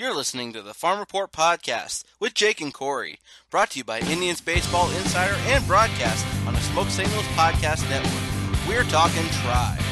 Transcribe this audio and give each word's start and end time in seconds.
You're 0.00 0.16
listening 0.16 0.54
to 0.54 0.62
the 0.62 0.72
Farm 0.72 0.98
Report 0.98 1.30
Podcast 1.30 2.04
with 2.18 2.32
Jake 2.32 2.62
and 2.62 2.72
Corey, 2.72 3.18
brought 3.50 3.72
to 3.72 3.80
you 3.80 3.84
by 3.84 4.00
Indians 4.00 4.40
Baseball 4.40 4.90
Insider 4.92 5.34
and 5.40 5.66
broadcast 5.66 6.26
on 6.46 6.54
the 6.54 6.60
Smoke 6.60 6.88
Signals 6.88 7.26
Podcast 7.36 7.86
Network. 7.90 8.66
We're 8.66 8.84
talking 8.84 9.28
tribe. 9.42 9.89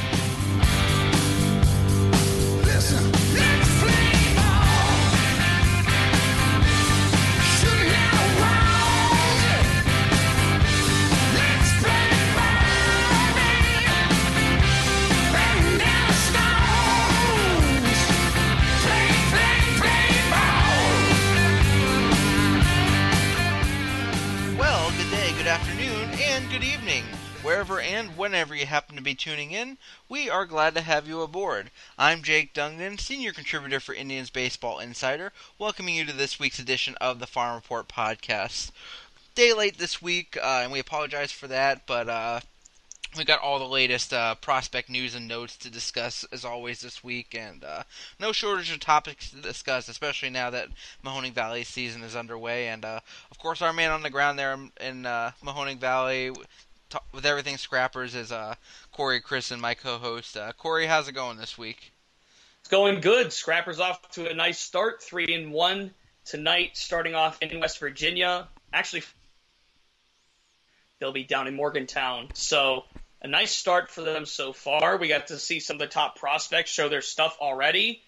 Good 26.59 26.67
evening. 26.67 27.05
Wherever 27.43 27.80
and 27.80 28.17
whenever 28.17 28.53
you 28.53 28.67
happen 28.67 28.97
to 28.97 29.03
be 29.03 29.15
tuning 29.15 29.53
in, 29.53 29.79
we 30.09 30.29
are 30.29 30.45
glad 30.45 30.75
to 30.75 30.81
have 30.81 31.07
you 31.07 31.21
aboard. 31.21 31.71
I'm 31.97 32.21
Jake 32.21 32.53
Dungnan, 32.53 32.98
senior 32.98 33.33
contributor 33.33 33.79
for 33.79 33.95
Indians 33.95 34.29
Baseball 34.29 34.81
Insider, 34.81 35.33
welcoming 35.57 35.95
you 35.95 36.05
to 36.07 36.12
this 36.12 36.41
week's 36.41 36.59
edition 36.59 36.97
of 37.01 37.21
the 37.21 37.29
Farm 37.29 37.55
Report 37.55 37.87
Podcast. 37.87 38.73
Day 39.37 39.53
late 39.53 39.79
this 39.79 40.03
week, 40.03 40.37
uh, 40.37 40.62
and 40.65 40.73
we 40.73 40.81
apologize 40.81 41.31
for 41.31 41.47
that, 41.47 41.87
but 41.87 42.09
uh, 42.09 42.41
we 43.17 43.25
got 43.25 43.41
all 43.41 43.59
the 43.59 43.65
latest 43.65 44.12
uh, 44.12 44.35
prospect 44.37 44.91
news 44.91 45.15
and 45.15 45.27
notes 45.27 45.57
to 45.59 45.71
discuss 45.71 46.25
as 46.33 46.45
always 46.45 46.80
this 46.80 47.03
week, 47.03 47.34
and 47.39 47.65
uh, 47.65 47.83
no 48.21 48.33
shortage 48.33 48.71
of 48.73 48.81
topics 48.81 49.31
to 49.31 49.37
discuss, 49.37 49.89
especially 49.89 50.31
now 50.31 50.51
that 50.51 50.69
Mahoning 51.05 51.33
Valley 51.33 51.65
season 51.65 52.03
is 52.03 52.17
underway. 52.17 52.69
And 52.69 52.84
uh, 52.84 53.01
of 53.31 53.39
course, 53.39 53.62
our 53.62 53.73
man 53.73 53.91
on 53.91 54.03
the 54.03 54.11
ground 54.11 54.39
there 54.39 54.56
in 54.81 55.06
uh, 55.06 55.33
Mahoning 55.45 55.78
Valley 55.78 56.33
t- 56.91 56.98
with 57.12 57.27
everything 57.27 57.56
Scrappers 57.56 58.15
is 58.15 58.33
uh, 58.33 58.55
Corey 58.92 59.20
Chris 59.20 59.50
and 59.50 59.62
my 59.62 59.75
co-host. 59.75 60.37
Uh, 60.37 60.53
Corey, 60.53 60.87
how's 60.87 61.09
it 61.09 61.12
going 61.12 61.39
this 61.39 61.56
week? 61.56 61.93
It's 62.61 62.69
going 62.69 63.00
good. 63.00 63.33
Scrappers 63.33 63.81
off 63.81 64.11
to 64.12 64.31
a 64.31 64.34
nice 64.34 64.59
start, 64.59 65.03
three 65.03 65.34
and 65.34 65.53
one 65.53 65.93
tonight, 66.25 66.77
starting 66.77 67.15
off 67.15 67.41
in 67.41 67.61
West 67.61 67.78
Virginia. 67.78 68.48
Actually, 68.72 69.03
they'll 71.00 71.12
be 71.12 71.24
down 71.24 71.46
in 71.46 71.54
Morgantown. 71.54 72.28
So 72.34 72.84
a 73.22 73.28
nice 73.28 73.52
start 73.52 73.91
for 73.91 74.02
them 74.02 74.27
so 74.27 74.52
far. 74.52 74.96
We 74.96 75.08
got 75.08 75.28
to 75.28 75.38
see 75.38 75.60
some 75.60 75.77
of 75.77 75.80
the 75.80 75.86
top 75.86 76.18
prospects 76.18 76.70
show 76.70 76.88
their 76.88 77.02
stuff 77.02 77.36
already. 77.41 78.02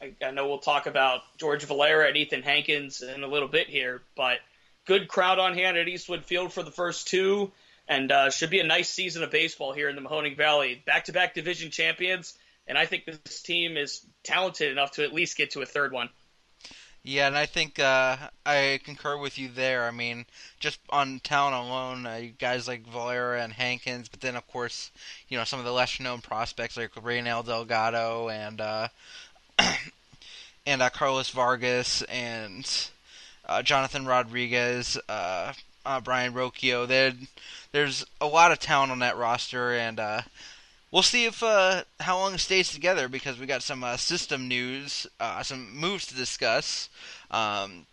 I, 0.00 0.12
I 0.24 0.30
know 0.30 0.48
we'll 0.48 0.58
talk 0.58 0.86
about 0.86 1.20
George 1.38 1.64
Valera 1.64 2.08
and 2.08 2.16
Ethan 2.16 2.42
Hankins 2.42 3.02
in 3.02 3.22
a 3.22 3.28
little 3.28 3.48
bit 3.48 3.68
here, 3.68 4.02
but 4.16 4.38
good 4.86 5.08
crowd 5.08 5.38
on 5.38 5.54
hand 5.54 5.76
at 5.76 5.88
Eastwood 5.88 6.24
Field 6.24 6.52
for 6.52 6.62
the 6.62 6.70
first 6.70 7.08
two, 7.08 7.52
and 7.88 8.10
uh, 8.10 8.30
should 8.30 8.50
be 8.50 8.60
a 8.60 8.66
nice 8.66 8.88
season 8.88 9.22
of 9.22 9.30
baseball 9.30 9.72
here 9.72 9.88
in 9.88 9.96
the 9.96 10.02
Mahoning 10.02 10.36
Valley. 10.36 10.82
Back-to-back 10.86 11.34
division 11.34 11.70
champions, 11.70 12.34
and 12.66 12.78
I 12.78 12.86
think 12.86 13.04
this 13.04 13.42
team 13.42 13.76
is 13.76 14.04
talented 14.22 14.72
enough 14.72 14.92
to 14.92 15.04
at 15.04 15.12
least 15.12 15.36
get 15.36 15.52
to 15.52 15.62
a 15.62 15.66
third 15.66 15.92
one. 15.92 16.08
Yeah, 17.06 17.26
and 17.26 17.36
I 17.36 17.44
think 17.44 17.78
uh, 17.78 18.16
I 18.46 18.80
concur 18.82 19.16
with 19.18 19.38
you 19.38 19.48
there. 19.48 19.84
I 19.86 19.90
mean, 19.90 20.24
just 20.58 20.80
on 20.88 21.20
talent 21.20 21.54
alone, 21.54 22.06
uh, 22.06 22.22
guys 22.38 22.66
like 22.66 22.86
Valera 22.86 23.42
and 23.42 23.52
Hankins, 23.52 24.08
but 24.08 24.22
then 24.22 24.36
of 24.36 24.46
course, 24.48 24.90
you 25.28 25.36
know, 25.36 25.44
some 25.44 25.58
of 25.58 25.66
the 25.66 25.72
lesser 25.72 26.02
known 26.02 26.22
prospects 26.22 26.76
like 26.78 26.90
Raynel 27.00 27.42
Delgado 27.42 28.30
and 28.30 28.58
uh, 28.60 28.88
and 30.66 30.82
uh, 30.82 30.90
Carlos 30.90 31.30
Vargas 31.30 32.02
and 32.02 32.88
uh, 33.46 33.62
Jonathan 33.62 34.06
Rodriguez, 34.06 34.98
uh, 35.08 35.52
Brayan 36.02 36.32
Rocchio. 36.32 36.86
There, 36.86 37.12
there's 37.72 38.04
a 38.20 38.26
lot 38.26 38.52
of 38.52 38.58
talent 38.58 38.92
on 38.92 39.00
that 39.00 39.16
roster, 39.16 39.74
and 39.74 40.00
uh, 40.00 40.22
we'll 40.94 41.02
see 41.02 41.24
if 41.24 41.42
uh, 41.42 41.82
how 41.98 42.16
long 42.16 42.34
it 42.34 42.38
stays 42.38 42.72
together 42.72 43.08
because 43.08 43.36
we 43.36 43.46
got 43.46 43.64
some 43.64 43.82
uh, 43.82 43.96
system 43.96 44.46
news, 44.46 45.08
uh, 45.18 45.42
some 45.42 45.76
moves 45.76 46.06
to 46.06 46.14
discuss. 46.14 46.88
Um, 47.32 47.86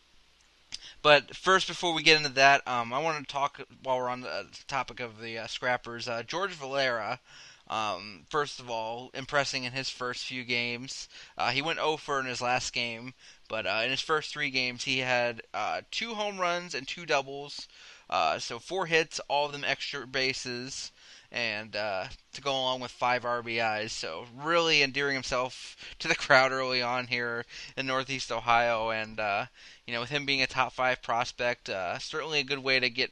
but 1.02 1.36
first, 1.36 1.68
before 1.68 1.96
we 1.96 2.04
get 2.04 2.18
into 2.18 2.34
that, 2.34 2.66
um, 2.68 2.94
I 2.94 3.00
want 3.00 3.28
to 3.28 3.34
talk 3.34 3.60
while 3.82 3.98
we're 3.98 4.08
on 4.08 4.22
the 4.22 4.46
topic 4.68 5.00
of 5.00 5.20
the 5.20 5.40
uh, 5.40 5.48
scrappers. 5.48 6.08
Uh, 6.08 6.22
George 6.22 6.52
Valera, 6.52 7.20
um, 7.68 8.22
first 8.30 8.60
of 8.60 8.70
all, 8.70 9.10
impressing 9.16 9.64
in 9.64 9.72
his 9.72 9.90
first 9.90 10.24
few 10.24 10.44
games. 10.44 11.10
Uh, 11.36 11.50
he 11.50 11.64
went 11.64 11.80
0 11.80 11.98
for 11.98 12.20
in 12.20 12.28
his 12.28 12.40
last 12.40 12.72
game, 12.72 13.16
but 13.50 13.66
uh, 13.66 13.82
in 13.84 13.90
his 13.90 14.02
first 14.02 14.32
three 14.32 14.52
games, 14.52 14.84
he 14.84 15.00
had 15.00 15.42
uh, 15.56 15.82
two 15.90 16.14
home 16.14 16.38
runs 16.38 16.76
and 16.76 16.88
two 16.88 17.08
doubles. 17.08 17.68
Uh, 18.08 18.38
so 18.38 18.60
four 18.60 18.86
hits, 18.86 19.20
all 19.28 19.48
of 19.48 19.54
them 19.54 19.64
extra 19.66 20.06
bases 20.06 20.92
and 21.32 21.76
uh, 21.76 22.06
to 22.34 22.42
go 22.42 22.52
along 22.52 22.82
with 22.82 22.92
five 22.92 23.24
RBIs. 23.24 23.92
So 23.92 24.26
really 24.36 24.82
endearing 24.82 25.16
himself 25.16 25.78
to 26.00 26.08
the 26.08 26.16
crowd 26.24 26.52
early 26.52 26.82
on 26.82 27.08
here 27.08 27.46
in 27.78 27.88
Northeast 27.88 28.32
Ohio, 28.32 28.90
and 28.90 29.20
uh, 29.20 29.46
you 29.88 29.94
know, 29.94 30.02
with 30.02 30.10
him 30.10 30.26
being 30.26 30.42
a 30.42 30.48
top 30.48 30.74
five 30.74 31.02
prospect, 31.02 31.70
uh, 31.70 31.98
certainly 32.00 32.40
a 32.40 32.44
good 32.44 32.60
way 32.60 32.80
to 32.80 32.90
get 32.90 33.12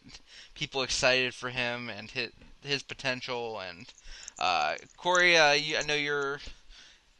people 0.53 0.81
excited 0.81 1.33
for 1.33 1.49
him 1.49 1.89
and 1.89 2.11
his, 2.11 2.31
his 2.61 2.83
potential. 2.83 3.59
And 3.59 3.91
uh, 4.37 4.75
Corey, 4.97 5.37
uh, 5.37 5.53
you, 5.53 5.77
I 5.77 5.83
know 5.83 5.95
you're 5.95 6.39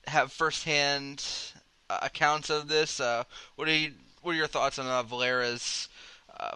have 0.08 0.32
firsthand 0.32 1.24
uh, 1.90 2.00
accounts 2.02 2.50
of 2.50 2.68
this. 2.68 3.00
What 3.00 3.68
are 3.68 3.72
you, 3.72 3.94
what 4.22 4.34
are 4.34 4.38
your 4.38 4.48
thoughts 4.48 4.80
on 4.80 5.08
Valera's 5.08 5.88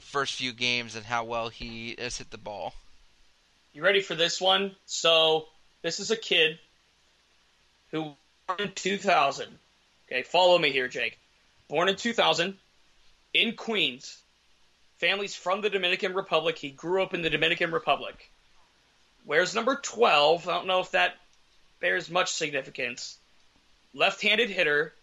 first 0.01 0.35
few 0.35 0.53
games 0.53 0.95
and 0.95 1.05
how 1.05 1.23
well 1.23 1.49
he 1.49 1.95
has 1.97 2.17
hit 2.17 2.31
the 2.31 2.37
ball? 2.37 2.73
You 3.73 3.83
ready 3.83 4.01
for 4.01 4.13
this 4.13 4.39
one? 4.39 4.75
So 4.85 5.47
this 5.81 5.99
is 5.99 6.11
a 6.11 6.15
kid 6.15 6.59
who 7.91 8.13
born 8.47 8.59
in 8.59 8.71
2000. 8.71 9.47
Okay, 10.07 10.21
follow 10.21 10.59
me 10.59 10.71
here, 10.71 10.87
Jake. 10.87 11.17
Born 11.69 11.89
in 11.89 11.95
2000 11.95 12.55
in 13.33 13.55
Queens. 13.55 14.19
Family's 14.99 15.35
from 15.35 15.61
the 15.61 15.71
Dominican 15.71 16.13
Republic. 16.13 16.57
He 16.57 16.69
grew 16.69 17.01
up 17.01 17.15
in 17.15 17.23
the 17.23 17.31
Dominican 17.31 17.71
Republic. 17.71 18.29
Where's 19.25 19.55
number 19.55 19.75
12. 19.75 20.47
I 20.47 20.53
don't 20.53 20.67
know 20.67 20.81
if 20.81 20.91
that 20.91 21.15
bears 21.79 22.11
much 22.11 22.31
significance. 22.31 23.17
Left-handed 23.95 24.51
hitter. 24.51 24.93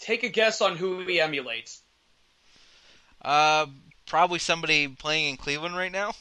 Take 0.00 0.22
a 0.22 0.30
guess 0.30 0.62
on 0.62 0.76
who 0.76 1.04
he 1.04 1.20
emulates. 1.20 1.82
Uh, 3.20 3.66
probably 4.06 4.38
somebody 4.38 4.88
playing 4.88 5.30
in 5.30 5.36
Cleveland 5.36 5.76
right 5.76 5.92
now. 5.92 6.12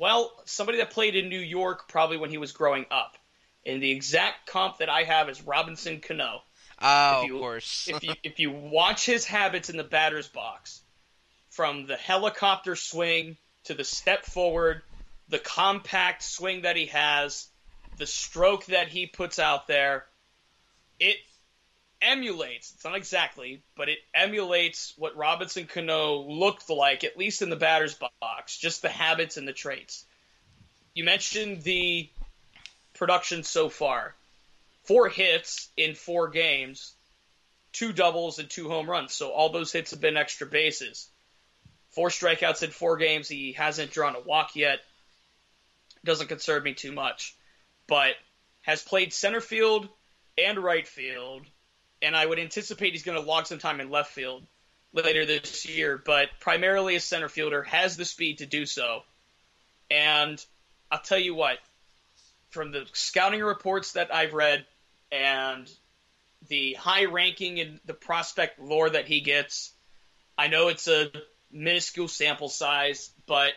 Well, 0.00 0.32
somebody 0.46 0.78
that 0.78 0.92
played 0.92 1.14
in 1.14 1.28
New 1.28 1.38
York 1.38 1.86
probably 1.86 2.16
when 2.16 2.30
he 2.30 2.38
was 2.38 2.52
growing 2.52 2.86
up. 2.90 3.18
And 3.66 3.82
the 3.82 3.90
exact 3.90 4.46
comp 4.46 4.78
that 4.78 4.88
I 4.88 5.02
have 5.02 5.28
is 5.28 5.42
Robinson 5.42 6.00
Cano. 6.00 6.40
Oh, 6.80 7.20
If 7.20 7.26
you- 7.26 7.36
of 7.36 7.40
course. 7.42 7.86
if 7.86 8.02
you 8.02 8.14
if 8.22 8.38
you 8.40 8.50
watch 8.50 9.04
his 9.04 9.26
habits 9.26 9.68
in 9.68 9.76
the 9.76 9.84
batter's 9.84 10.26
box, 10.26 10.80
from 11.50 11.86
the 11.86 11.98
helicopter 11.98 12.76
swing 12.76 13.36
to 13.64 13.74
the 13.74 13.84
step 13.84 14.24
forward, 14.24 14.80
the 15.28 15.38
compact 15.38 16.22
swing 16.22 16.62
that 16.62 16.76
he 16.76 16.86
has, 16.86 17.48
the 17.98 18.06
stroke 18.06 18.64
that 18.66 18.88
he 18.88 19.06
puts 19.06 19.38
out 19.38 19.66
there, 19.66 20.06
it 20.98 21.16
emulates. 22.02 22.72
It's 22.74 22.84
not 22.84 22.96
exactly, 22.96 23.62
but 23.76 23.88
it 23.88 23.98
emulates 24.14 24.94
what 24.96 25.16
Robinson 25.16 25.66
Cano 25.66 26.22
looked 26.22 26.70
like, 26.70 27.04
at 27.04 27.16
least 27.16 27.42
in 27.42 27.50
the 27.50 27.56
batter's 27.56 27.96
box. 28.20 28.56
Just 28.56 28.82
the 28.82 28.88
habits 28.88 29.36
and 29.36 29.46
the 29.46 29.52
traits. 29.52 30.04
You 30.94 31.04
mentioned 31.04 31.62
the 31.62 32.08
production 32.94 33.42
so 33.42 33.68
far 33.68 34.14
four 34.84 35.08
hits 35.08 35.68
in 35.76 35.94
four 35.94 36.28
games, 36.28 36.94
two 37.72 37.92
doubles 37.92 38.38
and 38.38 38.50
two 38.50 38.68
home 38.68 38.90
runs. 38.90 39.14
So 39.14 39.30
all 39.30 39.50
those 39.50 39.72
hits 39.72 39.92
have 39.92 40.00
been 40.00 40.16
extra 40.16 40.46
bases. 40.46 41.08
Four 41.90 42.08
strikeouts 42.08 42.62
in 42.62 42.70
four 42.70 42.96
games. 42.96 43.28
He 43.28 43.52
hasn't 43.52 43.92
drawn 43.92 44.16
a 44.16 44.20
walk 44.20 44.56
yet. 44.56 44.80
Doesn't 46.04 46.28
concern 46.28 46.62
me 46.62 46.74
too 46.74 46.92
much, 46.92 47.36
but 47.86 48.14
has 48.62 48.82
played 48.82 49.12
center 49.12 49.40
field 49.40 49.88
and 50.38 50.58
right 50.58 50.86
field, 50.86 51.46
and 52.02 52.16
I 52.16 52.24
would 52.24 52.38
anticipate 52.38 52.92
he's 52.92 53.02
going 53.02 53.20
to 53.20 53.26
log 53.26 53.46
some 53.46 53.58
time 53.58 53.80
in 53.80 53.90
left 53.90 54.12
field 54.12 54.46
later 54.92 55.26
this 55.26 55.66
year. 55.68 56.00
But 56.04 56.28
primarily 56.40 56.96
a 56.96 57.00
center 57.00 57.28
fielder 57.28 57.62
has 57.64 57.96
the 57.96 58.04
speed 58.04 58.38
to 58.38 58.46
do 58.46 58.66
so, 58.66 59.02
and 59.90 60.44
I'll 60.90 61.00
tell 61.00 61.18
you 61.18 61.34
what, 61.34 61.58
from 62.50 62.72
the 62.72 62.86
scouting 62.92 63.42
reports 63.42 63.92
that 63.92 64.14
I've 64.14 64.34
read 64.34 64.66
and 65.12 65.70
the 66.48 66.74
high 66.74 67.04
ranking 67.04 67.60
and 67.60 67.80
the 67.84 67.94
prospect 67.94 68.58
lore 68.58 68.90
that 68.90 69.06
he 69.06 69.20
gets, 69.20 69.72
I 70.36 70.48
know 70.48 70.68
it's 70.68 70.88
a 70.88 71.10
minuscule 71.52 72.08
sample 72.08 72.48
size, 72.48 73.10
but 73.26 73.52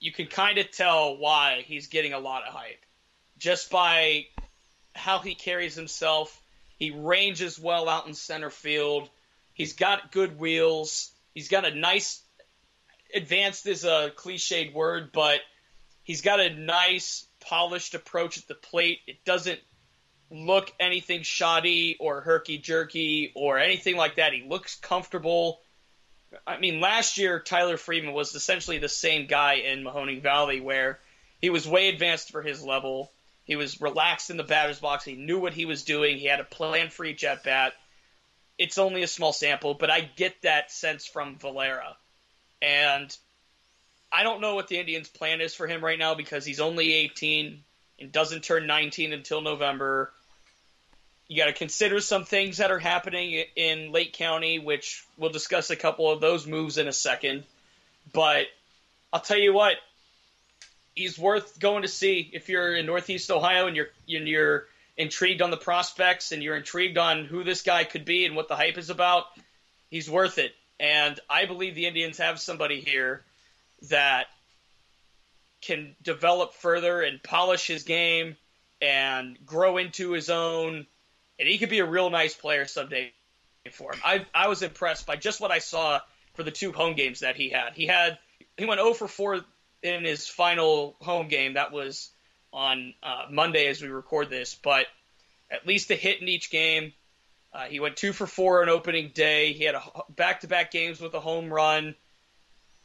you 0.00 0.10
can 0.10 0.26
kind 0.26 0.58
of 0.58 0.70
tell 0.70 1.16
why 1.16 1.62
he's 1.66 1.86
getting 1.86 2.12
a 2.12 2.18
lot 2.18 2.42
of 2.42 2.52
hype 2.52 2.84
just 3.38 3.70
by 3.70 4.26
how 4.94 5.18
he 5.18 5.34
carries 5.34 5.74
himself. 5.74 6.41
He 6.82 6.90
ranges 6.90 7.60
well 7.60 7.88
out 7.88 8.08
in 8.08 8.14
center 8.14 8.50
field. 8.50 9.08
He's 9.54 9.74
got 9.74 10.10
good 10.10 10.36
wheels. 10.36 11.12
He's 11.32 11.46
got 11.46 11.64
a 11.64 11.72
nice 11.72 12.20
advanced 13.14 13.68
is 13.68 13.84
a 13.84 14.10
cliched 14.16 14.72
word, 14.72 15.12
but 15.12 15.38
he's 16.02 16.22
got 16.22 16.40
a 16.40 16.50
nice 16.50 17.24
polished 17.38 17.94
approach 17.94 18.36
at 18.36 18.48
the 18.48 18.56
plate. 18.56 18.98
It 19.06 19.24
doesn't 19.24 19.60
look 20.28 20.72
anything 20.80 21.22
shoddy 21.22 21.98
or 22.00 22.20
herky 22.20 22.58
jerky 22.58 23.30
or 23.36 23.60
anything 23.60 23.96
like 23.96 24.16
that. 24.16 24.32
He 24.32 24.42
looks 24.42 24.74
comfortable. 24.74 25.60
I 26.44 26.58
mean, 26.58 26.80
last 26.80 27.16
year 27.16 27.38
Tyler 27.38 27.76
Freeman 27.76 28.12
was 28.12 28.34
essentially 28.34 28.78
the 28.78 28.88
same 28.88 29.28
guy 29.28 29.52
in 29.54 29.84
Mahoning 29.84 30.20
Valley, 30.20 30.58
where 30.58 30.98
he 31.40 31.48
was 31.48 31.64
way 31.64 31.90
advanced 31.90 32.32
for 32.32 32.42
his 32.42 32.60
level. 32.60 33.12
He 33.44 33.56
was 33.56 33.80
relaxed 33.80 34.30
in 34.30 34.36
the 34.36 34.44
batter's 34.44 34.78
box. 34.78 35.04
He 35.04 35.14
knew 35.14 35.40
what 35.40 35.54
he 35.54 35.64
was 35.64 35.84
doing. 35.84 36.18
He 36.18 36.26
had 36.26 36.40
a 36.40 36.44
plan 36.44 36.90
for 36.90 37.04
each 37.04 37.24
at 37.24 37.42
bat. 37.42 37.74
It's 38.58 38.78
only 38.78 39.02
a 39.02 39.08
small 39.08 39.32
sample, 39.32 39.74
but 39.74 39.90
I 39.90 40.00
get 40.00 40.42
that 40.42 40.70
sense 40.70 41.06
from 41.06 41.38
Valera. 41.38 41.96
And 42.60 43.16
I 44.12 44.22
don't 44.22 44.40
know 44.40 44.54
what 44.54 44.68
the 44.68 44.78
Indians' 44.78 45.08
plan 45.08 45.40
is 45.40 45.54
for 45.54 45.66
him 45.66 45.82
right 45.82 45.98
now 45.98 46.14
because 46.14 46.44
he's 46.44 46.60
only 46.60 46.92
18 46.92 47.64
and 47.98 48.12
doesn't 48.12 48.44
turn 48.44 48.66
19 48.66 49.12
until 49.12 49.40
November. 49.40 50.12
You 51.26 51.38
got 51.38 51.46
to 51.46 51.52
consider 51.52 52.00
some 52.00 52.24
things 52.24 52.58
that 52.58 52.70
are 52.70 52.78
happening 52.78 53.44
in 53.56 53.90
Lake 53.90 54.12
County, 54.12 54.58
which 54.58 55.04
we'll 55.16 55.30
discuss 55.30 55.70
a 55.70 55.76
couple 55.76 56.10
of 56.10 56.20
those 56.20 56.46
moves 56.46 56.78
in 56.78 56.88
a 56.88 56.92
second. 56.92 57.44
But 58.12 58.46
I'll 59.12 59.20
tell 59.20 59.38
you 59.38 59.52
what, 59.52 59.76
he's 60.94 61.18
worth 61.18 61.58
going 61.58 61.82
to 61.82 61.88
see 61.88 62.30
if 62.32 62.48
you're 62.48 62.74
in 62.74 62.86
Northeast 62.86 63.30
Ohio 63.30 63.66
and 63.66 63.76
you're 63.76 63.88
you're 64.06 64.66
intrigued 64.96 65.42
on 65.42 65.50
the 65.50 65.56
prospects 65.56 66.32
and 66.32 66.42
you're 66.42 66.56
intrigued 66.56 66.98
on 66.98 67.24
who 67.24 67.44
this 67.44 67.62
guy 67.62 67.84
could 67.84 68.04
be 68.04 68.26
and 68.26 68.36
what 68.36 68.48
the 68.48 68.56
hype 68.56 68.78
is 68.78 68.90
about. 68.90 69.24
He's 69.90 70.10
worth 70.10 70.38
it, 70.38 70.54
and 70.80 71.18
I 71.28 71.46
believe 71.46 71.74
the 71.74 71.86
Indians 71.86 72.18
have 72.18 72.40
somebody 72.40 72.80
here 72.80 73.22
that 73.88 74.26
can 75.60 75.94
develop 76.02 76.54
further 76.54 77.02
and 77.02 77.22
polish 77.22 77.66
his 77.66 77.84
game 77.84 78.36
and 78.80 79.38
grow 79.46 79.76
into 79.76 80.12
his 80.12 80.28
own, 80.28 80.86
and 81.38 81.48
he 81.48 81.58
could 81.58 81.70
be 81.70 81.78
a 81.78 81.86
real 81.86 82.10
nice 82.10 82.34
player 82.34 82.66
someday 82.66 83.12
for 83.70 83.92
him. 83.92 84.00
I 84.04 84.26
I 84.34 84.48
was 84.48 84.62
impressed 84.62 85.06
by 85.06 85.16
just 85.16 85.40
what 85.40 85.50
I 85.50 85.58
saw 85.58 86.00
for 86.34 86.42
the 86.42 86.50
two 86.50 86.72
home 86.72 86.94
games 86.94 87.20
that 87.20 87.36
he 87.36 87.50
had. 87.50 87.74
He 87.74 87.86
had 87.86 88.18
he 88.56 88.64
went 88.64 88.80
0 88.80 88.94
for 88.94 89.08
4 89.08 89.40
in 89.82 90.04
his 90.04 90.26
final 90.26 90.96
home 91.00 91.28
game. 91.28 91.54
That 91.54 91.72
was 91.72 92.10
on 92.52 92.94
uh, 93.02 93.24
Monday 93.30 93.66
as 93.66 93.82
we 93.82 93.88
record 93.88 94.30
this, 94.30 94.54
but 94.54 94.86
at 95.50 95.66
least 95.66 95.90
a 95.90 95.94
hit 95.94 96.20
in 96.20 96.28
each 96.28 96.50
game. 96.50 96.92
Uh, 97.52 97.64
he 97.64 97.80
went 97.80 97.96
two 97.96 98.12
for 98.12 98.26
four 98.26 98.62
on 98.62 98.68
opening 98.68 99.10
day. 99.14 99.52
He 99.52 99.64
had 99.64 99.74
a 99.74 99.82
back-to-back 100.08 100.70
games 100.70 101.00
with 101.00 101.12
a 101.14 101.20
home 101.20 101.52
run. 101.52 101.94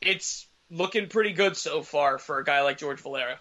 It's 0.01 0.45
looking 0.69 1.07
pretty 1.07 1.31
good 1.31 1.55
so 1.55 1.81
far 1.81 2.17
for 2.17 2.39
a 2.39 2.44
guy 2.44 2.61
like 2.61 2.77
George 2.77 2.99
Valera. 2.99 3.39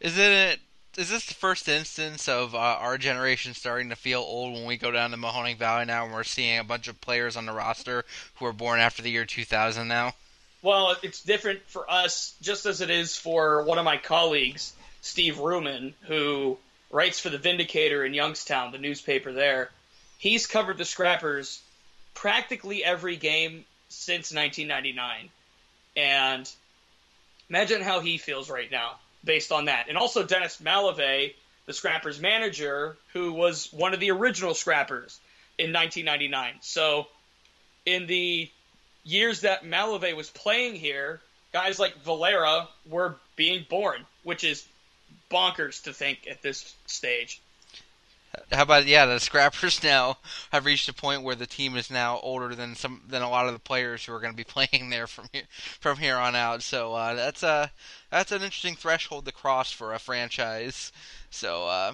Is 0.00 0.16
it? 0.16 0.60
Is 0.96 1.10
this 1.10 1.26
the 1.26 1.34
first 1.34 1.68
instance 1.68 2.26
of 2.26 2.54
uh, 2.54 2.58
our 2.58 2.96
generation 2.96 3.52
starting 3.52 3.90
to 3.90 3.96
feel 3.96 4.20
old 4.20 4.54
when 4.54 4.64
we 4.64 4.78
go 4.78 4.90
down 4.90 5.10
to 5.10 5.18
Mahoning 5.18 5.58
Valley 5.58 5.84
now, 5.84 6.04
and 6.04 6.14
we're 6.14 6.24
seeing 6.24 6.58
a 6.58 6.64
bunch 6.64 6.88
of 6.88 7.00
players 7.02 7.36
on 7.36 7.44
the 7.44 7.52
roster 7.52 8.04
who 8.36 8.46
are 8.46 8.52
born 8.52 8.80
after 8.80 9.02
the 9.02 9.10
year 9.10 9.26
2000 9.26 9.88
now? 9.88 10.14
Well, 10.62 10.96
it's 11.02 11.22
different 11.22 11.62
for 11.66 11.88
us, 11.90 12.34
just 12.40 12.66
as 12.66 12.80
it 12.80 12.90
is 12.90 13.16
for 13.16 13.62
one 13.62 13.78
of 13.78 13.84
my 13.84 13.98
colleagues, 13.98 14.72
Steve 15.02 15.36
Ruman, 15.36 15.92
who 16.02 16.58
writes 16.90 17.20
for 17.20 17.30
the 17.30 17.38
Vindicator 17.38 18.04
in 18.04 18.14
Youngstown, 18.14 18.72
the 18.72 18.78
newspaper 18.78 19.32
there. 19.32 19.70
He's 20.18 20.46
covered 20.46 20.78
the 20.78 20.84
Scrappers 20.84 21.60
practically 22.14 22.82
every 22.82 23.16
game 23.16 23.64
since 23.88 24.32
1999. 24.32 25.28
And 25.96 26.50
imagine 27.48 27.82
how 27.82 28.00
he 28.00 28.18
feels 28.18 28.50
right 28.50 28.70
now 28.70 28.96
based 29.24 29.52
on 29.52 29.66
that. 29.66 29.86
And 29.88 29.98
also 29.98 30.22
Dennis 30.22 30.58
Malave, 30.62 31.34
the 31.66 31.72
Scrappers 31.72 32.20
manager, 32.20 32.96
who 33.12 33.32
was 33.32 33.72
one 33.72 33.94
of 33.94 34.00
the 34.00 34.10
original 34.10 34.54
Scrappers 34.54 35.18
in 35.58 35.72
1999. 35.72 36.54
So 36.60 37.06
in 37.84 38.06
the 38.06 38.50
years 39.06 39.42
that 39.42 39.64
Malave 39.64 40.14
was 40.14 40.28
playing 40.30 40.74
here, 40.74 41.20
guys 41.52 41.78
like 41.78 41.96
Valera 42.02 42.68
were 42.90 43.16
being 43.36 43.64
born, 43.68 44.04
which 44.24 44.44
is 44.44 44.66
bonkers 45.30 45.84
to 45.84 45.92
think 45.92 46.26
at 46.28 46.42
this 46.42 46.74
stage. 46.86 47.40
How 48.52 48.62
about 48.62 48.86
yeah, 48.86 49.06
the 49.06 49.18
Scrappers 49.18 49.82
now 49.84 50.18
have 50.52 50.66
reached 50.66 50.88
a 50.88 50.92
point 50.92 51.22
where 51.22 51.34
the 51.34 51.46
team 51.46 51.76
is 51.76 51.90
now 51.90 52.20
older 52.22 52.54
than 52.54 52.74
some 52.74 53.00
than 53.08 53.22
a 53.22 53.30
lot 53.30 53.46
of 53.46 53.54
the 53.54 53.58
players 53.58 54.04
who 54.04 54.12
are 54.12 54.20
going 54.20 54.32
to 54.32 54.36
be 54.36 54.44
playing 54.68 54.90
there 54.90 55.06
from 55.06 55.28
here 55.32 55.44
from 55.80 55.98
here 55.98 56.16
on 56.16 56.34
out. 56.34 56.62
So 56.62 56.92
uh, 56.92 57.14
that's 57.14 57.42
a 57.42 57.70
that's 58.10 58.32
an 58.32 58.42
interesting 58.42 58.76
threshold 58.76 59.24
to 59.24 59.32
cross 59.32 59.72
for 59.72 59.94
a 59.94 59.98
franchise. 59.98 60.92
So 61.30 61.66
uh, 61.66 61.92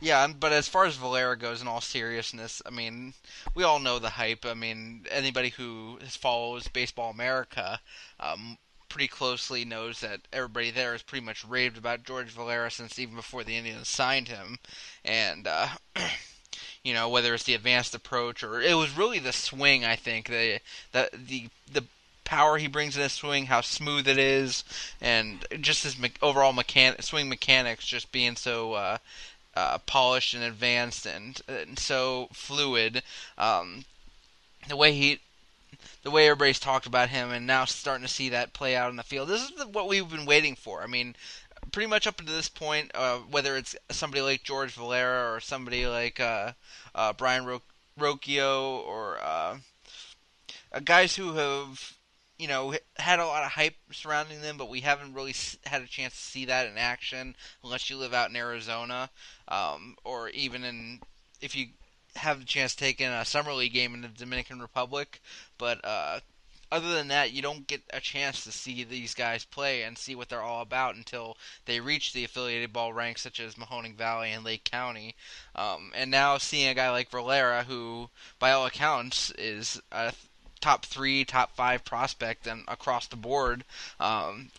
yeah, 0.00 0.26
but 0.28 0.52
as 0.52 0.68
far 0.68 0.86
as 0.86 0.96
Valera 0.96 1.36
goes, 1.36 1.60
in 1.60 1.68
all 1.68 1.80
seriousness, 1.80 2.62
I 2.64 2.70
mean, 2.70 3.14
we 3.54 3.64
all 3.64 3.78
know 3.78 3.98
the 3.98 4.10
hype. 4.10 4.46
I 4.46 4.54
mean, 4.54 5.06
anybody 5.10 5.50
who 5.50 5.98
follows 6.08 6.68
Baseball 6.68 7.10
America 7.10 7.80
um, 8.18 8.58
pretty 8.88 9.08
closely 9.08 9.64
knows 9.64 10.00
that 10.00 10.20
everybody 10.32 10.70
there 10.70 10.92
has 10.92 11.02
pretty 11.02 11.24
much 11.24 11.44
raved 11.44 11.78
about 11.78 12.04
George 12.04 12.30
Valera 12.30 12.70
since 12.70 12.98
even 12.98 13.14
before 13.14 13.44
the 13.44 13.56
Indians 13.56 13.88
signed 13.88 14.28
him, 14.28 14.58
and 15.04 15.46
uh, 15.46 15.68
you 16.82 16.94
know 16.94 17.08
whether 17.08 17.32
it's 17.32 17.44
the 17.44 17.54
advanced 17.54 17.94
approach 17.94 18.42
or 18.42 18.60
it 18.60 18.74
was 18.74 18.96
really 18.96 19.18
the 19.18 19.32
swing. 19.32 19.84
I 19.84 19.96
think 19.96 20.28
the 20.28 20.60
the 20.92 21.08
the 21.12 21.48
the 21.72 21.84
power 22.24 22.58
he 22.58 22.68
brings 22.68 22.96
in 22.96 23.02
his 23.02 23.12
swing, 23.12 23.46
how 23.46 23.60
smooth 23.60 24.06
it 24.06 24.18
is, 24.18 24.62
and 25.00 25.44
just 25.60 25.82
his 25.82 25.98
me- 25.98 26.12
overall 26.22 26.52
mechan- 26.52 27.02
swing 27.02 27.28
mechanics 27.28 27.86
just 27.86 28.12
being 28.12 28.36
so. 28.36 28.74
Uh, 28.74 28.98
uh, 29.54 29.78
polished 29.78 30.34
and 30.34 30.44
advanced 30.44 31.06
and, 31.06 31.40
and 31.48 31.78
so 31.78 32.28
fluid. 32.32 33.02
Um, 33.36 33.84
the 34.68 34.76
way 34.76 34.92
he 34.92 35.20
the 36.02 36.10
way 36.10 36.26
everybody's 36.26 36.60
talked 36.60 36.86
about 36.86 37.08
him, 37.08 37.30
and 37.30 37.46
now 37.46 37.64
starting 37.64 38.06
to 38.06 38.12
see 38.12 38.28
that 38.30 38.52
play 38.52 38.76
out 38.76 38.90
in 38.90 38.96
the 38.96 39.02
field. 39.02 39.28
This 39.28 39.42
is 39.42 39.56
the, 39.56 39.66
what 39.66 39.88
we've 39.88 40.08
been 40.08 40.26
waiting 40.26 40.56
for. 40.56 40.82
I 40.82 40.86
mean, 40.86 41.14
pretty 41.72 41.88
much 41.88 42.06
up 42.06 42.20
until 42.20 42.34
this 42.34 42.48
point, 42.48 42.90
uh, 42.94 43.18
whether 43.18 43.56
it's 43.56 43.76
somebody 43.90 44.22
like 44.22 44.42
George 44.42 44.72
Valera 44.72 45.32
or 45.32 45.40
somebody 45.40 45.86
like 45.86 46.20
uh, 46.20 46.52
uh, 46.94 47.12
Brayan 47.12 47.44
Ro- 47.44 47.62
Rocchio 47.98 48.78
or 48.86 49.18
uh, 49.20 49.58
uh, 50.72 50.80
guys 50.84 51.16
who 51.16 51.34
have 51.34 51.94
you 52.38 52.48
know 52.48 52.74
had 52.96 53.18
a 53.18 53.26
lot 53.26 53.44
of 53.44 53.52
hype 53.52 53.76
surrounding 53.92 54.40
them, 54.40 54.56
but 54.56 54.70
we 54.70 54.80
haven't 54.80 55.14
really 55.14 55.34
had 55.66 55.82
a 55.82 55.86
chance 55.86 56.14
to 56.14 56.20
see 56.20 56.44
that 56.46 56.66
in 56.66 56.78
action 56.78 57.36
unless 57.62 57.90
you 57.90 57.96
live 57.96 58.14
out 58.14 58.30
in 58.30 58.36
Arizona 58.36 59.10
um, 59.50 59.96
or 60.04 60.28
even 60.30 60.64
in 60.64 61.00
if 61.40 61.56
you 61.56 61.68
have 62.16 62.40
the 62.40 62.44
chance 62.44 62.74
to 62.74 62.84
take 62.84 63.00
in 63.00 63.10
a 63.10 63.24
summer 63.24 63.52
league 63.52 63.72
game 63.72 63.94
in 63.94 64.02
the 64.02 64.08
Dominican 64.08 64.60
Republic. 64.60 65.20
But 65.58 65.84
uh, 65.84 66.20
other 66.72 66.92
than 66.92 67.08
that, 67.08 67.32
you 67.32 67.42
don't 67.42 67.66
get 67.66 67.82
a 67.92 68.00
chance 68.00 68.44
to 68.44 68.52
see 68.52 68.84
these 68.84 69.14
guys 69.14 69.44
play 69.44 69.82
and 69.82 69.98
see 69.98 70.14
what 70.14 70.28
they're 70.28 70.42
all 70.42 70.62
about 70.62 70.94
until 70.94 71.36
they 71.66 71.80
reach 71.80 72.12
the 72.12 72.24
affiliated 72.24 72.72
ball 72.72 72.92
ranks 72.92 73.22
such 73.22 73.40
as 73.40 73.54
Mahoning 73.54 73.96
Valley 73.96 74.30
and 74.30 74.44
Lake 74.44 74.64
County. 74.64 75.14
Um, 75.54 75.92
and 75.94 76.10
now 76.10 76.38
seeing 76.38 76.68
a 76.68 76.74
guy 76.74 76.90
like 76.90 77.10
Valera, 77.10 77.64
who 77.64 78.10
by 78.38 78.52
all 78.52 78.66
accounts 78.66 79.30
is 79.32 79.80
a 79.90 80.12
top 80.60 80.84
three, 80.84 81.24
top 81.24 81.56
five 81.56 81.84
prospect 81.84 82.46
and 82.46 82.64
across 82.68 83.06
the 83.06 83.16
board. 83.16 83.64
Um, 83.98 84.50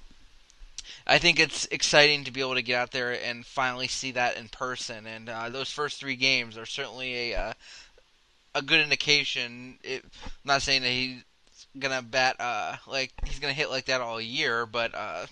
I 1.12 1.18
think 1.18 1.42
it's 1.42 1.68
exciting 1.72 2.24
to 2.24 2.32
be 2.32 2.40
able 2.40 2.56
to 2.56 2.62
get 2.62 2.80
out 2.80 2.92
there 2.92 3.12
and 3.12 3.46
finally 3.46 3.90
see 3.90 4.12
that 4.12 4.38
in 4.38 4.48
person. 4.48 5.06
And 5.06 5.28
uh, 5.28 5.50
those 5.50 5.70
first 5.70 6.00
three 6.00 6.16
games 6.16 6.58
are 6.58 6.66
certainly 6.66 7.34
a 7.34 7.36
uh, 7.38 7.54
a 8.56 8.62
good 8.62 8.80
indication. 8.80 9.78
It, 9.84 10.06
I'm 10.06 10.32
not 10.46 10.62
saying 10.62 10.84
that 10.84 10.88
he's 10.88 11.22
gonna 11.78 12.02
bat 12.02 12.38
uh, 12.40 12.78
like 12.88 13.12
he's 13.26 13.40
gonna 13.40 13.52
hit 13.52 13.70
like 13.70 13.88
that 13.88 14.00
all 14.00 14.22
year, 14.22 14.66
but 14.66 14.96
uh, 14.96 15.26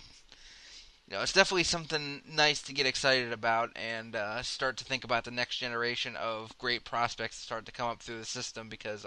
you 1.07 1.15
know 1.15 1.21
it's 1.21 1.31
definitely 1.31 1.63
something 1.63 2.23
nice 2.29 2.61
to 2.63 2.73
get 2.73 2.85
excited 2.85 3.31
about 3.31 3.69
and 3.77 4.17
uh, 4.17 4.43
start 4.43 4.75
to 4.77 4.83
think 4.83 5.05
about 5.05 5.23
the 5.23 5.31
next 5.31 5.59
generation 5.59 6.17
of 6.17 6.57
great 6.57 6.83
prospects 6.83 7.37
start 7.37 7.65
to 7.67 7.71
come 7.71 7.89
up 7.89 8.01
through 8.01 8.19
the 8.19 8.25
system 8.25 8.67
because. 8.67 9.05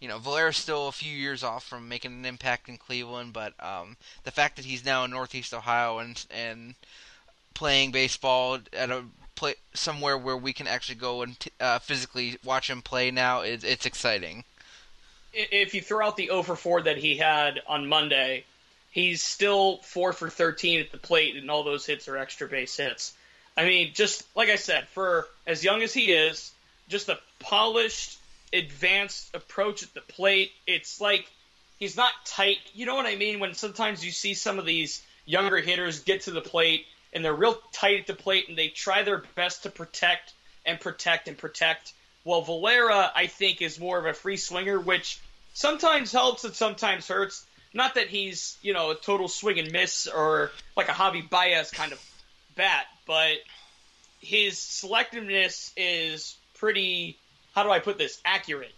You 0.00 0.08
know, 0.08 0.18
Valera's 0.18 0.56
still 0.56 0.88
a 0.88 0.92
few 0.92 1.12
years 1.12 1.42
off 1.42 1.64
from 1.64 1.88
making 1.88 2.12
an 2.12 2.24
impact 2.26 2.68
in 2.68 2.76
Cleveland, 2.76 3.32
but 3.32 3.54
um, 3.64 3.96
the 4.24 4.30
fact 4.30 4.56
that 4.56 4.64
he's 4.64 4.84
now 4.84 5.04
in 5.04 5.10
Northeast 5.10 5.54
Ohio 5.54 5.98
and 5.98 6.24
and 6.30 6.74
playing 7.54 7.90
baseball 7.90 8.58
at 8.74 8.90
a 8.90 9.02
play 9.34 9.54
somewhere 9.72 10.18
where 10.18 10.36
we 10.36 10.52
can 10.52 10.66
actually 10.66 10.96
go 10.96 11.22
and 11.22 11.38
t- 11.38 11.50
uh, 11.60 11.78
physically 11.78 12.36
watch 12.44 12.68
him 12.68 12.82
play 12.82 13.10
now 13.10 13.42
is 13.42 13.64
it's 13.64 13.86
exciting. 13.86 14.44
If 15.32 15.74
you 15.74 15.82
throw 15.82 16.06
out 16.06 16.16
the 16.16 16.26
0 16.26 16.42
for 16.42 16.56
4 16.56 16.82
that 16.82 16.96
he 16.96 17.16
had 17.16 17.60
on 17.66 17.86
Monday, 17.86 18.44
he's 18.90 19.22
still 19.22 19.78
4 19.78 20.12
for 20.14 20.30
13 20.30 20.80
at 20.80 20.90
the 20.90 20.98
plate, 20.98 21.36
and 21.36 21.50
all 21.50 21.62
those 21.62 21.84
hits 21.84 22.08
are 22.08 22.16
extra 22.16 22.48
base 22.48 22.76
hits. 22.76 23.14
I 23.56 23.64
mean, 23.64 23.92
just 23.94 24.24
like 24.34 24.48
I 24.48 24.56
said, 24.56 24.88
for 24.88 25.28
as 25.46 25.62
young 25.62 25.82
as 25.82 25.92
he 25.92 26.12
is, 26.12 26.52
just 26.88 27.08
a 27.08 27.18
polished, 27.38 28.18
advanced 28.52 29.34
approach 29.34 29.82
at 29.82 29.92
the 29.94 30.00
plate. 30.00 30.52
It's 30.66 31.00
like 31.00 31.26
he's 31.78 31.96
not 31.96 32.12
tight. 32.24 32.58
You 32.74 32.86
know 32.86 32.94
what 32.94 33.06
I 33.06 33.16
mean? 33.16 33.40
When 33.40 33.54
sometimes 33.54 34.04
you 34.04 34.10
see 34.10 34.34
some 34.34 34.58
of 34.58 34.66
these 34.66 35.02
younger 35.24 35.58
hitters 35.58 36.00
get 36.00 36.22
to 36.22 36.30
the 36.30 36.40
plate 36.40 36.86
and 37.12 37.24
they're 37.24 37.34
real 37.34 37.58
tight 37.72 38.00
at 38.00 38.06
the 38.06 38.14
plate 38.14 38.48
and 38.48 38.56
they 38.56 38.68
try 38.68 39.02
their 39.02 39.22
best 39.34 39.64
to 39.64 39.70
protect 39.70 40.32
and 40.64 40.80
protect 40.80 41.28
and 41.28 41.38
protect. 41.38 41.92
Well, 42.24 42.42
Valera, 42.42 43.10
I 43.14 43.26
think, 43.28 43.62
is 43.62 43.78
more 43.78 43.98
of 43.98 44.06
a 44.06 44.12
free 44.12 44.36
swinger, 44.36 44.80
which 44.80 45.20
sometimes 45.54 46.12
helps 46.12 46.44
and 46.44 46.54
sometimes 46.54 47.08
hurts. 47.08 47.46
Not 47.72 47.94
that 47.94 48.08
he's, 48.08 48.56
you 48.62 48.72
know, 48.72 48.90
a 48.90 48.94
total 48.94 49.28
swing 49.28 49.58
and 49.58 49.70
miss 49.70 50.06
or 50.06 50.50
like 50.76 50.88
a 50.88 50.92
Javi 50.92 51.28
Baez 51.28 51.70
kind 51.70 51.92
of 51.92 52.00
bat, 52.56 52.86
but 53.06 53.36
his 54.20 54.54
selectiveness 54.56 55.72
is 55.76 56.36
pretty, 56.54 57.18
how 57.56 57.62
do 57.62 57.70
I 57.70 57.78
put 57.78 57.96
this, 57.96 58.20
accurate. 58.22 58.74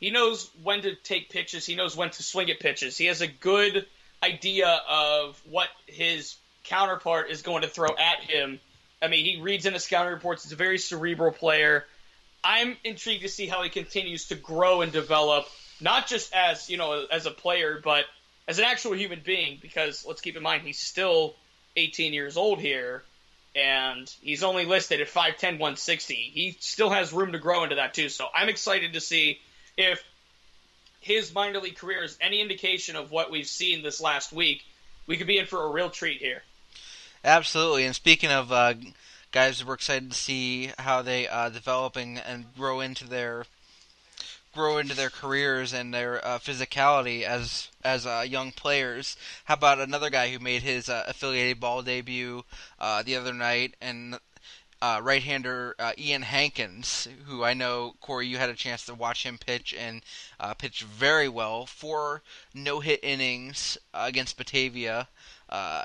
He 0.00 0.10
knows 0.10 0.50
when 0.62 0.80
to 0.82 0.94
take 0.96 1.28
pitches, 1.28 1.66
he 1.66 1.76
knows 1.76 1.94
when 1.94 2.08
to 2.08 2.22
swing 2.22 2.50
at 2.50 2.58
pitches. 2.58 2.96
He 2.96 3.04
has 3.06 3.20
a 3.20 3.26
good 3.26 3.86
idea 4.22 4.80
of 4.88 5.40
what 5.48 5.68
his 5.86 6.36
counterpart 6.64 7.30
is 7.30 7.42
going 7.42 7.62
to 7.62 7.68
throw 7.68 7.90
at 7.90 8.20
him. 8.20 8.58
I 9.02 9.08
mean, 9.08 9.26
he 9.26 9.42
reads 9.42 9.66
in 9.66 9.74
the 9.74 9.78
scouting 9.78 10.12
reports. 10.12 10.42
He's 10.42 10.52
a 10.52 10.56
very 10.56 10.78
cerebral 10.78 11.32
player. 11.32 11.84
I'm 12.42 12.78
intrigued 12.82 13.22
to 13.22 13.28
see 13.28 13.46
how 13.46 13.62
he 13.62 13.68
continues 13.68 14.28
to 14.28 14.36
grow 14.36 14.80
and 14.80 14.90
develop, 14.90 15.46
not 15.82 16.06
just 16.06 16.34
as 16.34 16.70
you 16.70 16.78
know 16.78 17.04
as 17.10 17.26
a 17.26 17.30
player, 17.30 17.78
but 17.84 18.06
as 18.48 18.58
an 18.58 18.64
actual 18.64 18.94
human 18.94 19.20
being. 19.22 19.58
Because 19.60 20.06
let's 20.06 20.22
keep 20.22 20.36
in 20.36 20.42
mind, 20.42 20.62
he's 20.62 20.80
still 20.80 21.36
18 21.76 22.14
years 22.14 22.38
old 22.38 22.58
here, 22.58 23.02
and 23.54 24.12
he's 24.20 24.42
only 24.42 24.64
listed 24.64 25.00
at 25.00 25.08
5'10", 25.08 25.42
160. 25.58 26.14
He 26.14 26.56
still 26.60 26.90
has 26.90 27.12
room 27.12 27.32
to 27.32 27.38
grow 27.38 27.62
into 27.64 27.76
that 27.76 27.94
too. 27.94 28.08
So 28.08 28.26
I'm 28.34 28.48
excited 28.48 28.94
to 28.94 29.00
see 29.00 29.40
if 29.76 30.02
his 31.00 31.34
minor 31.34 31.60
league 31.60 31.76
career 31.76 32.02
is 32.02 32.16
any 32.20 32.40
indication 32.40 32.96
of 32.96 33.10
what 33.10 33.30
we've 33.30 33.46
seen 33.46 33.82
this 33.82 34.00
last 34.00 34.32
week. 34.32 34.64
We 35.06 35.16
could 35.16 35.26
be 35.26 35.38
in 35.38 35.46
for 35.46 35.62
a 35.62 35.70
real 35.70 35.90
treat 35.90 36.20
here. 36.20 36.42
Absolutely. 37.22 37.84
And 37.84 37.94
speaking 37.94 38.30
of 38.30 38.50
uh, 38.50 38.74
guys, 39.30 39.64
we're 39.64 39.74
excited 39.74 40.10
to 40.10 40.16
see 40.16 40.70
how 40.78 41.02
they 41.02 41.28
uh, 41.28 41.50
developing 41.50 42.18
and 42.18 42.46
grow 42.56 42.80
into 42.80 43.06
their 43.06 43.44
grow 44.54 44.78
into 44.78 44.94
their 44.94 45.10
careers 45.10 45.72
and 45.72 45.92
their 45.92 46.24
uh, 46.24 46.38
physicality 46.38 47.22
as 47.22 47.68
as 47.82 48.06
uh, 48.06 48.24
young 48.26 48.52
players. 48.52 49.16
How 49.44 49.54
about 49.54 49.80
another 49.80 50.10
guy 50.10 50.30
who 50.30 50.38
made 50.38 50.62
his 50.62 50.88
uh, 50.88 51.04
affiliated 51.06 51.60
ball 51.60 51.82
debut 51.82 52.44
uh, 52.78 53.02
the 53.02 53.16
other 53.16 53.34
night 53.34 53.74
and 53.80 54.18
uh, 54.80 55.00
right-hander 55.02 55.74
uh, 55.78 55.92
Ethan 55.96 56.22
Hankins, 56.22 57.08
who 57.26 57.42
I 57.42 57.54
know 57.54 57.94
Corey, 58.00 58.26
you 58.26 58.36
had 58.36 58.50
a 58.50 58.54
chance 58.54 58.84
to 58.86 58.94
watch 58.94 59.24
him 59.24 59.38
pitch 59.38 59.74
and 59.78 60.02
pitch 60.58 60.82
very 60.82 61.28
well. 61.28 61.64
Four 61.64 62.22
no-hit 62.52 63.00
innings 63.02 63.78
against 63.94 64.36
Batavia. 64.36 65.08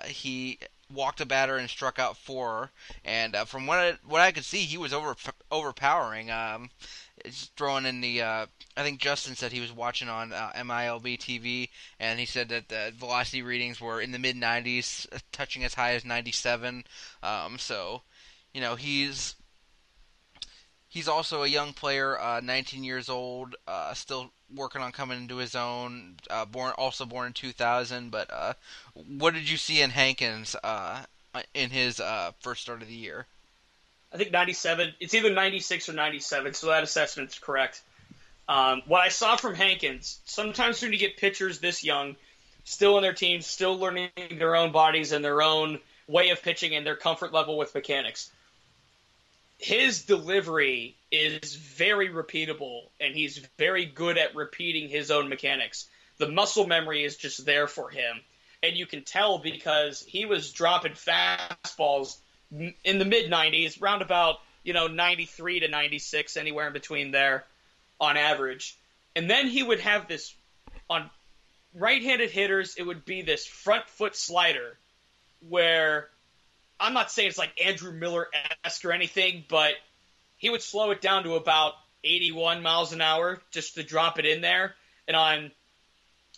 He 0.05 0.59
walked 0.91 1.21
a 1.21 1.25
batter 1.25 1.57
and 1.57 1.69
struck 1.69 1.99
out 1.99 2.17
four, 2.17 2.71
and 3.05 3.35
uh, 3.35 3.45
from 3.45 3.67
what 3.67 3.77
I, 3.77 3.93
what 4.05 4.21
I 4.21 4.31
could 4.31 4.43
see, 4.43 4.61
he 4.61 4.77
was 4.77 4.93
over 4.93 5.15
overpowering. 5.51 6.31
Um, 6.31 6.71
it's 7.25 7.45
throwing 7.57 7.85
in 7.85 8.01
the. 8.01 8.21
Uh, 8.21 8.45
I 8.77 8.83
think 8.83 8.99
Justin 8.99 9.35
said 9.35 9.51
he 9.51 9.59
was 9.59 9.71
watching 9.71 10.09
on 10.09 10.33
uh, 10.33 10.51
MILB 10.55 11.17
TV, 11.19 11.69
and 11.99 12.19
he 12.19 12.25
said 12.25 12.49
that 12.49 12.69
the 12.69 12.93
velocity 12.95 13.41
readings 13.41 13.79
were 13.81 14.01
in 14.01 14.11
the 14.11 14.19
mid 14.19 14.35
90s, 14.35 15.07
touching 15.31 15.63
as 15.63 15.73
high 15.73 15.93
as 15.93 16.05
97. 16.05 16.83
Um, 17.23 17.57
so, 17.57 18.01
you 18.53 18.61
know, 18.61 18.75
he's 18.75 19.35
he's 20.89 21.07
also 21.07 21.43
a 21.43 21.47
young 21.47 21.73
player, 21.73 22.19
uh, 22.19 22.41
19 22.41 22.83
years 22.83 23.09
old, 23.09 23.55
uh, 23.67 23.93
still 23.93 24.31
working 24.53 24.81
on 24.81 24.91
coming 24.91 25.19
into 25.19 25.37
his 25.37 25.55
own. 25.55 26.15
Uh, 26.29 26.45
born 26.45 26.73
also 26.77 27.05
born 27.05 27.27
in 27.27 27.33
2000. 27.33 28.09
But 28.09 28.29
uh, 28.33 28.53
what 28.93 29.33
did 29.33 29.49
you 29.49 29.57
see 29.57 29.81
in 29.81 29.91
Hankins 29.91 30.55
uh, 30.63 31.03
in 31.53 31.69
his 31.69 31.99
uh, 31.99 32.31
first 32.39 32.61
start 32.61 32.81
of 32.81 32.87
the 32.87 32.93
year? 32.93 33.27
I 34.11 34.17
think 34.17 34.31
97. 34.31 34.93
It's 34.99 35.13
either 35.13 35.31
96 35.31 35.89
or 35.89 35.93
97, 35.93 36.53
so 36.53 36.67
that 36.67 36.83
assessment's 36.83 37.37
correct. 37.37 37.81
Um, 38.47 38.81
what 38.87 39.01
I 39.01 39.09
saw 39.09 39.35
from 39.35 39.53
Hankins, 39.53 40.19
sometimes 40.25 40.81
when 40.81 40.91
you 40.91 40.97
get 40.97 41.17
pitchers 41.17 41.59
this 41.59 41.83
young, 41.83 42.15
still 42.63 42.97
in 42.97 43.03
their 43.03 43.13
teams, 43.13 43.45
still 43.45 43.77
learning 43.77 44.09
their 44.37 44.55
own 44.55 44.71
bodies 44.71 45.11
and 45.11 45.23
their 45.23 45.41
own 45.41 45.79
way 46.07 46.29
of 46.29 46.41
pitching 46.41 46.75
and 46.75 46.85
their 46.85 46.95
comfort 46.95 47.31
level 47.31 47.57
with 47.57 47.75
mechanics. 47.75 48.31
His 49.59 50.03
delivery 50.03 50.95
is 51.11 51.53
very 51.55 52.09
repeatable, 52.09 52.89
and 52.99 53.13
he's 53.13 53.37
very 53.57 53.85
good 53.85 54.17
at 54.17 54.35
repeating 54.35 54.89
his 54.89 55.11
own 55.11 55.29
mechanics. 55.29 55.87
The 56.17 56.29
muscle 56.29 56.65
memory 56.65 57.03
is 57.03 57.17
just 57.17 57.45
there 57.45 57.67
for 57.67 57.89
him, 57.89 58.21
and 58.63 58.75
you 58.75 58.87
can 58.87 59.03
tell 59.03 59.37
because 59.37 60.01
he 60.01 60.25
was 60.25 60.51
dropping 60.51 60.93
fastballs 60.93 62.17
in 62.51 62.97
the 62.97 63.05
mid 63.05 63.31
90s, 63.31 63.81
round 63.81 64.01
about 64.01 64.39
you 64.63 64.73
know 64.73 64.87
93 64.87 65.61
to 65.61 65.67
96, 65.67 66.37
anywhere 66.37 66.67
in 66.67 66.73
between 66.73 67.11
there, 67.11 67.45
on 67.99 68.17
average. 68.17 68.75
And 69.15 69.29
then 69.29 69.47
he 69.47 69.63
would 69.63 69.79
have 69.79 70.07
this 70.07 70.33
on 70.89 71.09
right-handed 71.73 72.31
hitters. 72.31 72.75
It 72.75 72.83
would 72.83 73.05
be 73.05 73.21
this 73.21 73.45
front 73.45 73.87
foot 73.87 74.15
slider, 74.15 74.77
where 75.47 76.07
I'm 76.79 76.93
not 76.93 77.11
saying 77.11 77.29
it's 77.29 77.37
like 77.37 77.61
Andrew 77.63 77.91
Miller 77.91 78.27
esque 78.63 78.85
or 78.85 78.91
anything, 78.91 79.43
but 79.49 79.73
he 80.37 80.49
would 80.49 80.61
slow 80.61 80.91
it 80.91 81.01
down 81.01 81.23
to 81.23 81.35
about 81.35 81.73
81 82.03 82.61
miles 82.61 82.93
an 82.93 83.01
hour 83.01 83.41
just 83.51 83.75
to 83.75 83.83
drop 83.83 84.19
it 84.19 84.25
in 84.25 84.41
there. 84.41 84.73
And 85.07 85.17
on 85.17 85.51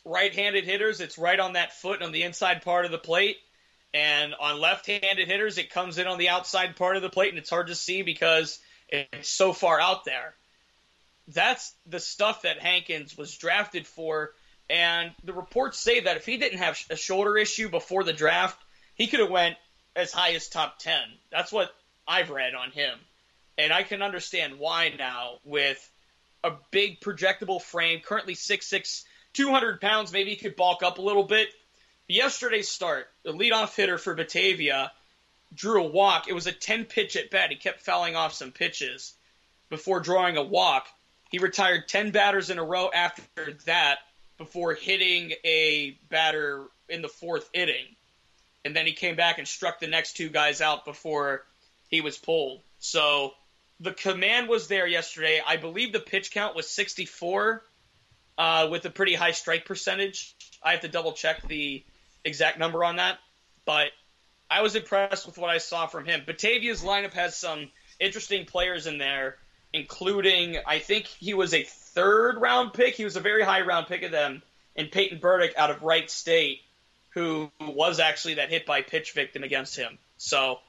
right-handed 0.05 0.63
hitters, 0.63 1.01
it's 1.01 1.17
right 1.17 1.39
on 1.39 1.53
that 1.53 1.73
foot 1.73 2.01
on 2.01 2.11
the 2.11 2.23
inside 2.23 2.63
part 2.63 2.85
of 2.85 2.91
the 2.91 2.97
plate 2.97 3.37
and 3.93 4.33
on 4.39 4.59
left-handed 4.59 5.27
hitters, 5.27 5.57
it 5.57 5.71
comes 5.71 5.97
in 5.97 6.07
on 6.07 6.17
the 6.17 6.29
outside 6.29 6.75
part 6.75 6.95
of 6.95 7.01
the 7.01 7.09
plate, 7.09 7.29
and 7.29 7.37
it's 7.37 7.49
hard 7.49 7.67
to 7.67 7.75
see 7.75 8.01
because 8.01 8.59
it's 8.89 9.29
so 9.29 9.53
far 9.53 9.79
out 9.79 10.05
there. 10.05 10.33
That's 11.27 11.73
the 11.85 11.99
stuff 11.99 12.43
that 12.43 12.61
Hankins 12.61 13.17
was 13.17 13.37
drafted 13.37 13.85
for, 13.87 14.31
and 14.69 15.11
the 15.23 15.33
reports 15.33 15.77
say 15.77 16.01
that 16.01 16.17
if 16.17 16.25
he 16.25 16.37
didn't 16.37 16.59
have 16.59 16.81
a 16.89 16.95
shoulder 16.95 17.37
issue 17.37 17.69
before 17.69 18.03
the 18.03 18.13
draft, 18.13 18.57
he 18.95 19.07
could 19.07 19.19
have 19.19 19.29
went 19.29 19.57
as 19.95 20.11
high 20.11 20.33
as 20.33 20.47
top 20.47 20.79
ten. 20.79 21.03
That's 21.31 21.51
what 21.51 21.71
I've 22.07 22.29
read 22.29 22.55
on 22.55 22.71
him, 22.71 22.97
and 23.57 23.71
I 23.71 23.83
can 23.83 24.01
understand 24.01 24.59
why 24.59 24.93
now 24.97 25.39
with 25.43 25.89
a 26.43 26.53
big 26.71 27.01
projectable 27.01 27.61
frame, 27.61 27.99
currently 27.99 28.35
6'6", 28.35 29.03
200 29.33 29.79
pounds. 29.79 30.11
Maybe 30.11 30.31
he 30.31 30.35
could 30.35 30.55
bulk 30.55 30.81
up 30.81 30.97
a 30.97 31.01
little 31.01 31.23
bit 31.23 31.49
yesterday's 32.11 32.69
start, 32.69 33.07
the 33.23 33.33
leadoff 33.33 33.75
hitter 33.75 33.97
for 33.97 34.13
Batavia 34.13 34.91
drew 35.53 35.83
a 35.83 35.87
walk. 35.87 36.27
It 36.27 36.33
was 36.33 36.47
a 36.47 36.51
10 36.51 36.85
pitch 36.85 37.15
at 37.15 37.29
bat. 37.29 37.49
He 37.49 37.55
kept 37.55 37.81
fouling 37.81 38.15
off 38.15 38.33
some 38.33 38.51
pitches 38.51 39.13
before 39.69 39.99
drawing 39.99 40.37
a 40.37 40.43
walk. 40.43 40.87
He 41.29 41.39
retired 41.39 41.87
10 41.87 42.11
batters 42.11 42.49
in 42.49 42.59
a 42.59 42.63
row 42.63 42.89
after 42.93 43.53
that 43.65 43.99
before 44.37 44.73
hitting 44.73 45.33
a 45.45 45.97
batter 46.09 46.65
in 46.89 47.01
the 47.01 47.07
fourth 47.07 47.49
inning. 47.53 47.95
And 48.65 48.75
then 48.75 48.85
he 48.85 48.93
came 48.93 49.15
back 49.15 49.37
and 49.37 49.47
struck 49.47 49.79
the 49.79 49.87
next 49.87 50.17
two 50.17 50.29
guys 50.29 50.61
out 50.61 50.85
before 50.85 51.45
he 51.87 52.01
was 52.01 52.17
pulled. 52.17 52.61
So 52.79 53.33
the 53.79 53.93
command 53.93 54.49
was 54.49 54.67
there 54.67 54.85
yesterday. 54.85 55.41
I 55.45 55.57
believe 55.57 55.93
the 55.93 55.99
pitch 55.99 56.31
count 56.31 56.55
was 56.55 56.69
64 56.69 57.63
uh, 58.37 58.67
with 58.69 58.85
a 58.85 58.89
pretty 58.89 59.15
high 59.15 59.31
strike 59.31 59.65
percentage. 59.65 60.35
I 60.63 60.71
have 60.71 60.81
to 60.81 60.87
double 60.87 61.13
check 61.13 61.47
the 61.47 61.83
exact 62.23 62.59
number 62.59 62.83
on 62.83 62.97
that, 62.97 63.17
but 63.65 63.91
I 64.49 64.61
was 64.61 64.75
impressed 64.75 65.25
with 65.25 65.37
what 65.37 65.49
I 65.49 65.59
saw 65.59 65.87
from 65.87 66.05
him. 66.05 66.23
Batavia's 66.25 66.83
lineup 66.83 67.13
has 67.13 67.35
some 67.35 67.69
interesting 67.99 68.45
players 68.45 68.87
in 68.87 68.97
there, 68.97 69.37
including 69.73 70.57
I 70.65 70.79
think 70.79 71.05
he 71.05 71.33
was 71.33 71.53
a 71.53 71.63
third 71.63 72.39
round 72.39 72.73
pick. 72.73 72.95
He 72.95 73.05
was 73.05 73.15
a 73.15 73.21
very 73.21 73.43
high 73.43 73.61
round 73.61 73.87
pick 73.87 74.03
of 74.03 74.11
them, 74.11 74.41
and 74.75 74.91
Peyton 74.91 75.19
Burdick 75.19 75.53
out 75.57 75.71
of 75.71 75.83
Wright 75.83 76.09
State, 76.09 76.61
who 77.09 77.51
was 77.59 77.99
actually 77.99 78.35
that 78.35 78.49
hit 78.49 78.65
by 78.65 78.81
pitch 78.81 79.13
victim 79.13 79.43
against 79.43 79.77
him. 79.77 79.97
So 80.17 80.59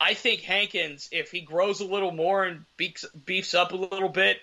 I 0.00 0.14
think 0.14 0.42
Hankins, 0.42 1.08
if 1.10 1.30
he 1.30 1.40
grows 1.40 1.80
a 1.80 1.84
little 1.84 2.12
more 2.12 2.44
and 2.44 2.64
beefs, 2.76 3.04
beefs 3.24 3.54
up 3.54 3.72
a 3.72 3.76
little 3.76 4.08
bit, 4.08 4.38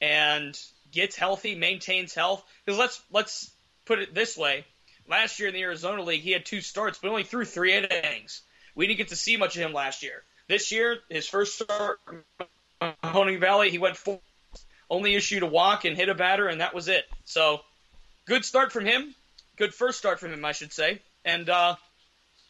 and 0.00 0.56
gets 0.92 1.16
healthy, 1.16 1.54
maintains 1.56 2.14
health, 2.14 2.44
because 2.64 2.78
let's 2.78 3.02
let's 3.10 3.50
put 3.84 3.98
it 3.98 4.14
this 4.14 4.36
way: 4.36 4.64
last 5.08 5.38
year 5.38 5.48
in 5.48 5.54
the 5.54 5.62
Arizona 5.62 6.02
League, 6.02 6.22
he 6.22 6.32
had 6.32 6.44
two 6.44 6.60
starts, 6.60 6.98
but 6.98 7.08
only 7.08 7.24
threw 7.24 7.44
three 7.44 7.74
innings. 7.74 8.42
We 8.74 8.86
didn't 8.86 8.98
get 8.98 9.08
to 9.08 9.16
see 9.16 9.36
much 9.36 9.56
of 9.56 9.62
him 9.62 9.72
last 9.72 10.02
year. 10.02 10.22
This 10.48 10.70
year, 10.70 10.98
his 11.08 11.26
first 11.26 11.58
start, 11.58 11.98
Honing 13.02 13.40
Valley, 13.40 13.70
he 13.70 13.78
went 13.78 13.96
four, 13.96 14.20
only 14.88 15.14
issued 15.14 15.42
a 15.42 15.46
walk 15.46 15.84
and 15.84 15.96
hit 15.96 16.08
a 16.08 16.14
batter, 16.14 16.46
and 16.46 16.60
that 16.60 16.74
was 16.74 16.88
it. 16.88 17.04
So, 17.24 17.60
good 18.26 18.44
start 18.44 18.72
from 18.72 18.86
him. 18.86 19.14
Good 19.56 19.74
first 19.74 19.98
start 19.98 20.20
from 20.20 20.32
him, 20.32 20.44
I 20.44 20.52
should 20.52 20.72
say. 20.72 21.00
And 21.24 21.48
uh, 21.48 21.76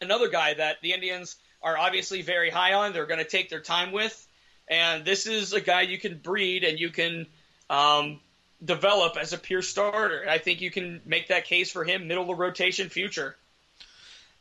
another 0.01 0.29
guy 0.29 0.55
that 0.55 0.83
the 0.83 0.93
Indians 0.93 1.37
are 1.63 1.79
obviously 1.79 2.23
very 2.23 2.51
high 2.51 2.75
on, 2.75 2.93
they're 2.93 3.07
going 3.07 3.19
to 3.19 3.29
take 3.29 3.49
their 3.49 3.61
time 3.61 3.93
with. 3.93 4.27
And 4.69 5.05
this 5.05 5.27
is 5.27 5.53
a 5.53 5.61
guy 5.61 5.83
you 5.83 5.99
can 5.99 6.19
breed 6.19 6.65
and 6.65 6.79
you 6.79 6.91
can 6.91 7.27
um, 7.71 8.21
develop 8.65 9.17
as 9.17 9.33
a 9.33 9.39
pure 9.39 9.63
starter. 9.63 10.27
I 10.29 10.39
think 10.39 10.61
you 10.61 10.71
can 10.71 11.01
make 11.05 11.29
that 11.29 11.45
case 11.45 11.71
for 11.71 11.85
him, 11.85 12.09
middle 12.09 12.31
of 12.31 12.39
rotation 12.39 12.89
future. 12.89 13.37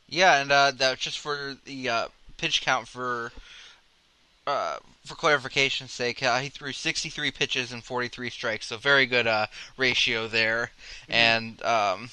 Yeah, 0.08 0.40
and 0.40 0.52
uh, 0.52 0.72
that 0.76 0.98
just 0.98 1.18
for 1.18 1.56
the 1.64 1.88
uh, 1.88 2.08
pitch 2.36 2.62
count 2.62 2.88
for 2.88 3.32
uh, 4.46 4.76
for 5.04 5.14
clarification's 5.14 5.92
sake, 5.92 6.22
uh, 6.22 6.38
he 6.38 6.48
threw 6.48 6.72
63 6.72 7.30
pitches 7.32 7.72
and 7.72 7.82
43 7.82 8.30
strikes, 8.30 8.66
so 8.66 8.76
very 8.76 9.06
good 9.06 9.26
uh, 9.26 9.46
ratio 9.76 10.28
there. 10.28 10.70
And 11.08 11.60
um, 11.62 12.10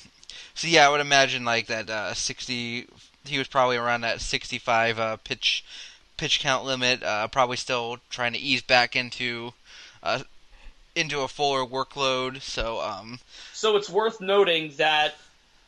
so 0.55 0.67
yeah, 0.67 0.87
I 0.87 0.89
would 0.89 1.01
imagine 1.01 1.45
like 1.45 1.67
that 1.67 1.89
uh, 1.89 2.13
60. 2.13 2.87
He 3.25 3.37
was 3.37 3.47
probably 3.47 3.77
around 3.77 4.01
that 4.01 4.21
65 4.21 4.99
uh, 4.99 5.17
pitch 5.17 5.63
pitch 6.17 6.39
count 6.39 6.65
limit. 6.65 7.03
Uh, 7.03 7.27
probably 7.27 7.57
still 7.57 7.99
trying 8.09 8.33
to 8.33 8.39
ease 8.39 8.61
back 8.61 8.95
into 8.95 9.53
uh, 10.01 10.23
into 10.95 11.21
a 11.21 11.27
fuller 11.27 11.65
workload. 11.65 12.41
So 12.41 12.81
um, 12.81 13.19
So 13.53 13.75
it's 13.75 13.89
worth 13.89 14.21
noting 14.21 14.73
that 14.77 15.15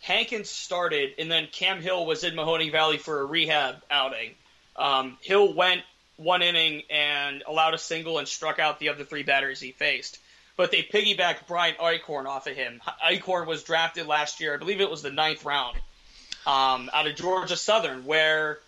Hankins 0.01 0.49
started, 0.49 1.13
and 1.17 1.31
then 1.31 1.47
Cam 1.51 1.81
Hill 1.81 2.05
was 2.05 2.23
in 2.23 2.35
Mahoning 2.35 2.71
Valley 2.71 2.97
for 2.97 3.21
a 3.21 3.25
rehab 3.25 3.77
outing. 3.89 4.31
Um, 4.75 5.17
Hill 5.21 5.53
went 5.53 5.81
one 6.17 6.41
inning 6.41 6.83
and 6.89 7.43
allowed 7.47 7.73
a 7.73 7.77
single 7.77 8.19
and 8.19 8.27
struck 8.27 8.59
out 8.59 8.79
the 8.79 8.89
other 8.89 9.03
three 9.03 9.23
batters 9.23 9.59
he 9.59 9.71
faced. 9.71 10.19
But 10.57 10.71
they 10.71 10.83
piggybacked 10.83 11.47
Brian 11.47 11.75
Eichhorn 11.75 12.27
off 12.27 12.47
of 12.47 12.55
him. 12.55 12.81
Eichhorn 13.03 13.45
was 13.45 13.63
drafted 13.63 14.07
last 14.07 14.39
year, 14.39 14.53
I 14.53 14.57
believe 14.57 14.79
it 14.79 14.89
was 14.89 15.01
the 15.01 15.11
ninth 15.11 15.43
round, 15.43 15.77
um, 16.45 16.89
out 16.93 17.07
of 17.07 17.15
Georgia 17.15 17.57
Southern, 17.57 18.05
where 18.05 18.59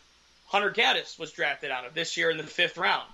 Hunter 0.47 0.71
Gaddis 0.71 1.17
was 1.17 1.31
drafted 1.31 1.71
out 1.71 1.85
of 1.85 1.93
this 1.93 2.17
year 2.17 2.29
in 2.29 2.37
the 2.37 2.43
fifth 2.43 2.77
round. 2.77 3.07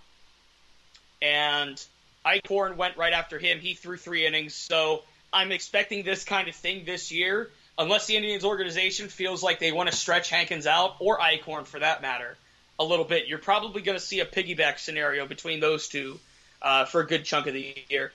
And 1.21 1.83
Eichhorn 2.25 2.77
went 2.77 2.97
right 2.97 3.13
after 3.13 3.37
him. 3.39 3.59
He 3.59 3.73
threw 3.73 3.97
three 3.97 4.25
innings. 4.25 4.53
So 4.53 5.03
I'm 5.31 5.51
expecting 5.51 6.03
this 6.03 6.23
kind 6.23 6.47
of 6.47 6.55
thing 6.55 6.85
this 6.85 7.11
year, 7.11 7.49
unless 7.77 8.07
the 8.07 8.15
Indians 8.15 8.45
organization 8.45 9.07
feels 9.07 9.43
like 9.43 9.59
they 9.59 9.71
want 9.71 9.89
to 9.89 9.95
stretch 9.95 10.29
Hankins 10.29 10.67
out, 10.67 10.95
or 10.99 11.19
Eichhorn 11.19 11.65
for 11.65 11.79
that 11.79 12.01
matter, 12.01 12.37
a 12.79 12.83
little 12.83 13.05
bit. 13.05 13.27
You're 13.27 13.39
probably 13.39 13.81
going 13.81 13.97
to 13.97 14.03
see 14.03 14.19
a 14.19 14.25
piggyback 14.25 14.79
scenario 14.79 15.25
between 15.25 15.59
those 15.59 15.87
two 15.87 16.19
uh, 16.61 16.85
for 16.85 17.01
a 17.01 17.07
good 17.07 17.25
chunk 17.25 17.47
of 17.47 17.53
the 17.53 17.75
year. 17.89 18.11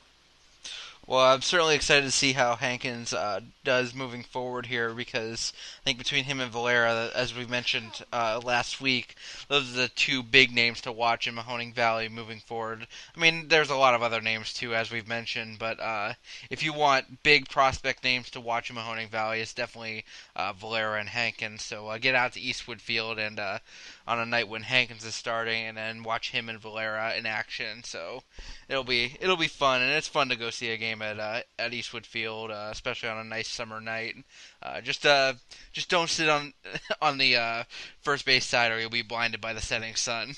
Well, 1.08 1.20
I'm 1.20 1.40
certainly 1.40 1.74
excited 1.74 2.04
to 2.04 2.10
see 2.10 2.34
how 2.34 2.56
Hankins 2.56 3.14
uh, 3.14 3.40
does 3.64 3.94
moving 3.94 4.22
forward 4.22 4.66
here 4.66 4.92
because 4.92 5.54
I 5.80 5.84
think 5.84 5.96
between 5.96 6.24
him 6.24 6.38
and 6.38 6.52
Valera, 6.52 7.10
as 7.14 7.34
we 7.34 7.46
mentioned 7.46 8.04
uh, 8.12 8.42
last 8.44 8.78
week, 8.78 9.14
those 9.48 9.72
are 9.72 9.80
the 9.80 9.88
two 9.88 10.22
big 10.22 10.52
names 10.52 10.82
to 10.82 10.92
watch 10.92 11.26
in 11.26 11.34
Mahoning 11.34 11.72
Valley 11.74 12.10
moving 12.10 12.40
forward. 12.40 12.86
I 13.16 13.18
mean, 13.18 13.48
there's 13.48 13.70
a 13.70 13.76
lot 13.76 13.94
of 13.94 14.02
other 14.02 14.20
names 14.20 14.52
too, 14.52 14.74
as 14.74 14.90
we've 14.90 15.08
mentioned, 15.08 15.58
but 15.58 15.80
uh, 15.80 16.12
if 16.50 16.62
you 16.62 16.74
want 16.74 17.22
big 17.22 17.48
prospect 17.48 18.04
names 18.04 18.28
to 18.32 18.40
watch 18.40 18.68
in 18.68 18.76
Mahoning 18.76 19.08
Valley, 19.08 19.40
it's 19.40 19.54
definitely 19.54 20.04
uh, 20.36 20.52
Valera 20.52 21.00
and 21.00 21.08
Hankins. 21.08 21.62
So 21.62 21.86
uh, 21.86 21.96
get 21.96 22.14
out 22.14 22.34
to 22.34 22.40
Eastwood 22.40 22.82
Field 22.82 23.18
and 23.18 23.40
uh, 23.40 23.60
on 24.08 24.18
a 24.18 24.26
night 24.26 24.48
when 24.48 24.62
Hankins 24.62 25.04
is 25.04 25.14
starting, 25.14 25.66
and 25.66 25.76
then 25.76 26.02
watch 26.02 26.30
him 26.30 26.48
and 26.48 26.58
Valera 26.58 27.14
in 27.16 27.26
action. 27.26 27.84
So 27.84 28.22
it'll 28.68 28.82
be 28.82 29.14
it'll 29.20 29.36
be 29.36 29.48
fun, 29.48 29.82
and 29.82 29.92
it's 29.92 30.08
fun 30.08 30.30
to 30.30 30.36
go 30.36 30.48
see 30.48 30.70
a 30.70 30.78
game 30.78 31.02
at 31.02 31.20
uh, 31.20 31.42
at 31.58 31.74
Eastwood 31.74 32.06
Field, 32.06 32.50
uh, 32.50 32.70
especially 32.72 33.10
on 33.10 33.18
a 33.18 33.24
nice 33.24 33.48
summer 33.48 33.80
night. 33.80 34.16
Uh, 34.62 34.80
just 34.80 35.04
uh 35.04 35.34
just 35.72 35.90
don't 35.90 36.08
sit 36.08 36.28
on 36.28 36.54
on 37.02 37.18
the 37.18 37.36
uh, 37.36 37.64
first 38.00 38.24
base 38.24 38.46
side, 38.46 38.72
or 38.72 38.80
you'll 38.80 38.90
be 38.90 39.02
blinded 39.02 39.40
by 39.40 39.52
the 39.52 39.60
setting 39.60 39.94
sun. 39.94 40.34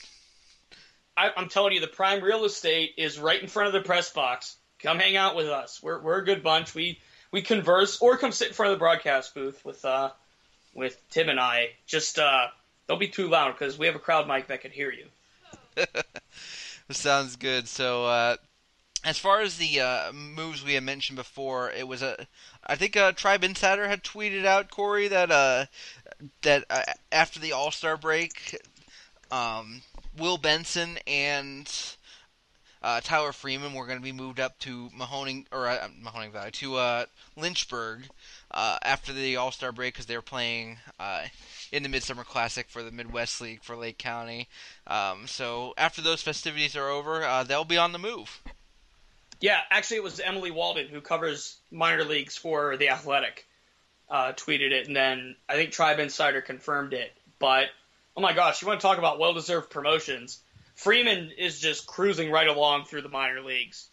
I, 1.16 1.30
I'm 1.36 1.48
telling 1.48 1.72
you, 1.72 1.80
the 1.80 1.86
prime 1.86 2.22
real 2.22 2.44
estate 2.44 2.94
is 2.96 3.18
right 3.18 3.40
in 3.40 3.48
front 3.48 3.68
of 3.68 3.72
the 3.72 3.86
press 3.86 4.10
box. 4.10 4.56
Come 4.80 4.98
hang 4.98 5.16
out 5.16 5.36
with 5.36 5.48
us. 5.48 5.80
We're 5.82 6.00
we're 6.00 6.18
a 6.18 6.24
good 6.24 6.42
bunch. 6.42 6.74
We 6.74 6.98
we 7.30 7.42
converse, 7.42 8.00
or 8.00 8.18
come 8.18 8.32
sit 8.32 8.48
in 8.48 8.54
front 8.54 8.72
of 8.72 8.78
the 8.78 8.82
broadcast 8.82 9.32
booth 9.32 9.64
with 9.64 9.84
uh 9.84 10.10
with 10.74 11.00
Tim 11.10 11.28
and 11.28 11.38
I. 11.38 11.70
Just 11.86 12.18
uh 12.18 12.48
don't 12.90 12.98
be 12.98 13.06
too 13.06 13.28
loud 13.28 13.52
because 13.52 13.78
we 13.78 13.86
have 13.86 13.94
a 13.94 14.00
crowd 14.00 14.26
mic 14.26 14.48
that 14.48 14.62
can 14.62 14.72
hear 14.72 14.90
you. 14.90 15.06
Sounds 16.90 17.36
good. 17.36 17.68
So, 17.68 18.04
uh, 18.06 18.36
as 19.04 19.16
far 19.16 19.42
as 19.42 19.58
the 19.58 19.78
uh, 19.78 20.12
moves 20.12 20.64
we 20.64 20.74
had 20.74 20.82
mentioned 20.82 21.14
before, 21.14 21.70
it 21.70 21.86
was 21.86 22.02
a. 22.02 22.26
I 22.66 22.74
think 22.74 22.96
uh, 22.96 23.12
Tribe 23.12 23.44
Insider 23.44 23.86
had 23.86 24.02
tweeted 24.02 24.44
out 24.44 24.72
Corey 24.72 25.06
that 25.06 25.30
uh, 25.30 25.66
that 26.42 26.64
uh, 26.68 26.82
after 27.12 27.38
the 27.38 27.52
All 27.52 27.70
Star 27.70 27.96
break, 27.96 28.60
um, 29.30 29.82
Will 30.18 30.36
Benson 30.36 30.98
and 31.06 31.72
uh, 32.82 33.00
Tyler 33.02 33.32
Freeman 33.32 33.74
were 33.74 33.86
going 33.86 33.98
to 33.98 34.02
be 34.02 34.12
moved 34.12 34.40
up 34.40 34.58
to 34.60 34.88
Mahoning 34.96 35.44
or 35.52 35.68
uh, 35.68 35.88
Mahoning 36.02 36.32
Valley 36.32 36.50
to 36.52 36.76
uh, 36.76 37.04
Lynchburg 37.36 38.04
uh, 38.50 38.78
after 38.82 39.12
the 39.12 39.36
All 39.36 39.52
Star 39.52 39.70
break 39.70 39.94
because 39.94 40.06
they 40.06 40.16
were 40.16 40.22
playing 40.22 40.78
uh, 40.98 41.24
in 41.72 41.82
the 41.82 41.88
Midsummer 41.88 42.24
Classic 42.24 42.68
for 42.68 42.82
the 42.82 42.90
Midwest 42.90 43.40
League 43.40 43.62
for 43.62 43.76
Lake 43.76 43.98
County. 43.98 44.48
Um, 44.86 45.26
so 45.26 45.74
after 45.76 46.00
those 46.00 46.22
festivities 46.22 46.74
are 46.74 46.88
over, 46.88 47.22
uh, 47.22 47.44
they'll 47.44 47.64
be 47.64 47.76
on 47.76 47.92
the 47.92 47.98
move. 47.98 48.40
Yeah, 49.40 49.60
actually, 49.70 49.98
it 49.98 50.02
was 50.02 50.20
Emily 50.20 50.50
Waldon 50.50 50.88
who 50.88 51.00
covers 51.00 51.56
minor 51.70 52.04
leagues 52.04 52.36
for 52.36 52.76
the 52.76 52.90
Athletic. 52.90 53.46
Tweeted 54.10 54.72
it, 54.72 54.86
and 54.88 54.96
then 54.96 55.36
I 55.48 55.54
think 55.54 55.70
Tribe 55.70 56.00
Insider 56.00 56.40
confirmed 56.40 56.94
it. 56.94 57.12
But 57.38 57.68
oh 58.16 58.20
my 58.20 58.32
gosh, 58.32 58.60
you 58.60 58.68
want 58.68 58.80
to 58.80 58.86
talk 58.86 58.98
about 58.98 59.18
well-deserved 59.18 59.70
promotions? 59.70 60.40
Freeman 60.80 61.30
is 61.36 61.60
just 61.60 61.86
cruising 61.86 62.30
right 62.30 62.48
along 62.48 62.86
through 62.86 63.02
the 63.02 63.10
minor 63.10 63.42
leagues, 63.42 63.90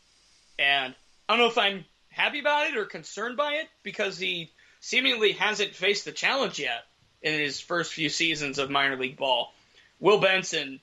and 0.57 0.95
I 1.27 1.33
don't 1.33 1.39
know 1.39 1.49
if 1.49 1.57
I'm 1.57 1.83
happy 2.07 2.39
about 2.39 2.67
it 2.67 2.77
or 2.77 2.85
concerned 2.85 3.35
by 3.35 3.55
it 3.55 3.67
because 3.83 4.17
he 4.17 4.53
seemingly 4.79 5.33
hasn't 5.33 5.75
faced 5.75 6.05
the 6.05 6.13
challenge 6.13 6.59
yet 6.59 6.85
in 7.21 7.37
his 7.37 7.59
first 7.59 7.91
few 7.91 8.07
seasons 8.07 8.57
of 8.57 8.69
minor 8.69 8.95
league 8.95 9.17
ball. 9.17 9.53
Will 9.99 10.21
Benson, 10.21 10.79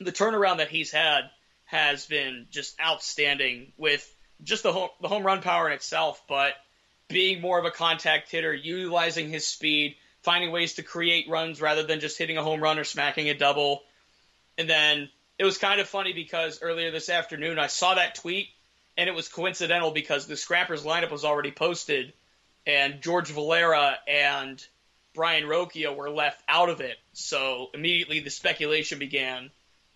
the 0.00 0.12
turnaround 0.12 0.58
that 0.58 0.70
he's 0.70 0.90
had 0.90 1.24
has 1.66 2.06
been 2.06 2.46
just 2.50 2.80
outstanding 2.80 3.72
with 3.76 4.10
just 4.42 4.62
the 4.62 4.72
home, 4.72 4.88
the 5.02 5.08
home 5.08 5.24
run 5.24 5.42
power 5.42 5.66
in 5.66 5.74
itself, 5.74 6.22
but 6.26 6.54
being 7.08 7.42
more 7.42 7.58
of 7.58 7.66
a 7.66 7.70
contact 7.70 8.30
hitter, 8.30 8.54
utilizing 8.54 9.28
his 9.28 9.46
speed, 9.46 9.94
finding 10.22 10.52
ways 10.52 10.72
to 10.76 10.82
create 10.82 11.28
runs 11.28 11.60
rather 11.60 11.82
than 11.82 12.00
just 12.00 12.16
hitting 12.16 12.38
a 12.38 12.42
home 12.42 12.62
run 12.62 12.78
or 12.78 12.84
smacking 12.84 13.28
a 13.28 13.36
double. 13.36 13.82
And 14.56 14.70
then 14.70 15.10
it 15.38 15.44
was 15.44 15.58
kind 15.58 15.80
of 15.80 15.88
funny 15.88 16.12
because 16.12 16.60
earlier 16.62 16.90
this 16.90 17.08
afternoon 17.08 17.58
I 17.58 17.68
saw 17.68 17.94
that 17.94 18.16
tweet 18.16 18.48
and 18.96 19.08
it 19.08 19.14
was 19.14 19.28
coincidental 19.28 19.92
because 19.92 20.26
the 20.26 20.36
Scrappers 20.36 20.84
lineup 20.84 21.10
was 21.10 21.24
already 21.24 21.52
posted 21.52 22.12
and 22.66 23.00
George 23.00 23.28
Valera 23.30 23.96
and 24.06 24.64
Brayan 25.14 25.48
Rocchio 25.48 25.96
were 25.96 26.10
left 26.10 26.42
out 26.48 26.68
of 26.68 26.80
it. 26.80 26.96
So 27.12 27.70
immediately 27.72 28.20
the 28.20 28.30
speculation 28.30 28.98
began 28.98 29.50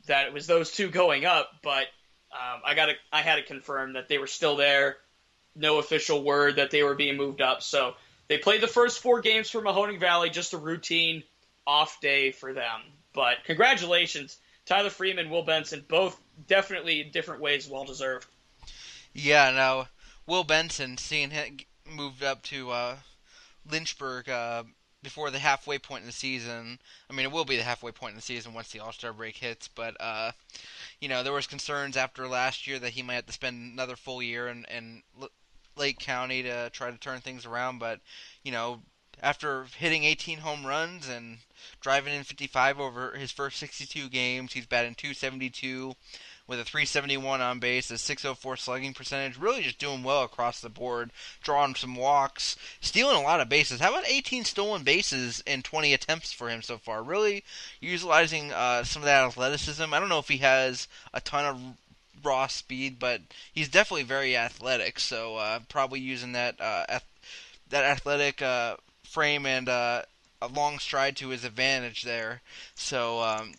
that 0.06 0.26
it 0.26 0.32
was 0.32 0.46
those 0.46 0.72
two 0.72 0.88
going 0.88 1.24
up, 1.24 1.50
but 1.62 1.86
um, 2.32 2.62
I 2.64 2.74
got 2.74 2.88
I 3.12 3.22
had 3.22 3.38
it 3.38 3.46
confirmed 3.46 3.96
that 3.96 4.08
they 4.08 4.18
were 4.18 4.26
still 4.26 4.56
there. 4.56 4.96
No 5.54 5.78
official 5.78 6.22
word 6.24 6.56
that 6.56 6.70
they 6.70 6.82
were 6.82 6.94
being 6.94 7.16
moved 7.16 7.42
up. 7.42 7.62
So 7.62 7.94
they 8.28 8.38
played 8.38 8.62
the 8.62 8.68
first 8.68 9.00
four 9.00 9.20
games 9.20 9.50
for 9.50 9.60
Mahoning 9.60 10.00
Valley, 10.00 10.30
just 10.30 10.54
a 10.54 10.58
routine 10.58 11.22
off 11.66 12.00
day 12.00 12.32
for 12.32 12.52
them. 12.54 12.80
But 13.12 13.44
congratulations, 13.44 14.38
Tyler 14.72 14.88
Freeman, 14.88 15.28
Will 15.28 15.42
Benson, 15.42 15.84
both 15.86 16.18
definitely 16.46 17.02
in 17.02 17.10
different 17.10 17.42
ways 17.42 17.68
well 17.68 17.84
deserved. 17.84 18.26
Yeah, 19.12 19.50
now 19.50 19.88
Will 20.26 20.44
Benson 20.44 20.96
seeing 20.96 21.28
him 21.28 21.58
moved 21.86 22.22
up 22.22 22.42
to 22.44 22.70
uh, 22.70 22.96
Lynchburg 23.70 24.30
uh, 24.30 24.62
before 25.02 25.30
the 25.30 25.38
halfway 25.38 25.78
point 25.78 26.00
in 26.00 26.06
the 26.06 26.12
season. 26.12 26.78
I 27.10 27.12
mean, 27.12 27.26
it 27.26 27.32
will 27.32 27.44
be 27.44 27.58
the 27.58 27.62
halfway 27.62 27.92
point 27.92 28.12
in 28.12 28.16
the 28.16 28.22
season 28.22 28.54
once 28.54 28.70
the 28.70 28.80
All 28.80 28.92
Star 28.92 29.12
break 29.12 29.36
hits. 29.36 29.68
But 29.68 29.94
uh, 30.00 30.32
you 31.02 31.08
know, 31.10 31.22
there 31.22 31.34
was 31.34 31.46
concerns 31.46 31.98
after 31.98 32.26
last 32.26 32.66
year 32.66 32.78
that 32.78 32.92
he 32.92 33.02
might 33.02 33.16
have 33.16 33.26
to 33.26 33.32
spend 33.34 33.74
another 33.74 33.94
full 33.94 34.22
year 34.22 34.48
in, 34.48 34.64
in 34.74 35.02
Lake 35.76 35.98
County 35.98 36.44
to 36.44 36.70
try 36.70 36.90
to 36.90 36.96
turn 36.96 37.20
things 37.20 37.44
around. 37.44 37.78
But 37.78 38.00
you 38.42 38.52
know, 38.52 38.80
after 39.20 39.66
hitting 39.78 40.04
18 40.04 40.38
home 40.38 40.66
runs 40.66 41.08
and 41.08 41.38
driving 41.80 42.14
in 42.14 42.24
55 42.24 42.80
over 42.80 43.12
his 43.12 43.30
first 43.30 43.58
62 43.58 44.08
games, 44.08 44.52
he's 44.52 44.66
batting 44.66 44.94
272 44.94 45.94
with 46.46 46.58
a 46.58 46.64
371 46.64 47.40
on 47.40 47.60
base, 47.60 47.90
a 47.90 47.98
604 47.98 48.56
slugging 48.56 48.92
percentage, 48.92 49.38
really 49.38 49.62
just 49.62 49.78
doing 49.78 50.02
well 50.02 50.22
across 50.22 50.60
the 50.60 50.68
board, 50.68 51.10
drawing 51.42 51.74
some 51.74 51.94
walks, 51.94 52.56
stealing 52.80 53.16
a 53.16 53.22
lot 53.22 53.40
of 53.40 53.48
bases. 53.48 53.80
How 53.80 53.90
about 53.90 54.08
18 54.08 54.44
stolen 54.44 54.82
bases 54.82 55.42
in 55.46 55.62
20 55.62 55.94
attempts 55.94 56.32
for 56.32 56.48
him 56.48 56.62
so 56.62 56.78
far? 56.78 57.02
Really 57.02 57.44
utilizing 57.80 58.52
uh, 58.52 58.84
some 58.84 59.02
of 59.02 59.06
that 59.06 59.24
athleticism. 59.24 59.94
I 59.94 60.00
don't 60.00 60.08
know 60.08 60.18
if 60.18 60.28
he 60.28 60.38
has 60.38 60.88
a 61.14 61.20
ton 61.20 61.44
of 61.44 61.60
raw 62.24 62.48
speed, 62.48 62.98
but 62.98 63.20
he's 63.52 63.68
definitely 63.68 64.04
very 64.04 64.36
athletic. 64.36 64.98
So 64.98 65.36
uh, 65.36 65.60
probably 65.68 66.00
using 66.00 66.32
that 66.32 66.60
uh, 66.60 66.98
that 67.70 67.84
athletic 67.84 68.42
uh, 68.42 68.76
frame 69.12 69.46
and 69.46 69.68
uh, 69.68 70.02
a 70.40 70.48
long 70.48 70.78
stride 70.78 71.16
to 71.16 71.28
his 71.28 71.44
advantage 71.44 72.02
there. 72.02 72.40
So 72.74 73.20
um, 73.20 73.54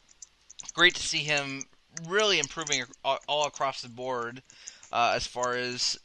great 0.74 0.96
to 0.96 1.04
see 1.04 1.24
him 1.24 1.63
really 2.08 2.39
improving 2.39 2.84
all, 3.04 3.46
across 3.46 3.82
the 3.82 3.89
board. 3.89 4.42
uh, 4.94 5.13
as 5.16 5.26
far 5.26 5.56
as 5.56 5.98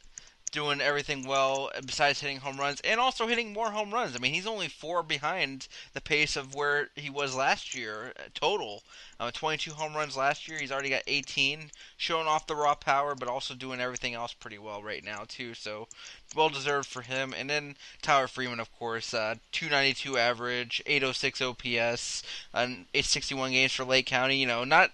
doing 0.49 0.81
everything 0.81 1.25
well 1.25 1.71
besides 1.85 2.19
hitting 2.19 2.37
home 2.37 2.57
runs 2.57 2.81
and 2.81 2.99
also 2.99 3.27
hitting 3.27 3.53
more 3.53 3.71
home 3.71 3.93
runs. 3.93 4.15
I 4.15 4.19
mean, 4.19 4.33
he's 4.33 4.47
only 4.47 4.67
four 4.67 5.03
behind 5.03 5.67
the 5.93 6.01
pace 6.01 6.35
of 6.35 6.55
where 6.55 6.89
he 6.95 7.09
was 7.09 7.35
last 7.35 7.75
year 7.75 8.13
uh, 8.17 8.23
total. 8.33 8.83
Uh, 9.19 9.31
22 9.31 9.71
home 9.71 9.95
runs 9.95 10.15
last 10.15 10.47
year. 10.47 10.57
He's 10.59 10.71
already 10.71 10.89
got 10.89 11.03
18, 11.05 11.71
showing 11.97 12.27
off 12.27 12.47
the 12.47 12.55
raw 12.55 12.75
power, 12.75 13.15
but 13.15 13.27
also 13.27 13.53
doing 13.53 13.81
everything 13.81 14.13
else 14.13 14.33
pretty 14.33 14.57
well 14.57 14.81
right 14.81 15.03
now 15.03 15.25
too. 15.27 15.53
So 15.53 15.87
well 16.35 16.49
deserved 16.49 16.87
for 16.87 17.01
him. 17.01 17.33
And 17.37 17.49
then 17.49 17.75
Tyler 18.01 18.27
Freeman, 18.27 18.59
of 18.59 18.73
course, 18.77 19.13
uh, 19.13 19.35
292 19.51 20.17
average, 20.17 20.81
806 20.85 21.41
OPS, 21.41 22.23
and 22.53 22.85
861 22.93 23.51
games 23.51 23.73
for 23.73 23.83
Lake 23.83 24.05
County. 24.05 24.37
You 24.37 24.47
know, 24.47 24.63
not 24.63 24.91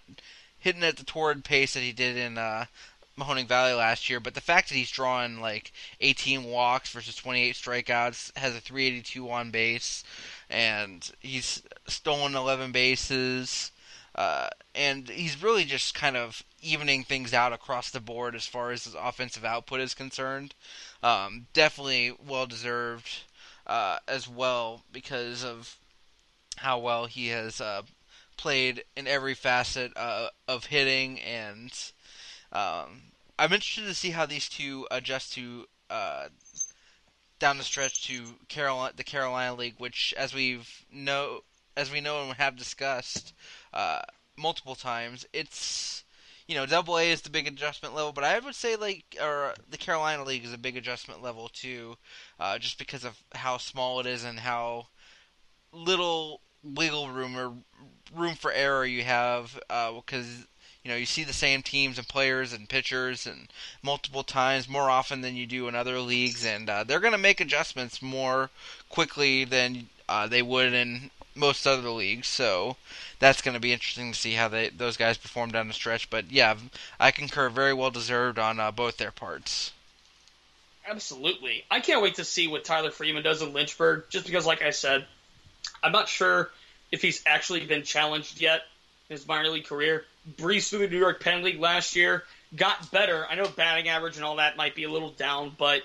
hitting 0.65 0.83
at 0.83 0.97
the 0.97 1.03
torrid 1.03 1.43
pace 1.43 1.75
that 1.75 1.81
he 1.81 1.91
did 1.91 2.17
in 2.17 2.39
uh, 2.39 2.65
Mahoning 3.17 3.47
Valley 3.47 3.73
last 3.73 4.09
year, 4.09 4.19
but 4.19 4.33
the 4.33 4.41
fact 4.41 4.69
that 4.69 4.75
he's 4.75 4.91
drawing 4.91 5.39
like 5.39 5.71
18 6.01 6.43
walks 6.43 6.91
versus 6.91 7.15
28 7.15 7.55
strikeouts, 7.55 8.37
has 8.37 8.55
a 8.55 8.61
382 8.61 9.29
on 9.29 9.51
base, 9.51 10.03
and 10.49 11.11
he's 11.19 11.63
stolen 11.87 12.35
11 12.35 12.71
bases, 12.71 13.71
uh, 14.15 14.49
and 14.73 15.09
he's 15.09 15.41
really 15.41 15.63
just 15.63 15.93
kind 15.93 16.17
of 16.17 16.43
evening 16.61 17.03
things 17.03 17.33
out 17.33 17.53
across 17.53 17.89
the 17.89 17.99
board 17.99 18.35
as 18.35 18.47
far 18.47 18.71
as 18.71 18.85
his 18.85 18.95
offensive 18.95 19.45
output 19.45 19.79
is 19.79 19.93
concerned. 19.93 20.53
Um, 21.03 21.47
definitely 21.53 22.13
well 22.25 22.45
deserved 22.45 23.23
uh, 23.67 23.99
as 24.07 24.27
well 24.27 24.83
because 24.91 25.43
of 25.43 25.77
how 26.57 26.79
well 26.79 27.05
he 27.05 27.27
has 27.27 27.59
uh, 27.61 27.83
played 28.37 28.83
in 28.95 29.07
every 29.07 29.33
facet 29.33 29.91
uh, 29.95 30.29
of 30.47 30.65
hitting 30.65 31.19
and 31.19 31.91
um, 32.55 33.01
I'm 33.37 33.51
interested 33.51 33.85
to 33.85 33.93
see 33.93 34.11
how 34.11 34.25
these 34.25 34.47
two 34.47 34.87
adjust 34.89 35.33
to 35.33 35.65
uh, 35.89 36.29
down 37.37 37.57
the 37.57 37.65
stretch 37.65 38.07
to 38.07 38.23
Carolina, 38.47 38.93
the 38.95 39.03
Carolina 39.03 39.53
League, 39.53 39.75
which, 39.77 40.13
as 40.17 40.33
we've 40.33 40.85
know, 40.91 41.41
as 41.75 41.91
we 41.91 41.99
know 41.99 42.23
and 42.23 42.33
have 42.35 42.55
discussed 42.55 43.33
uh, 43.73 44.01
multiple 44.37 44.75
times, 44.75 45.25
it's 45.33 46.05
you 46.47 46.55
know 46.55 46.65
Double 46.65 46.97
A 46.97 47.11
is 47.11 47.21
the 47.21 47.29
big 47.29 47.45
adjustment 47.45 47.93
level, 47.93 48.13
but 48.13 48.23
I 48.23 48.39
would 48.39 48.55
say 48.55 48.77
like 48.77 49.17
or 49.21 49.53
the 49.69 49.77
Carolina 49.77 50.23
League 50.23 50.45
is 50.45 50.53
a 50.53 50.57
big 50.57 50.77
adjustment 50.77 51.21
level 51.21 51.49
too, 51.49 51.97
uh, 52.39 52.57
just 52.57 52.77
because 52.77 53.03
of 53.03 53.21
how 53.33 53.57
small 53.57 53.99
it 53.99 54.05
is 54.05 54.23
and 54.23 54.39
how 54.39 54.87
little 55.73 56.39
wiggle 56.63 57.09
room 57.09 57.37
or 57.37 57.53
room 58.15 58.35
for 58.35 58.51
error 58.51 58.85
you 58.85 59.03
have 59.03 59.59
because 59.67 60.47
you 60.85 60.91
know 60.91 60.97
you 60.97 61.05
see 61.05 61.23
the 61.23 61.33
same 61.33 61.63
teams 61.63 61.97
and 61.97 62.07
players 62.07 62.53
and 62.53 62.69
pitchers 62.69 63.25
and 63.25 63.47
multiple 63.81 64.23
times 64.23 64.69
more 64.69 64.89
often 64.89 65.21
than 65.21 65.35
you 65.35 65.47
do 65.47 65.67
in 65.67 65.73
other 65.73 65.99
leagues 65.99 66.45
and 66.45 66.69
uh, 66.69 66.83
they're 66.83 66.99
going 66.99 67.11
to 67.11 67.17
make 67.17 67.41
adjustments 67.41 68.03
more 68.03 68.51
quickly 68.87 69.43
than 69.43 69.89
uh, 70.07 70.27
they 70.27 70.43
would 70.43 70.73
in 70.73 71.09
most 71.33 71.67
other 71.67 71.89
leagues. 71.89 72.27
So 72.27 72.77
that's 73.19 73.41
going 73.41 73.55
to 73.55 73.59
be 73.59 73.73
interesting 73.73 74.13
to 74.13 74.17
see 74.17 74.33
how 74.33 74.47
they 74.47 74.69
those 74.69 74.95
guys 74.95 75.17
perform 75.17 75.51
down 75.51 75.67
the 75.67 75.73
stretch. 75.73 76.09
But 76.09 76.31
yeah 76.31 76.55
i 76.99 77.11
concur 77.11 77.49
very 77.49 77.73
well 77.73 77.91
deserved 77.91 78.39
on 78.39 78.59
uh, 78.59 78.71
both 78.71 78.97
their 78.97 79.11
parts. 79.11 79.73
Absolutely. 80.87 81.65
I 81.71 81.79
can't 81.79 82.03
wait 82.03 82.15
to 82.15 82.23
see 82.23 82.47
what 82.47 82.63
Tyler 82.63 82.91
Freeman 82.91 83.23
does 83.23 83.41
in 83.41 83.53
Lynchburg, 83.53 84.03
just 84.09 84.27
because, 84.27 84.45
like 84.45 84.61
I 84.61 84.69
said, 84.69 85.07
I'm 85.81 85.91
not 85.91 86.07
sure 86.07 86.51
if 86.91 87.01
he's 87.01 87.23
actually 87.25 87.65
been 87.65 87.81
challenged 87.81 88.39
yet 88.39 88.61
his 89.09 89.27
minor 89.27 89.49
league 89.49 89.65
career. 89.65 90.05
Breezed 90.37 90.69
through 90.69 90.79
the 90.79 90.87
New 90.87 90.99
York 90.99 91.19
Penn 91.19 91.43
League 91.43 91.59
last 91.59 91.95
year, 91.95 92.23
got 92.55 92.91
better. 92.91 93.25
I 93.29 93.35
know 93.35 93.47
batting 93.47 93.87
average 93.87 94.15
and 94.15 94.25
all 94.25 94.37
that 94.37 94.57
might 94.57 94.75
be 94.75 94.83
a 94.83 94.91
little 94.91 95.11
down, 95.11 95.51
but 95.57 95.83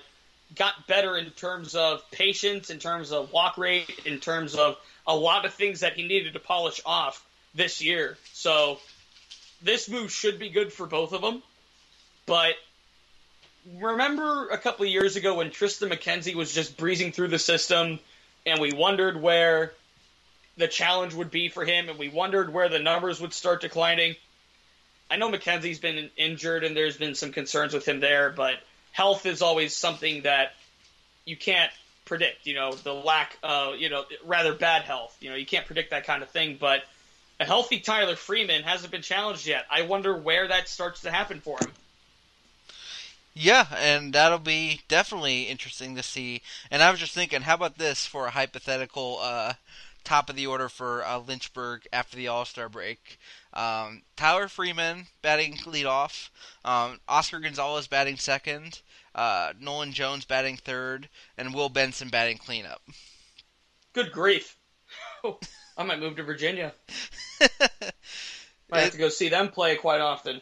got 0.55 0.87
better 0.87 1.17
in 1.17 1.29
terms 1.31 1.75
of 1.75 2.09
patience, 2.11 2.69
in 2.69 2.79
terms 2.79 3.11
of 3.11 3.31
walk 3.31 3.57
rate, 3.57 4.01
in 4.05 4.19
terms 4.19 4.55
of 4.55 4.77
a 5.07 5.15
lot 5.15 5.45
of 5.45 5.53
things 5.53 5.81
that 5.81 5.93
he 5.93 6.07
needed 6.07 6.33
to 6.33 6.39
polish 6.39 6.81
off 6.85 7.25
this 7.53 7.81
year. 7.81 8.17
So 8.33 8.79
this 9.61 9.89
move 9.89 10.11
should 10.11 10.39
be 10.39 10.49
good 10.49 10.73
for 10.73 10.87
both 10.87 11.13
of 11.13 11.21
them. 11.21 11.43
But 12.25 12.55
remember 13.77 14.49
a 14.49 14.57
couple 14.57 14.85
of 14.85 14.91
years 14.91 15.15
ago 15.15 15.35
when 15.35 15.49
Triston 15.49 15.91
McKenzie 15.91 16.35
was 16.35 16.53
just 16.53 16.77
breezing 16.77 17.11
through 17.11 17.29
the 17.29 17.39
system 17.39 17.99
and 18.45 18.59
we 18.59 18.73
wondered 18.73 19.21
where 19.21 19.73
the 20.61 20.67
challenge 20.67 21.15
would 21.15 21.31
be 21.31 21.49
for 21.49 21.65
him 21.65 21.89
and 21.89 21.97
we 21.97 22.07
wondered 22.07 22.53
where 22.53 22.69
the 22.69 22.77
numbers 22.77 23.19
would 23.19 23.33
start 23.33 23.61
declining. 23.61 24.15
I 25.09 25.17
know 25.17 25.29
McKenzie's 25.29 25.79
been 25.79 26.11
injured 26.15 26.63
and 26.63 26.77
there's 26.77 26.97
been 26.97 27.15
some 27.15 27.31
concerns 27.31 27.73
with 27.73 27.87
him 27.87 27.99
there, 27.99 28.29
but 28.29 28.59
health 28.91 29.25
is 29.25 29.41
always 29.41 29.75
something 29.75 30.21
that 30.21 30.53
you 31.25 31.35
can't 31.35 31.71
predict, 32.05 32.45
you 32.45 32.53
know, 32.53 32.73
the 32.73 32.93
lack 32.93 33.35
of, 33.41 33.77
you 33.77 33.89
know, 33.89 34.05
rather 34.23 34.53
bad 34.53 34.83
health. 34.83 35.17
You 35.19 35.31
know, 35.31 35.35
you 35.35 35.47
can't 35.47 35.65
predict 35.65 35.89
that 35.89 36.05
kind 36.05 36.21
of 36.21 36.29
thing, 36.29 36.57
but 36.59 36.83
a 37.39 37.45
healthy 37.45 37.79
Tyler 37.79 38.15
Freeman 38.15 38.61
hasn't 38.61 38.91
been 38.91 39.01
challenged 39.01 39.47
yet. 39.47 39.65
I 39.71 39.81
wonder 39.81 40.15
where 40.15 40.47
that 40.47 40.69
starts 40.69 41.01
to 41.01 41.11
happen 41.11 41.39
for 41.39 41.57
him. 41.59 41.71
Yeah, 43.33 43.65
and 43.75 44.13
that'll 44.13 44.39
be 44.39 44.81
definitely 44.87 45.43
interesting 45.43 45.95
to 45.95 46.03
see. 46.03 46.43
And 46.69 46.83
I 46.83 46.91
was 46.91 46.99
just 46.99 47.15
thinking, 47.15 47.41
how 47.41 47.55
about 47.55 47.79
this 47.79 48.05
for 48.05 48.27
a 48.27 48.31
hypothetical 48.31 49.17
uh, 49.21 49.53
top 50.03 50.29
of 50.29 50.35
the 50.35 50.47
order 50.47 50.69
for 50.69 51.05
uh, 51.05 51.19
Lynchburg 51.19 51.87
after 51.91 52.17
the 52.17 52.27
All 52.27 52.45
Star 52.45 52.69
break? 52.69 53.19
Um, 53.53 54.03
Tyler 54.15 54.47
Freeman 54.47 55.07
batting 55.21 55.57
leadoff, 55.57 56.29
um, 56.63 56.99
Oscar 57.07 57.39
Gonzalez 57.39 57.87
batting 57.87 58.17
second, 58.17 58.81
uh, 59.15 59.53
Nolan 59.59 59.93
Jones 59.93 60.25
batting 60.25 60.57
third, 60.57 61.09
and 61.37 61.53
Will 61.53 61.69
Benson 61.69 62.09
batting 62.09 62.37
cleanup. 62.37 62.81
Good 63.93 64.11
grief. 64.11 64.57
I 65.77 65.83
might 65.83 65.99
move 65.99 66.15
to 66.17 66.23
Virginia. 66.23 66.73
Might 68.69 68.81
have 68.81 68.91
to 68.93 68.97
go 68.97 69.09
see 69.09 69.27
them 69.27 69.49
play 69.49 69.75
quite 69.75 69.99
often. 69.99 70.39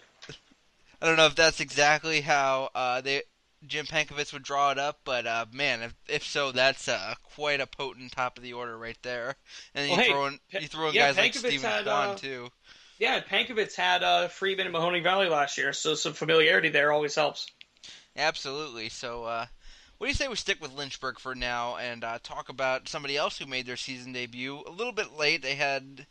I 1.02 1.08
don't 1.08 1.18
know 1.18 1.26
if 1.26 1.36
that's 1.36 1.60
exactly 1.60 2.22
how 2.22 2.70
uh, 2.76 3.02
they 3.02 3.24
Jim 3.68 3.86
Pankovits 3.86 4.32
would 4.34 4.44
draw 4.44 4.72
it 4.72 4.80
up, 4.80 5.02
but 5.04 5.28
uh, 5.28 5.46
man, 5.52 5.82
if, 5.82 5.94
if 6.08 6.24
so, 6.24 6.52
that's 6.52 6.88
uh, 6.88 7.14
quite 7.36 7.60
a 7.60 7.68
potent 7.68 8.12
top 8.12 8.38
of 8.38 8.44
the 8.44 8.54
order 8.54 8.78
right 8.78 8.98
there. 9.02 9.36
And 9.76 9.84
then 9.84 9.90
Well, 9.90 9.98
you 9.98 10.04
hey, 10.04 10.12
throw 10.12 10.26
in 10.28 10.40
you 10.62 10.68
throw 10.68 10.90
in 10.90 10.96
yeah, 10.96 11.08
guys 11.08 11.18
like 11.18 11.34
Pankovits 11.34 11.38
Stephen 11.38 11.70
had, 11.70 11.84
Kwan 11.84 12.10
uh, 12.10 12.16
too. 12.16 12.50
Yeah, 13.00 13.22
Pankovits 13.22 13.76
had 13.76 14.04
uh, 14.04 14.28
Freeman 14.28 14.68
and 14.68 14.76
Mahoning 14.76 15.04
Valley 15.04 15.30
last 15.30 15.58
year, 15.58 15.74
so 15.74 15.96
some 15.96 16.14
familiarity 16.14 16.70
there 16.70 16.92
always 16.92 17.16
helps. 17.16 17.48
Absolutely. 18.16 18.90
So, 18.90 19.24
uh, 19.24 19.46
what 19.98 20.08
do 20.08 20.10
you 20.10 20.16
say 20.16 20.28
we 20.28 20.36
stick 20.36 20.62
with 20.62 20.74
Lynchburg 20.74 21.20
for 21.20 21.36
now 21.36 21.78
and 21.78 22.04
uh, 22.04 22.20
talk 22.22 22.50
about 22.50 22.88
somebody 22.90 23.16
else 23.16 23.38
who 23.38 23.46
made 23.46 23.66
their 23.66 23.78
season 23.78 24.14
debut 24.14 24.64
a 24.66 24.72
little 24.72 24.94
bit 24.94 25.18
late? 25.18 25.42
They 25.42 25.56
had. 25.56 26.08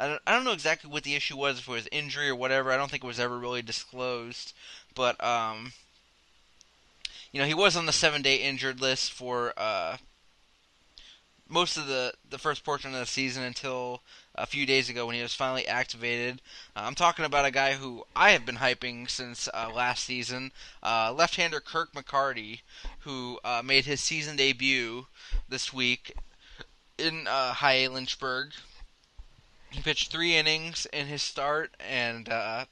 I 0.00 0.06
don't, 0.06 0.22
I 0.28 0.32
don't 0.32 0.44
know 0.44 0.52
exactly 0.52 0.90
what 0.90 1.02
the 1.02 1.16
issue 1.16 1.36
was, 1.36 1.58
if 1.58 1.68
it 1.68 1.72
was 1.72 1.88
injury 1.90 2.28
or 2.28 2.36
whatever. 2.36 2.70
I 2.70 2.76
don't 2.76 2.88
think 2.88 3.02
it 3.02 3.08
was 3.08 3.18
ever 3.18 3.36
really 3.36 3.62
disclosed. 3.62 4.52
But, 4.94 5.22
um, 5.22 5.72
you 7.32 7.40
know, 7.40 7.46
he 7.46 7.54
was 7.54 7.76
on 7.76 7.86
the 7.86 7.92
seven 7.92 8.22
day 8.22 8.36
injured 8.36 8.80
list 8.80 9.12
for 9.12 9.52
uh, 9.56 9.96
most 11.48 11.76
of 11.76 11.86
the, 11.86 12.12
the 12.28 12.38
first 12.38 12.64
portion 12.64 12.92
of 12.92 13.00
the 13.00 13.06
season 13.06 13.42
until 13.42 14.02
a 14.34 14.46
few 14.46 14.66
days 14.66 14.88
ago 14.88 15.06
when 15.06 15.16
he 15.16 15.22
was 15.22 15.34
finally 15.34 15.66
activated. 15.66 16.40
Uh, 16.76 16.80
I'm 16.84 16.94
talking 16.94 17.24
about 17.24 17.44
a 17.44 17.50
guy 17.50 17.72
who 17.72 18.04
I 18.14 18.30
have 18.30 18.46
been 18.46 18.56
hyping 18.56 19.10
since 19.10 19.48
uh, 19.52 19.70
last 19.74 20.04
season, 20.04 20.52
uh, 20.82 21.12
left-hander 21.12 21.60
Kirk 21.60 21.92
McCarty, 21.92 22.60
who 23.00 23.38
uh, 23.44 23.62
made 23.64 23.86
his 23.86 24.00
season 24.00 24.36
debut 24.36 25.06
this 25.48 25.72
week 25.72 26.14
in 26.98 27.26
uh, 27.26 27.54
High 27.54 27.86
Lynchburg. 27.88 28.52
He 29.70 29.80
pitched 29.80 30.10
three 30.10 30.36
innings 30.36 30.86
in 30.92 31.06
his 31.06 31.22
start 31.22 31.74
and 31.78 32.28
uh, 32.28 32.64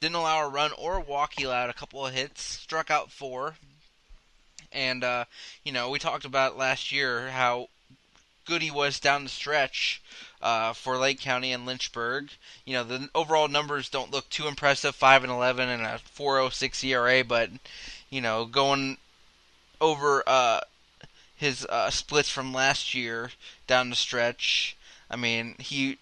didn't 0.00 0.16
allow 0.16 0.44
a 0.44 0.48
run 0.48 0.72
or 0.76 0.96
a 0.96 1.00
walk. 1.00 1.32
He 1.36 1.44
allowed 1.44 1.70
a 1.70 1.74
couple 1.74 2.06
of 2.06 2.12
hits, 2.12 2.42
struck 2.42 2.90
out 2.90 3.10
four. 3.10 3.54
And, 4.72 5.04
uh, 5.04 5.24
you 5.64 5.72
know, 5.72 5.90
we 5.90 5.98
talked 5.98 6.24
about 6.24 6.58
last 6.58 6.92
year 6.92 7.30
how 7.30 7.68
good 8.44 8.62
he 8.62 8.70
was 8.70 8.98
down 8.98 9.24
the 9.24 9.30
stretch 9.30 10.00
uh, 10.40 10.72
for 10.72 10.96
Lake 10.96 11.20
County 11.20 11.52
and 11.52 11.66
Lynchburg. 11.66 12.30
You 12.64 12.74
know, 12.74 12.84
the 12.84 13.08
overall 13.14 13.48
numbers 13.48 13.88
don't 13.88 14.10
look 14.10 14.28
too 14.30 14.46
impressive 14.46 14.94
5 14.94 15.24
and 15.24 15.32
11 15.32 15.68
and 15.68 15.82
a 15.82 15.98
406 15.98 16.82
ERA, 16.84 17.24
but, 17.24 17.50
you 18.10 18.20
know, 18.20 18.44
going 18.46 18.96
over 19.80 20.22
uh, 20.26 20.60
his 21.36 21.64
uh, 21.66 21.90
splits 21.90 22.30
from 22.30 22.52
last 22.52 22.94
year 22.94 23.30
down 23.66 23.90
the 23.90 23.96
stretch, 23.96 24.76
I 25.10 25.16
mean, 25.16 25.54
he 25.58 25.98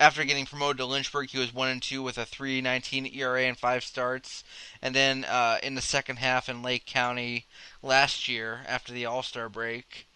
after 0.00 0.24
getting 0.24 0.46
promoted 0.46 0.78
to 0.78 0.86
Lynchburg, 0.86 1.28
he 1.28 1.38
was 1.38 1.52
one 1.52 1.68
and 1.68 1.82
two 1.82 2.02
with 2.02 2.16
a 2.16 2.24
3.19 2.24 3.14
ERA 3.14 3.42
and 3.42 3.58
five 3.58 3.84
starts. 3.84 4.42
And 4.80 4.94
then 4.94 5.24
uh, 5.26 5.58
in 5.62 5.74
the 5.74 5.82
second 5.82 6.16
half 6.16 6.48
in 6.48 6.62
Lake 6.62 6.86
County 6.86 7.44
last 7.82 8.26
year, 8.26 8.62
after 8.66 8.94
the 8.94 9.04
All 9.04 9.22
Star 9.22 9.50
break, 9.50 10.08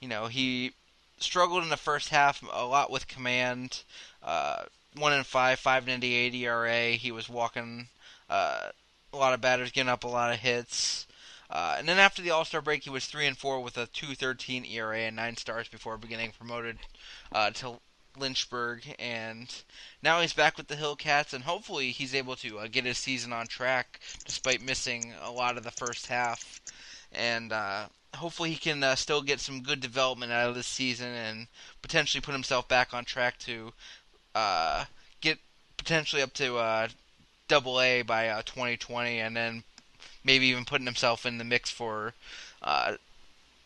you 0.00 0.08
know 0.08 0.28
he 0.28 0.72
struggled 1.18 1.62
in 1.62 1.68
the 1.68 1.76
first 1.76 2.08
half 2.08 2.42
a 2.50 2.64
lot 2.64 2.90
with 2.90 3.06
command. 3.06 3.82
Uh, 4.22 4.62
one 4.96 5.12
and 5.12 5.26
five, 5.26 5.58
five 5.58 5.86
ninety 5.86 6.14
eight 6.14 6.34
ERA. 6.34 6.92
He 6.92 7.12
was 7.12 7.28
walking 7.28 7.88
uh, 8.30 8.70
a 9.12 9.16
lot 9.16 9.34
of 9.34 9.42
batters, 9.42 9.70
getting 9.70 9.90
up 9.90 10.04
a 10.04 10.08
lot 10.08 10.32
of 10.32 10.40
hits. 10.40 11.06
Uh, 11.50 11.76
and 11.78 11.86
then 11.88 11.98
after 11.98 12.22
the 12.22 12.30
All 12.30 12.46
Star 12.46 12.62
break, 12.62 12.84
he 12.84 12.90
was 12.90 13.04
three 13.04 13.26
and 13.26 13.36
four 13.36 13.60
with 13.60 13.76
a 13.76 13.86
2.13 13.86 14.70
ERA 14.70 15.00
and 15.00 15.16
nine 15.16 15.36
starts 15.36 15.68
before 15.68 15.96
beginning 15.96 16.32
promoted 16.38 16.78
uh, 17.32 17.50
to 17.50 17.78
Lynchburg, 18.18 18.94
and 18.98 19.54
now 20.02 20.20
he's 20.20 20.32
back 20.32 20.56
with 20.56 20.68
the 20.68 20.76
Hillcats, 20.76 21.32
and 21.32 21.44
hopefully 21.44 21.90
he's 21.90 22.14
able 22.14 22.36
to 22.36 22.58
uh, 22.58 22.68
get 22.68 22.84
his 22.84 22.98
season 22.98 23.32
on 23.32 23.46
track 23.46 24.00
despite 24.24 24.62
missing 24.62 25.12
a 25.22 25.30
lot 25.30 25.56
of 25.56 25.64
the 25.64 25.70
first 25.70 26.06
half, 26.06 26.60
and 27.12 27.52
uh, 27.52 27.86
hopefully 28.16 28.50
he 28.50 28.56
can 28.56 28.82
uh, 28.82 28.94
still 28.94 29.22
get 29.22 29.40
some 29.40 29.62
good 29.62 29.80
development 29.80 30.32
out 30.32 30.48
of 30.48 30.54
this 30.54 30.66
season 30.66 31.08
and 31.08 31.46
potentially 31.82 32.20
put 32.20 32.32
himself 32.32 32.68
back 32.68 32.92
on 32.92 33.04
track 33.04 33.38
to 33.38 33.72
uh, 34.34 34.84
get 35.20 35.38
potentially 35.76 36.22
up 36.22 36.32
to 36.34 36.56
uh, 36.56 36.88
Double 37.48 37.80
A 37.80 38.02
by 38.02 38.28
uh, 38.28 38.42
2020, 38.42 39.18
and 39.20 39.36
then 39.36 39.62
maybe 40.24 40.46
even 40.46 40.64
putting 40.64 40.86
himself 40.86 41.24
in 41.24 41.38
the 41.38 41.44
mix 41.44 41.70
for 41.70 42.14
uh, 42.62 42.94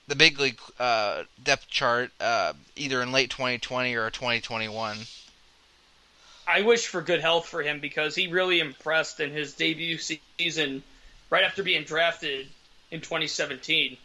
the 0.08 0.16
big 0.16 0.38
league 0.38 0.58
uh, 0.78 1.22
depth 1.42 1.68
chart 1.68 2.10
uh, 2.20 2.52
either 2.76 3.02
in 3.02 3.12
late 3.12 3.30
2020 3.30 3.94
or 3.96 4.10
2021. 4.10 4.98
I 6.46 6.62
wish 6.62 6.86
for 6.86 7.00
good 7.02 7.20
health 7.20 7.46
for 7.46 7.62
him 7.62 7.80
because 7.80 8.14
he 8.14 8.26
really 8.26 8.60
impressed 8.60 9.20
in 9.20 9.30
his 9.30 9.54
debut 9.54 9.98
season 9.98 10.82
right 11.30 11.44
after 11.44 11.62
being 11.62 11.84
drafted 11.84 12.48
in 12.90 13.00
2017, 13.00 13.96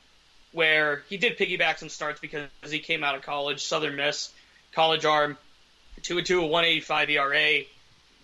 where 0.53 1.03
he 1.09 1.17
did 1.17 1.37
piggyback 1.37 1.79
some 1.79 1.89
starts 1.89 2.21
because 2.21 2.47
he 2.69 2.79
came 2.79 3.03
out 3.03 3.15
of 3.15 3.23
college, 3.23 3.63
Southern 3.63 3.95
Miss, 3.95 4.31
college 4.71 5.03
arm, 5.03 5.37
two 6.03 6.17
and 6.19 6.27
two, 6.27 6.39
a 6.39 6.45
185 6.45 7.09
ERA, 7.09 7.61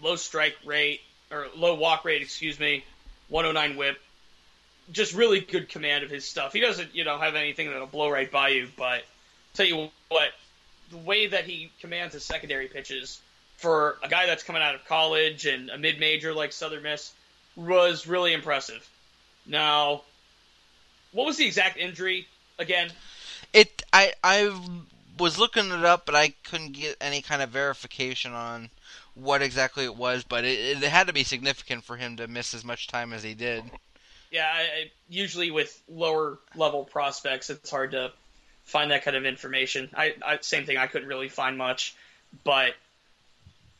low 0.02 0.16
strike 0.16 0.56
rate 0.64 1.02
or 1.32 1.48
low 1.56 1.74
walk 1.74 2.06
rate, 2.06 2.22
excuse 2.22 2.60
me, 2.60 2.84
109 3.30 3.78
WHIP. 3.78 3.98
Just 4.92 5.14
really 5.14 5.40
good 5.40 5.70
command 5.70 6.04
of 6.04 6.10
his 6.10 6.26
stuff. 6.26 6.54
He 6.54 6.60
doesn't, 6.60 6.94
you 6.94 7.04
know, 7.04 7.18
have 7.18 7.36
anything 7.36 7.70
that'll 7.70 7.88
blow 7.88 8.10
right 8.10 8.30
by 8.30 8.50
you, 8.50 8.68
but 8.78 9.04
tell 9.54 9.66
you 9.66 9.90
what, 10.10 10.30
the 10.92 10.98
way 10.98 11.28
that 11.28 11.46
he 11.46 11.72
commands 11.80 12.14
his 12.14 12.24
secondary 12.26 12.68
pitches 12.68 13.22
for 13.58 13.98
a 14.04 14.10
guy 14.10 14.26
that's 14.26 14.44
coming 14.44 14.62
out 14.62 14.76
of 14.76 14.86
college 14.86 15.46
and 15.46 15.70
a 15.70 15.78
mid 15.78 16.00
major 16.00 16.34
like 16.34 16.52
Southern 16.52 16.84
Miss 16.84 17.14
was 17.56 18.08
really 18.08 18.34
impressive. 18.34 18.88
Now, 19.46 20.02
what 21.12 21.26
was 21.26 21.38
the 21.38 21.46
exact 21.46 21.78
injury 21.78 22.28
again? 22.60 22.92
It 23.54 23.84
I 23.92 24.14
I 24.24 24.54
was 25.18 25.38
looking 25.38 25.68
it 25.68 25.86
up, 25.86 26.06
but 26.06 26.16
I 26.16 26.34
couldn't 26.44 26.74
get 26.74 26.98
any 27.00 27.22
kind 27.22 27.42
of 27.42 27.50
verification 27.50 28.34
on 28.34 28.70
what 29.16 29.42
exactly 29.42 29.86
it 29.86 29.96
was. 29.96 30.24
But 30.24 30.44
it, 30.44 30.84
it 30.84 30.90
had 30.90 31.08
to 31.08 31.14
be 31.14 31.24
significant 31.24 31.84
for 31.84 31.98
him 31.98 32.18
to 32.18 32.28
miss 32.28 32.54
as 32.54 32.66
much 32.66 32.88
time 32.88 33.14
as 33.14 33.24
he 33.24 33.34
did. 33.34 33.64
Yeah, 34.34 34.50
I, 34.52 34.62
I, 34.62 34.92
usually 35.10 35.52
with 35.52 35.80
lower 35.88 36.40
level 36.56 36.86
prospects, 36.86 37.52
it's 37.52 37.70
hard 37.70 37.92
to 37.92 38.12
find 38.64 38.90
that 38.90 39.04
kind 39.04 39.16
of 39.16 39.26
information. 39.26 39.92
I, 39.96 40.16
I 40.26 40.40
same 40.42 40.66
thing. 40.66 40.76
I 40.76 40.88
couldn't 40.88 41.08
really 41.08 41.30
find 41.30 41.56
much, 41.56 41.96
but 42.44 42.74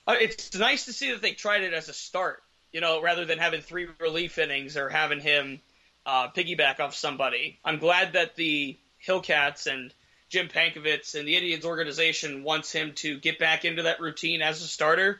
uh, 0.08 0.16
it's 0.22 0.56
nice 0.56 0.86
to 0.86 0.94
see 0.94 1.10
that 1.10 1.24
they 1.24 1.32
tried 1.32 1.64
it 1.64 1.74
as 1.74 1.90
a 1.90 1.94
start. 1.94 2.44
You 2.72 2.82
know, 2.82 3.02
rather 3.02 3.26
than 3.26 3.40
having 3.40 3.62
three 3.62 3.88
relief 4.00 4.38
innings 4.38 4.78
or 4.78 4.90
having 4.90 5.22
him 5.22 5.60
uh, 6.06 6.30
piggyback 6.30 6.80
off 6.80 6.94
somebody. 6.94 7.58
I'm 7.66 7.80
glad 7.80 8.14
that 8.14 8.36
the 8.36 8.78
Hillcats 9.04 9.66
and 9.66 9.92
Jim 10.30 10.50
Pankovits 10.50 11.16
and 11.16 11.28
the 11.28 11.36
Indians 11.36 11.66
organization 11.66 12.44
wants 12.44 12.72
him 12.72 12.94
to 12.98 13.20
get 13.20 13.40
back 13.40 13.66
into 13.66 13.84
that 13.84 14.00
routine 14.00 14.44
as 14.44 14.62
a 14.62 14.68
starter 14.68 15.20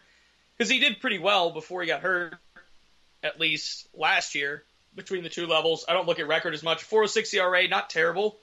because 0.56 0.70
he 0.70 0.78
did 0.78 1.02
pretty 1.02 1.18
well 1.18 1.50
before 1.50 1.82
he 1.82 1.88
got 1.88 2.02
hurt, 2.02 2.36
at 3.24 3.40
least 3.40 3.88
last 3.96 4.36
year 4.36 4.64
between 4.96 5.24
the 5.24 5.30
two 5.30 5.48
levels. 5.48 5.86
I 5.88 5.94
don't 5.94 6.08
look 6.08 6.20
at 6.20 6.28
record 6.28 6.54
as 6.54 6.64
much. 6.64 6.84
406 6.84 7.34
ERA, 7.34 7.68
not 7.68 7.90
terrible. 7.90 8.38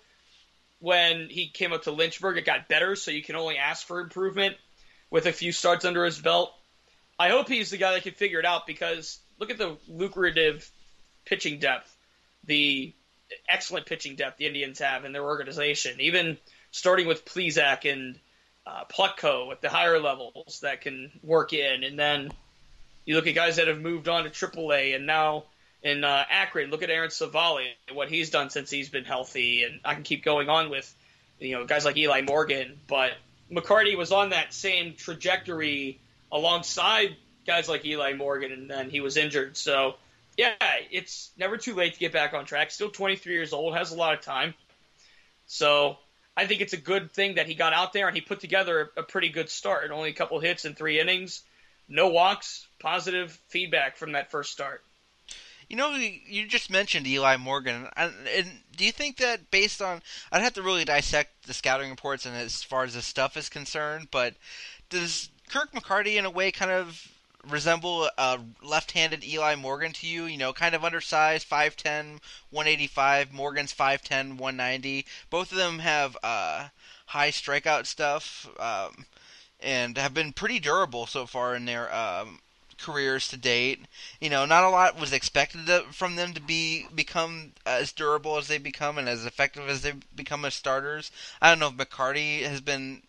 When 0.80 1.28
he 1.28 1.48
came 1.48 1.72
up 1.72 1.84
to 1.84 1.90
Lynchburg, 1.90 2.38
it 2.38 2.44
got 2.44 2.68
better, 2.68 2.96
so 2.96 3.10
you 3.10 3.22
can 3.22 3.36
only 3.36 3.58
ask 3.58 3.86
for 3.86 4.00
improvement 4.00 4.56
with 5.10 5.26
a 5.26 5.32
few 5.32 5.52
starts 5.52 5.84
under 5.84 6.04
his 6.04 6.18
belt. 6.18 6.52
I 7.18 7.28
hope 7.28 7.48
he's 7.48 7.70
the 7.70 7.76
guy 7.76 7.92
that 7.92 8.02
can 8.02 8.14
figure 8.14 8.38
it 8.38 8.46
out 8.46 8.66
because 8.66 9.18
look 9.38 9.50
at 9.50 9.58
the 9.58 9.76
lucrative 9.88 10.70
pitching 11.26 11.58
depth, 11.58 11.94
the 12.44 12.94
excellent 13.48 13.86
pitching 13.86 14.16
depth 14.16 14.38
the 14.38 14.46
Indians 14.46 14.78
have 14.78 15.04
in 15.04 15.12
their 15.12 15.24
organization. 15.24 16.00
Even 16.00 16.38
starting 16.70 17.06
with 17.06 17.26
Plesac 17.26 17.90
and 17.90 18.18
uh, 18.66 18.84
Plutko 18.84 19.52
at 19.52 19.60
the 19.60 19.68
higher 19.68 20.00
levels 20.00 20.60
that 20.62 20.80
can 20.80 21.10
work 21.22 21.52
in, 21.52 21.84
and 21.84 21.98
then 21.98 22.32
you 23.04 23.16
look 23.16 23.26
at 23.26 23.34
guys 23.34 23.56
that 23.56 23.68
have 23.68 23.80
moved 23.80 24.08
on 24.08 24.24
to 24.24 24.30
AAA 24.30 24.94
and 24.94 25.06
now 25.06 25.44
in 25.82 26.04
uh, 26.04 26.24
Akron. 26.30 26.70
Look 26.70 26.82
at 26.82 26.90
Aaron 26.90 27.10
Civale 27.10 27.74
and 27.88 27.96
what 27.96 28.08
he's 28.08 28.30
done 28.30 28.50
since 28.50 28.70
he's 28.70 28.88
been 28.88 29.04
healthy, 29.04 29.64
and 29.64 29.80
I 29.84 29.94
can 29.94 30.02
keep 30.02 30.24
going 30.24 30.48
on 30.48 30.70
with 30.70 30.92
you 31.38 31.56
know 31.56 31.64
guys 31.64 31.84
like 31.84 31.96
Eli 31.96 32.22
Morgan, 32.22 32.78
but 32.86 33.12
McCarty 33.50 33.96
was 33.96 34.12
on 34.12 34.30
that 34.30 34.54
same 34.54 34.94
trajectory 34.94 35.98
alongside 36.30 37.16
guys 37.46 37.68
like 37.68 37.84
Eli 37.84 38.14
Morgan, 38.14 38.52
and 38.52 38.70
then 38.70 38.90
he 38.90 39.00
was 39.00 39.16
injured. 39.16 39.56
So 39.56 39.94
yeah, 40.36 40.54
it's 40.90 41.30
never 41.36 41.56
too 41.56 41.74
late 41.74 41.94
to 41.94 41.98
get 41.98 42.12
back 42.12 42.34
on 42.34 42.44
track. 42.44 42.70
Still 42.70 42.90
23 42.90 43.32
years 43.32 43.52
old, 43.52 43.74
has 43.74 43.92
a 43.92 43.96
lot 43.96 44.14
of 44.14 44.20
time. 44.22 44.54
So 45.46 45.98
I 46.36 46.46
think 46.46 46.60
it's 46.60 46.72
a 46.72 46.78
good 46.78 47.10
thing 47.10 47.34
that 47.34 47.46
he 47.46 47.54
got 47.54 47.72
out 47.72 47.92
there 47.92 48.06
and 48.06 48.16
he 48.16 48.20
put 48.20 48.40
together 48.40 48.90
a, 48.96 49.02
pretty 49.02 49.28
good 49.30 49.50
start. 49.50 49.90
Only 49.90 50.10
a 50.10 50.14
couple 50.14 50.38
hits 50.38 50.64
in 50.64 50.74
three 50.74 51.00
innings, 51.00 51.42
no 51.88 52.08
walks, 52.08 52.66
positive 52.78 53.32
feedback 53.48 53.96
from 53.96 54.12
that 54.12 54.30
first 54.30 54.52
start. 54.52 54.82
You 55.70 55.76
know, 55.76 55.94
you 55.94 56.46
just 56.46 56.68
mentioned 56.68 57.06
Eli 57.06 57.37
Morgan, 57.37 57.87
and, 57.96 58.12
and 58.26 58.50
do 58.76 58.85
you 58.85 58.90
think 58.90 59.18
that 59.18 59.52
based 59.52 59.80
on, 59.80 60.02
I'd 60.33 60.42
have 60.42 60.54
to 60.54 60.62
really 60.62 60.85
dissect 60.85 61.46
the 61.46 61.54
scouting 61.54 61.90
reports 61.90 62.26
and 62.26 62.37
as 62.37 62.64
far 62.64 62.83
as 62.83 62.94
the 62.94 63.02
stuff 63.02 63.37
is 63.37 63.48
concerned, 63.48 64.09
but 64.11 64.35
does 64.88 65.30
Kirk 65.48 65.70
McCarty 65.70 66.16
in 66.16 66.24
a 66.24 66.30
way 66.30 66.50
kind 66.50 66.72
of 66.72 67.06
resemble 67.48 68.11
a 68.18 68.40
left-handed 68.61 69.22
Eli 69.22 69.54
Morgan 69.54 69.92
to 69.92 70.09
you? 70.09 70.24
You 70.24 70.38
know, 70.38 70.52
kind 70.52 70.74
of 70.74 70.85
undersized, 70.85 71.48
5'10", 71.48 72.18
185. 72.50 73.33
Morgan's 73.33 73.72
5'10", 73.72 74.38
190. 74.38 75.06
Both 75.30 75.52
of 75.52 75.59
them 75.59 75.78
have 75.78 76.16
uh, 76.24 76.70
high 77.06 77.30
strikeout 77.30 77.87
stuff 77.87 78.48
um, 78.59 79.06
and 79.61 79.96
have 79.96 80.14
been 80.14 80.33
pretty 80.33 80.59
durable 80.59 81.06
so 81.06 81.26
far 81.26 81.54
in 81.54 81.64
their 81.64 81.94
um, 81.94 82.40
careers 82.80 83.28
to 83.28 83.36
date. 83.36 83.86
You 84.20 84.30
know, 84.30 84.46
not 84.46 84.64
a 84.64 84.68
lot 84.68 84.98
was 84.98 85.12
expected 85.12 85.66
to, 85.66 85.84
from 85.92 86.16
them 86.16 86.32
to 86.34 86.40
be 86.40 86.86
become 86.94 87.52
as 87.66 87.92
durable 87.92 88.36
as 88.36 88.48
they 88.48 88.58
become 88.58 88.98
and 88.98 89.08
as 89.08 89.26
effective 89.26 89.68
as 89.68 89.82
they 89.82 89.92
become 90.14 90.44
as 90.44 90.54
starters. 90.54 91.10
I 91.40 91.50
don't 91.50 91.58
know 91.58 91.68
if 91.68 91.88
McCarty 91.88 92.42
has 92.42 92.60
been 92.60 93.02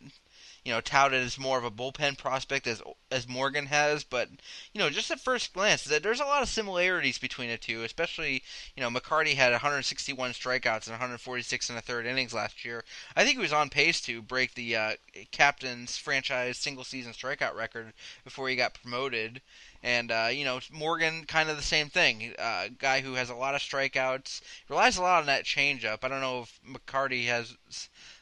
you 0.63 0.71
know, 0.71 0.82
touted 0.82 1.24
as 1.24 1.39
more 1.39 1.58
of 1.58 1.63
a 1.63 1.71
bullpen 1.71 2.17
prospect 2.17 2.67
as 2.67 2.82
as 3.10 3.28
Morgan 3.28 3.65
has, 3.65 4.04
but 4.04 4.30
you 4.74 4.80
know, 4.80 4.89
just 4.89 5.10
at 5.10 5.19
first 5.19 5.54
glance, 5.54 5.84
that 5.86 6.04
there's 6.04 6.19
a 6.19 6.26
lot 6.26 6.43
of 6.43 6.50
similarities 6.50 7.17
between 7.17 7.50
the 7.50 7.58
two. 7.58 7.84
Especially, 7.84 8.43
you 8.76 8.82
know, 8.82 8.89
McCarty 8.89 9.34
had 9.34 9.52
161 9.52 10.32
strikeouts 10.32 10.86
and 10.86 10.93
146 10.93 11.69
in 11.69 11.78
a 11.78 11.82
third 11.82 12.06
innings 12.06 12.34
last 12.34 12.63
year. 12.63 12.84
I 13.15 13.24
think 13.24 13.38
he 13.38 13.41
was 13.41 13.54
on 13.54 13.69
pace 13.69 14.02
to 14.02 14.21
break 14.21 14.54
the 14.54 14.76
uh, 14.76 14.91
captain's 15.32 15.97
franchise 15.97 16.58
single 16.58 16.84
season 16.84 17.13
strikeout 17.13 17.56
record 17.56 17.93
before 18.24 18.47
he 18.47 18.56
got 18.56 18.80
promoted. 18.80 19.41
And 19.82 20.12
uh, 20.12 20.30
you 20.32 20.45
know, 20.45 20.60
Morgan 20.71 21.26
kind 21.26 21.50
of 21.50 21.58
the 21.58 21.63
same 21.63 21.89
thing. 21.89 22.36
Uh, 22.38 22.67
guy 22.78 23.02
who 23.02 23.15
has 23.15 23.32
a 23.32 23.36
lot 23.36 23.56
of 23.56 23.62
strikeouts, 23.62 24.41
relies 24.69 24.97
a 24.97 25.02
lot 25.02 25.21
on 25.21 25.26
that 25.26 25.43
changeup. 25.43 26.04
I 26.04 26.08
don't 26.08 26.21
know 26.21 26.41
if 26.41 26.60
McCarty 26.63 27.26
has 27.26 27.58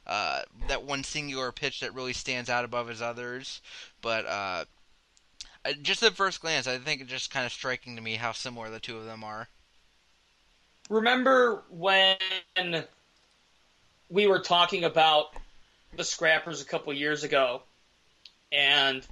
uh, 0.07 0.41
that 0.67 0.83
one 0.83 1.03
singular 1.03 1.51
pitch 1.51 1.81
that 1.81 1.93
really 1.93 2.13
stands 2.13 2.49
out 2.49 2.65
above 2.65 2.87
his 2.87 3.01
others. 3.01 3.61
But 4.01 4.25
uh, 4.25 4.65
just 5.81 6.03
at 6.03 6.13
first 6.13 6.41
glance, 6.41 6.67
I 6.67 6.77
think 6.77 7.01
it's 7.01 7.09
just 7.09 7.31
kind 7.31 7.45
of 7.45 7.51
striking 7.51 7.95
to 7.95 8.01
me 8.01 8.15
how 8.15 8.31
similar 8.31 8.69
the 8.69 8.79
two 8.79 8.97
of 8.97 9.05
them 9.05 9.23
are. 9.23 9.47
Remember 10.89 11.61
when 11.69 12.17
we 14.09 14.25
were 14.25 14.39
talking 14.39 14.83
about 14.83 15.27
the 15.95 16.03
scrappers 16.03 16.61
a 16.61 16.65
couple 16.65 16.91
years 16.93 17.23
ago, 17.23 17.61
and 18.51 19.05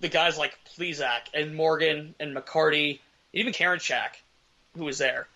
the 0.00 0.08
guys 0.08 0.38
like 0.38 0.56
Plesac 0.76 1.20
and 1.34 1.54
Morgan 1.54 2.14
and 2.18 2.34
McCarty, 2.34 3.00
even 3.32 3.52
Karinchak, 3.52 4.16
who 4.76 4.84
was 4.84 4.98
there. 4.98 5.26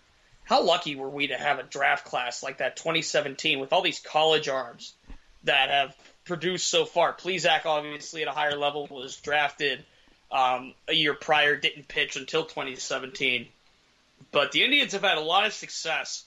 How 0.49 0.63
lucky 0.63 0.95
were 0.95 1.09
we 1.09 1.27
to 1.27 1.37
have 1.37 1.59
a 1.59 1.63
draft 1.63 2.05
class 2.05 2.41
like 2.41 2.57
that 2.57 2.75
2017 2.75 3.59
with 3.59 3.71
all 3.71 3.83
these 3.83 3.99
college 3.99 4.49
arms 4.49 4.95
that 5.43 5.69
have 5.69 5.95
produced 6.25 6.67
so 6.67 6.85
far? 6.85 7.13
Plesac, 7.13 7.67
obviously, 7.67 8.23
at 8.23 8.27
a 8.27 8.31
higher 8.31 8.57
level, 8.57 8.87
was 8.89 9.15
drafted 9.17 9.85
um, 10.31 10.73
a 10.87 10.93
year 10.93 11.13
prior, 11.13 11.55
didn't 11.55 11.87
pitch 11.87 12.15
until 12.15 12.45
2017. 12.45 13.47
But 14.31 14.51
the 14.51 14.63
Indians 14.63 14.93
have 14.93 15.03
had 15.03 15.19
a 15.19 15.21
lot 15.21 15.45
of 15.45 15.53
success 15.53 16.25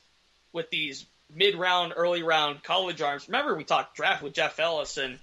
with 0.53 0.71
these 0.71 1.05
mid 1.35 1.57
round, 1.57 1.93
early 1.97 2.23
round 2.23 2.63
college 2.63 3.03
arms. 3.03 3.27
Remember, 3.27 3.57
we 3.57 3.65
talked 3.65 3.97
draft 3.97 4.23
with 4.23 4.35
Jeff 4.35 4.61
Ellis 4.61 4.99
and 4.99 5.19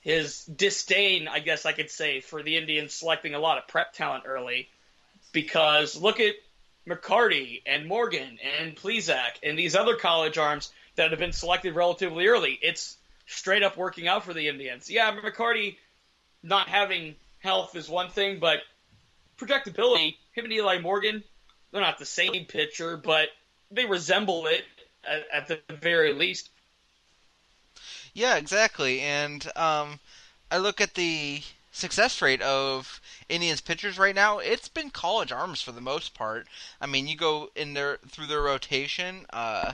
his 0.00 0.46
disdain, 0.46 1.28
I 1.28 1.40
guess 1.40 1.66
I 1.66 1.72
could 1.72 1.90
say, 1.90 2.20
for 2.20 2.42
the 2.42 2.56
Indians 2.56 2.94
selecting 2.94 3.34
a 3.34 3.38
lot 3.38 3.58
of 3.58 3.68
prep 3.68 3.92
talent 3.92 4.24
early. 4.26 4.70
Because 5.30 5.94
look 5.94 6.20
at 6.20 6.36
McCarty 6.88 7.62
and 7.66 7.86
Morgan 7.86 8.38
and 8.58 8.76
Plesac 8.76 9.38
and 9.42 9.58
these 9.58 9.76
other 9.76 9.96
college 9.96 10.38
arms 10.38 10.72
that 10.96 11.10
have 11.10 11.18
been 11.18 11.32
selected 11.32 11.74
relatively 11.74 12.26
early. 12.26 12.58
It's 12.62 12.96
straight 13.26 13.62
up 13.62 13.76
working 13.76 14.08
out 14.08 14.24
for 14.24 14.34
the 14.34 14.48
Indians. 14.48 14.90
Yeah, 14.90 15.14
McCarty 15.16 15.76
not 16.42 16.68
having 16.68 17.14
health 17.38 17.76
is 17.76 17.88
one 17.88 18.10
thing, 18.10 18.38
but 18.38 18.60
projectability, 19.38 20.16
him 20.32 20.44
and 20.44 20.52
Eli 20.52 20.80
Morgan, 20.80 21.22
they're 21.70 21.80
not 21.80 21.98
the 21.98 22.06
same 22.06 22.44
pitcher, 22.46 22.96
but 22.96 23.28
they 23.70 23.86
resemble 23.86 24.46
it 24.46 24.64
at, 25.04 25.24
at 25.32 25.48
the 25.48 25.74
very 25.74 26.12
least. 26.12 26.50
Yeah, 28.12 28.36
exactly. 28.36 29.00
And 29.00 29.46
um, 29.56 30.00
I 30.50 30.58
look 30.58 30.80
at 30.80 30.94
the 30.94 31.42
success 31.70 32.20
rate 32.20 32.42
of 32.42 33.00
Indians 33.28 33.60
pitchers 33.60 33.98
right 33.98 34.14
now. 34.14 34.38
It's 34.38 34.68
been 34.68 34.90
college 34.90 35.32
arms 35.32 35.62
for 35.62 35.72
the 35.72 35.80
most 35.80 36.14
part. 36.14 36.46
I 36.80 36.86
mean, 36.86 37.08
you 37.08 37.16
go 37.16 37.50
in 37.54 37.74
their 37.74 37.98
through 38.08 38.26
their 38.26 38.42
rotation. 38.42 39.26
Uh, 39.32 39.72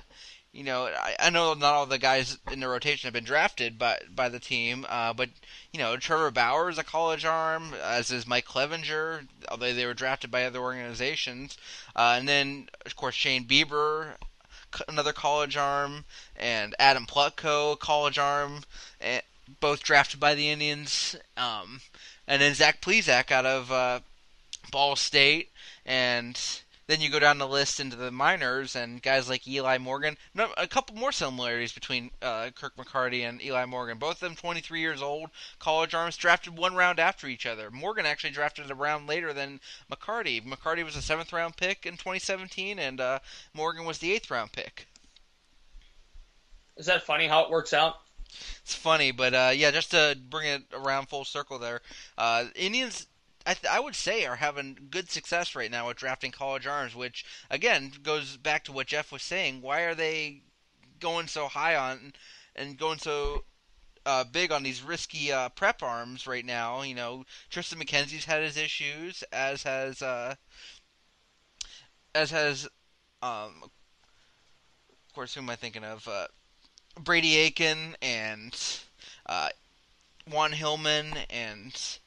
you 0.53 0.65
know, 0.65 0.87
I, 0.87 1.17
I 1.19 1.31
know 1.31 1.53
not 1.53 1.75
all 1.75 1.85
the 1.87 1.99
guys 1.99 2.39
in 2.51 2.61
the 2.61 2.69
rotation 2.69 3.07
have 3.07 3.15
been 3.15 3.25
drafted 3.25 3.79
by 3.79 3.99
by 4.15 4.29
the 4.29 4.41
team, 4.41 4.87
uh, 4.89 5.13
but 5.13 5.29
you 5.73 5.79
know, 5.79 5.97
Trevor 5.97 6.31
Bauer 6.31 6.71
is 6.71 6.79
a 6.79 6.85
college 6.85 7.25
arm, 7.25 7.75
as 7.75 8.11
is 8.11 8.27
Mike 8.27 8.47
Clevinger, 8.47 9.27
although 9.51 9.75
they 9.75 9.85
were 9.85 9.95
drafted 9.95 10.31
by 10.31 10.45
other 10.45 10.61
organizations. 10.61 11.59
Uh, 11.95 12.15
and 12.19 12.29
then, 12.29 12.69
of 12.87 12.97
course, 12.97 13.15
Shane 13.15 13.45
Bieber, 13.45 14.15
another 14.89 15.13
college 15.13 15.57
arm, 15.57 16.05
and 16.35 16.75
Adam 16.79 17.07
Plutko, 17.07 17.79
college 17.79 18.19
arm, 18.19 18.65
and 19.01 19.23
both 19.61 19.83
drafted 19.83 20.21
by 20.21 20.35
the 20.35 20.49
Indians. 20.51 21.17
Um, 21.37 21.81
and 22.27 22.43
then 22.43 22.55
Zach 22.55 22.81
Plesac 22.81 23.31
out 23.31 23.47
of 23.47 23.71
uh, 23.71 24.01
Ball 24.71 24.97
State, 24.97 25.51
and 25.85 26.39
then 26.89 27.01
you 27.01 27.09
go 27.09 27.19
down 27.19 27.39
the 27.39 27.49
list 27.49 27.81
into 27.81 27.97
the 27.97 28.11
minors, 28.11 28.77
and 28.77 29.03
guys 29.03 29.29
like 29.29 29.47
Eli 29.47 29.79
Morgan. 29.79 30.17
A 30.57 30.67
couple 30.69 30.97
more 30.97 31.13
similarities 31.13 31.73
between 31.73 32.11
uh, 32.23 32.51
Kirk 32.55 32.77
McCarty 32.77 33.29
and 33.29 33.43
Eli 33.43 33.65
Morgan. 33.65 33.99
Both 33.99 34.17
of 34.17 34.21
them 34.21 34.37
23 34.37 34.81
years 34.81 35.03
old, 35.03 35.31
college 35.59 35.95
arms, 35.95 36.17
drafted 36.17 36.57
one 36.57 36.77
round 36.77 37.01
after 37.01 37.27
each 37.27 37.47
other. 37.47 37.71
Morgan 37.71 38.07
actually 38.07 38.31
drafted 38.31 38.71
a 38.71 38.75
round 38.75 39.09
later 39.09 39.33
than 39.33 39.61
McCarty. 39.91 40.45
McCarty 40.45 40.85
was 40.85 40.97
a 40.97 41.03
seventh 41.03 41.33
round 41.33 41.57
pick 41.57 41.87
in 41.87 41.95
2017, 41.95 42.79
and 42.79 43.01
uh, 43.01 43.19
Morgan 43.53 43.85
was 43.85 43.99
the 43.99 44.13
eighth 44.13 44.31
round 44.31 44.53
pick. 44.53 44.87
Is 46.77 46.87
that 46.87 47.05
funny 47.05 47.27
how 47.27 47.43
it 47.43 47.51
works 47.51 47.73
out? 47.73 47.97
It's 48.63 48.75
funny, 48.75 49.11
but 49.13 49.35
uh, 49.35 49.53
yeah, 49.55 49.71
just 49.71 49.91
to 49.93 50.17
bring 50.29 50.47
it 50.49 50.63
around 50.73 51.09
full 51.09 51.25
circle 51.25 51.59
there, 51.59 51.81
uh, 52.19 52.47
Indians. 52.55 53.07
I, 53.49 53.55
th- 53.55 53.73
I 53.73 53.79
would 53.79 53.95
say 53.95 54.27
are 54.27 54.37
having 54.37 54.89
good 54.91 55.09
success 55.09 55.55
right 55.55 55.71
now 55.71 55.87
with 55.87 55.99
drafting 55.99 56.33
college 56.33 56.67
arms, 56.67 56.97
which 56.97 57.25
again 57.49 57.93
goes 58.03 58.37
back 58.37 58.65
to 58.65 58.73
what 58.73 58.89
Jeff 58.89 59.13
was 59.13 59.23
saying. 59.23 59.63
Why 59.63 59.83
are 59.83 59.95
they 59.95 60.43
going 61.01 61.29
so 61.29 61.49
high 61.49 61.77
on 61.77 62.13
and 62.57 62.79
going 62.79 62.99
so 62.99 63.45
uh, 64.07 64.25
big 64.25 64.53
on 64.53 64.63
these 64.63 64.83
risky 64.83 65.33
uh, 65.33 65.49
prep 65.51 65.83
arms 65.83 66.27
right 66.27 66.45
now? 66.45 66.83
You 66.83 66.95
know, 66.95 67.25
Triston 67.51 67.83
McKenzie's 67.83 68.27
had 68.27 68.43
his 68.43 68.57
issues, 68.57 69.23
as 69.33 69.63
has 69.65 70.03
uh, 70.03 70.37
as 72.15 72.31
has 72.31 72.65
um, 73.23 73.63
of 73.63 73.71
course 75.15 75.35
who 75.35 75.41
am 75.41 75.51
I 75.51 75.57
thinking 75.57 75.85
of? 75.85 76.07
Brady 76.99 77.37
Aiken 77.37 77.97
and 78.03 78.57
uh, 79.27 79.51
Juan 80.31 80.53
Hillman 80.53 81.19
and 81.31 81.99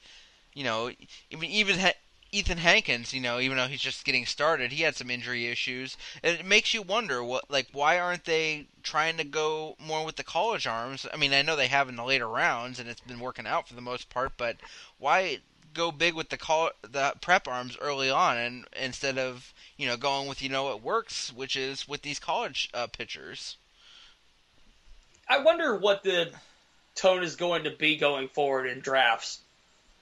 you 0.54 0.64
know 0.64 0.92
even 1.30 1.50
even 1.50 1.80
ha- 1.80 1.94
Ethan 2.32 2.60
Hankins, 2.60 3.12
you 3.12 3.22
know, 3.22 3.40
even 3.40 3.58
though 3.58 3.68
he's 3.68 3.82
just 3.82 4.06
getting 4.06 4.28
started, 4.28 4.72
he 4.72 4.84
had 4.84 4.96
some 4.96 5.10
injury 5.10 5.48
issues. 5.48 5.98
And 6.22 6.38
it 6.38 6.46
makes 6.46 6.76
you 6.76 6.84
wonder 6.84 7.24
what 7.24 7.50
like 7.50 7.68
why 7.72 7.98
aren't 8.00 8.26
they 8.26 8.68
trying 8.84 9.18
to 9.18 9.24
go 9.24 9.76
more 9.80 10.06
with 10.06 10.16
the 10.16 10.24
college 10.24 10.68
arms? 10.68 11.08
I 11.12 11.18
mean, 11.18 11.34
I 11.34 11.42
know 11.42 11.56
they 11.56 11.68
have 11.68 11.90
in 11.90 11.96
the 11.96 12.04
later 12.04 12.28
rounds 12.28 12.80
and 12.80 12.88
it's 12.88 13.02
been 13.02 13.20
working 13.20 13.48
out 13.48 13.68
for 13.68 13.74
the 13.74 13.82
most 13.82 14.10
part, 14.10 14.34
but 14.38 14.58
why 15.00 15.40
go 15.74 15.92
big 15.92 16.14
with 16.14 16.30
the 16.30 16.38
call 16.38 16.70
the 16.84 17.14
prep 17.20 17.48
arms 17.48 17.76
early 17.78 18.12
on 18.12 18.38
and 18.38 18.66
instead 18.80 19.18
of, 19.18 19.52
you 19.76 19.88
know, 19.88 19.98
going 19.98 20.28
with 20.28 20.42
you 20.44 20.50
know 20.50 20.66
what 20.66 20.84
works, 20.84 21.34
which 21.34 21.56
is 21.56 21.88
with 21.88 22.04
these 22.04 22.20
college 22.20 22.70
uh, 22.76 22.86
pitchers? 22.88 23.58
I 25.30 25.40
wonder 25.40 25.76
what 25.76 26.04
the 26.04 26.32
tone 26.96 27.24
is 27.24 27.36
going 27.36 27.66
to 27.66 27.72
be 27.72 27.98
going 27.98 28.30
forward 28.30 28.66
in 28.66 28.80
drafts 28.80 29.40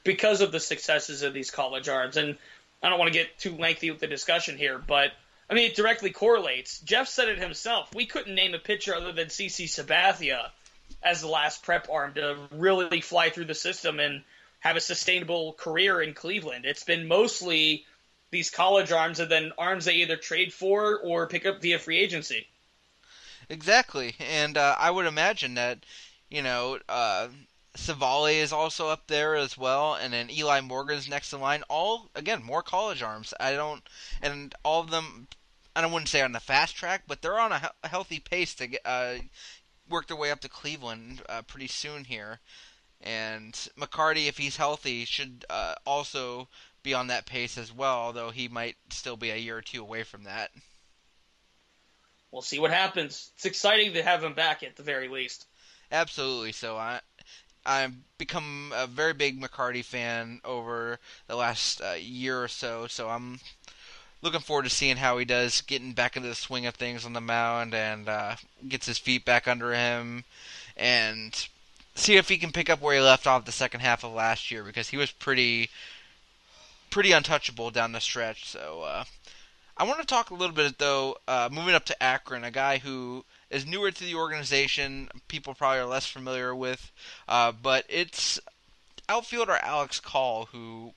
because 0.06 0.40
of 0.40 0.54
the 0.54 0.60
successes 0.60 1.22
of 1.22 1.34
these 1.34 1.52
college 1.52 1.90
arms. 1.90 2.16
And 2.16 2.38
I 2.82 2.90
don't 2.90 2.98
want 2.98 3.12
to 3.12 3.20
get 3.20 3.38
too 3.38 3.56
lengthy 3.58 3.92
with 3.92 4.00
the 4.00 4.08
discussion 4.08 4.58
here, 4.58 4.80
but 4.80 5.12
I 5.50 5.54
mean, 5.54 5.70
it 5.70 5.76
directly 5.76 6.12
correlates. 6.12 6.80
Jeff 6.80 7.08
said 7.08 7.28
it 7.28 7.40
himself. 7.40 7.94
We 7.94 8.06
couldn't 8.06 8.36
name 8.36 8.54
a 8.54 8.60
pitcher 8.60 8.96
other 8.96 9.12
than 9.12 9.28
CC 9.28 9.66
Sabathia 9.66 10.50
as 11.04 11.22
the 11.22 11.28
last 11.28 11.64
prep 11.64 11.90
arm 11.92 12.14
to 12.14 12.38
really 12.52 13.02
fly 13.02 13.30
through 13.30 13.46
the 13.46 13.56
system 13.56 14.00
and 14.00 14.24
have 14.60 14.78
a 14.78 14.82
sustainable 14.82 15.54
career 15.54 16.02
in 16.02 16.14
Cleveland. 16.14 16.66
It's 16.66 16.84
been 16.84 17.08
mostly 17.08 17.86
these 18.32 18.50
college 18.50 18.92
arms 18.92 19.20
and 19.20 19.32
then 19.32 19.52
arms 19.58 19.86
they 19.86 19.96
either 19.96 20.18
trade 20.18 20.54
for 20.54 21.00
or 21.00 21.28
pick 21.28 21.46
up 21.46 21.62
via 21.62 21.80
free 21.80 22.00
agency. 22.00 22.48
Exactly, 23.50 24.16
and 24.20 24.58
uh, 24.58 24.76
I 24.80 24.90
would 24.90 25.06
imagine 25.06 25.54
that 25.56 25.86
you 26.30 26.42
know 26.42 26.80
uh, 26.88 27.28
Civale 27.76 28.40
is 28.42 28.54
also 28.54 28.88
up 28.88 29.08
there 29.08 29.36
as 29.36 29.58
well, 29.58 29.96
and 29.96 30.14
then 30.14 30.30
Eli 30.30 30.62
Morgan's 30.62 31.10
next 31.10 31.34
in 31.34 31.42
line. 31.42 31.64
All 31.68 32.10
again 32.16 32.42
more 32.42 32.64
college 32.64 33.02
arms. 33.02 33.34
I 33.40 33.52
don't, 33.54 33.84
and 34.22 34.56
all 34.64 34.80
of 34.82 34.92
them. 34.92 35.28
I 35.76 35.82
don't 35.82 35.92
wouldn't 35.92 36.10
say 36.10 36.22
on 36.22 36.32
the 36.32 36.40
fast 36.40 36.76
track, 36.76 37.04
but 37.06 37.22
they're 37.22 37.38
on 37.40 37.52
a, 37.52 37.72
a 37.84 37.88
healthy 37.90 38.20
pace 38.20 38.56
to 38.56 38.68
get, 38.68 38.82
uh, 38.86 39.16
work 39.90 40.08
their 40.08 40.18
way 40.18 40.32
up 40.32 40.42
to 40.42 40.50
Cleveland 40.50 41.22
uh, 41.30 41.42
pretty 41.44 41.68
soon 41.68 42.06
here. 42.06 42.40
And 43.02 43.54
McCarty, 43.78 44.28
if 44.28 44.38
he's 44.38 44.58
healthy, 44.58 45.06
should 45.06 45.46
uh, 45.50 45.76
also 45.86 46.50
be 46.84 46.94
on 46.94 47.08
that 47.08 47.26
pace 47.28 47.58
as 47.58 47.74
well, 47.74 47.98
although 47.98 48.32
he 48.32 48.48
might 48.48 48.78
still 48.92 49.18
be 49.18 49.32
a 49.32 49.38
year 49.38 49.58
or 49.58 49.62
two 49.62 49.82
away 49.82 50.04
from 50.04 50.24
that. 50.24 50.52
We'll 52.32 52.42
see 52.42 52.60
what 52.60 52.72
happens. 52.72 53.32
It's 53.36 53.46
exciting 53.46 53.94
to 53.94 54.04
have 54.04 54.24
him 54.24 54.34
back 54.34 54.64
at 54.64 54.76
the 54.76 54.84
very 54.84 55.08
least. 55.08 55.48
Absolutely. 55.92 56.52
So 56.52 56.78
I 56.78 57.00
I've 57.66 57.94
become 58.18 58.72
a 58.76 58.88
very 58.88 59.14
big 59.14 59.42
McCarty 59.42 59.84
fan 59.84 60.42
over 60.46 61.00
the 61.28 61.36
last 61.36 61.82
uh, 61.82 61.96
year 62.00 62.42
or 62.42 62.48
so. 62.48 62.88
So 62.88 63.10
I'm 63.10 63.40
looking 64.22 64.40
forward 64.40 64.64
to 64.64 64.70
seeing 64.70 64.98
how 64.98 65.18
he 65.18 65.26
does 65.26 65.62
getting 65.62 65.94
back 65.94 66.16
into 66.16 66.30
the 66.30 66.36
swing 66.36 66.66
of 66.66 66.76
things 66.76 67.06
on 67.06 67.14
the 67.14 67.22
mound 67.22 67.74
and 67.74 68.08
uh, 68.08 68.36
gets 68.68 68.88
his 68.88 68.98
feet 68.98 69.26
back 69.26 69.48
under 69.48 69.74
him 69.74 70.24
and 70.76 71.48
see 71.96 72.16
if 72.16 72.30
he 72.30 72.38
can 72.38 72.52
pick 72.52 72.70
up 72.70 72.82
where 72.82 72.96
he 72.96 73.02
left 73.02 73.28
off 73.28 73.46
the 73.46 73.52
second 73.52 73.82
half 73.82 74.04
of 74.04 74.14
last 74.14 74.52
year 74.52 74.64
because 74.64 74.90
he 74.90 74.98
was 74.98 75.12
pretty 75.12 75.70
pretty 76.90 77.12
untouchable 77.12 77.70
down 77.70 77.92
the 77.92 78.00
stretch. 78.00 78.50
So 78.50 78.84
uh, 78.84 79.04
I 79.80 79.84
want 79.84 80.00
to 80.00 80.08
talk 80.08 80.32
a 80.32 80.34
little 80.34 80.56
bit 80.56 80.80
though, 80.80 81.18
uh, 81.28 81.50
moving 81.52 81.76
up 81.76 81.86
to 81.86 82.04
Akron, 82.04 82.44
a 82.44 82.50
guy 82.50 82.80
who 82.80 83.26
is 83.52 83.68
newer 83.68 83.92
to 83.92 84.04
the 84.04 84.16
organization, 84.16 85.08
people 85.28 85.54
probably 85.54 85.80
are 85.80 85.86
less 85.86 86.08
familiar 86.08 86.56
with, 86.56 86.92
uh, 87.28 87.52
but 87.52 87.86
it's 87.88 88.40
outfielder 89.08 89.60
Alex 89.62 90.00
Call 90.00 90.46
who, 90.46 90.94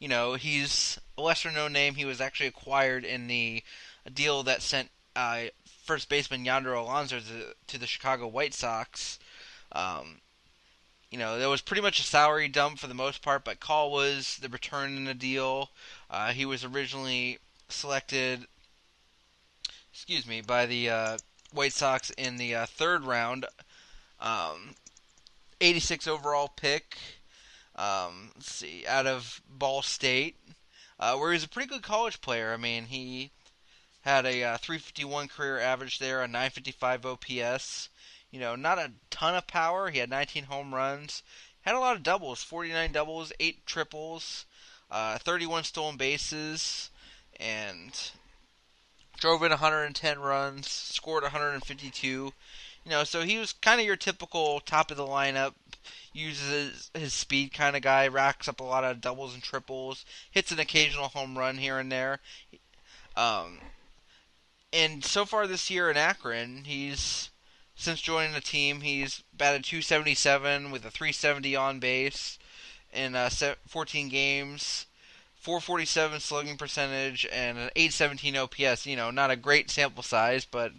you 0.00 0.08
know, 0.08 0.34
he's 0.34 0.98
a 1.16 1.22
lesser 1.22 1.52
known 1.52 1.72
name. 1.72 1.94
He 1.94 2.04
was 2.04 2.20
actually 2.20 2.48
acquired 2.48 3.04
in 3.04 3.28
the 3.28 3.62
deal 4.12 4.42
that 4.42 4.60
sent 4.60 4.90
uh, 5.14 5.42
first 5.84 6.08
baseman 6.08 6.44
Yonder 6.44 6.74
Alonso 6.74 7.20
to, 7.20 7.54
to 7.68 7.78
the 7.78 7.86
Chicago 7.86 8.26
White 8.26 8.54
Sox. 8.54 9.20
Um, 9.70 10.20
you 11.12 11.18
know, 11.18 11.38
there 11.38 11.48
was 11.48 11.60
pretty 11.60 11.82
much 11.82 12.00
a 12.00 12.04
salary 12.04 12.48
dump 12.48 12.80
for 12.80 12.88
the 12.88 12.94
most 12.94 13.22
part, 13.22 13.44
but 13.44 13.60
Call 13.60 13.92
was 13.92 14.38
the 14.38 14.48
return 14.48 14.96
in 14.96 15.04
the 15.04 15.14
deal. 15.14 15.70
Uh, 16.10 16.32
he 16.32 16.44
was 16.44 16.64
originally 16.64 17.38
selected, 17.72 18.46
excuse 19.92 20.26
me, 20.26 20.40
by 20.40 20.66
the 20.66 20.90
uh, 20.90 21.18
White 21.52 21.72
Sox 21.72 22.10
in 22.10 22.36
the 22.36 22.54
uh, 22.54 22.66
third 22.66 23.04
round. 23.04 23.46
Um, 24.20 24.74
86 25.60 26.06
overall 26.06 26.48
pick. 26.48 26.96
Um, 27.76 28.32
let's 28.34 28.52
see, 28.54 28.84
out 28.86 29.06
of 29.06 29.40
Ball 29.48 29.82
State, 29.82 30.36
uh, 30.98 31.16
where 31.16 31.32
he's 31.32 31.44
a 31.44 31.48
pretty 31.48 31.68
good 31.68 31.82
college 31.82 32.20
player. 32.20 32.52
I 32.52 32.56
mean, 32.56 32.84
he 32.86 33.30
had 34.02 34.26
a 34.26 34.42
uh, 34.42 34.56
351 34.58 35.28
career 35.28 35.58
average 35.58 35.98
there, 35.98 36.22
a 36.22 36.28
955 36.28 37.06
OPS. 37.06 37.88
You 38.30 38.40
know, 38.40 38.56
not 38.56 38.78
a 38.78 38.92
ton 39.10 39.34
of 39.34 39.46
power. 39.46 39.90
He 39.90 39.98
had 39.98 40.10
19 40.10 40.44
home 40.44 40.74
runs. 40.74 41.22
Had 41.62 41.74
a 41.74 41.80
lot 41.80 41.96
of 41.96 42.02
doubles, 42.02 42.42
49 42.42 42.92
doubles, 42.92 43.32
8 43.38 43.64
triples, 43.66 44.46
uh, 44.90 45.18
31 45.18 45.64
stolen 45.64 45.96
bases, 45.96 46.90
and 47.42 48.10
drove 49.18 49.42
in 49.42 49.50
110 49.50 50.18
runs, 50.18 50.68
scored 50.68 51.22
152. 51.22 52.08
You 52.08 52.32
know, 52.90 53.04
so 53.04 53.22
he 53.22 53.38
was 53.38 53.52
kind 53.52 53.80
of 53.80 53.86
your 53.86 53.96
typical 53.96 54.60
top 54.60 54.90
of 54.90 54.96
the 54.96 55.06
lineup, 55.06 55.54
uses 56.12 56.90
his 56.94 57.14
speed 57.14 57.52
kind 57.52 57.76
of 57.76 57.82
guy, 57.82 58.08
racks 58.08 58.48
up 58.48 58.60
a 58.60 58.64
lot 58.64 58.84
of 58.84 59.00
doubles 59.00 59.34
and 59.34 59.42
triples, 59.42 60.04
hits 60.30 60.50
an 60.50 60.58
occasional 60.58 61.08
home 61.08 61.38
run 61.38 61.58
here 61.58 61.78
and 61.78 61.92
there. 61.92 62.18
Um, 63.16 63.58
and 64.72 65.04
so 65.04 65.24
far 65.24 65.46
this 65.46 65.70
year 65.70 65.90
in 65.90 65.96
Akron, 65.96 66.64
he's 66.64 67.30
since 67.74 68.00
joining 68.00 68.32
the 68.32 68.40
team, 68.40 68.80
he's 68.80 69.22
batted 69.32 69.64
277 69.64 70.70
with 70.70 70.84
a 70.84 70.90
370 70.90 71.56
on 71.56 71.78
base 71.78 72.38
in 72.92 73.14
uh, 73.14 73.30
14 73.66 74.08
games, 74.08 74.86
447 75.42 76.20
slugging 76.20 76.56
percentage, 76.56 77.26
and 77.32 77.58
an 77.58 77.70
817 77.74 78.36
OPS. 78.36 78.86
You 78.86 78.94
know, 78.96 79.10
not 79.10 79.32
a 79.32 79.36
great 79.36 79.70
sample 79.70 80.04
size, 80.04 80.44
but 80.44 80.72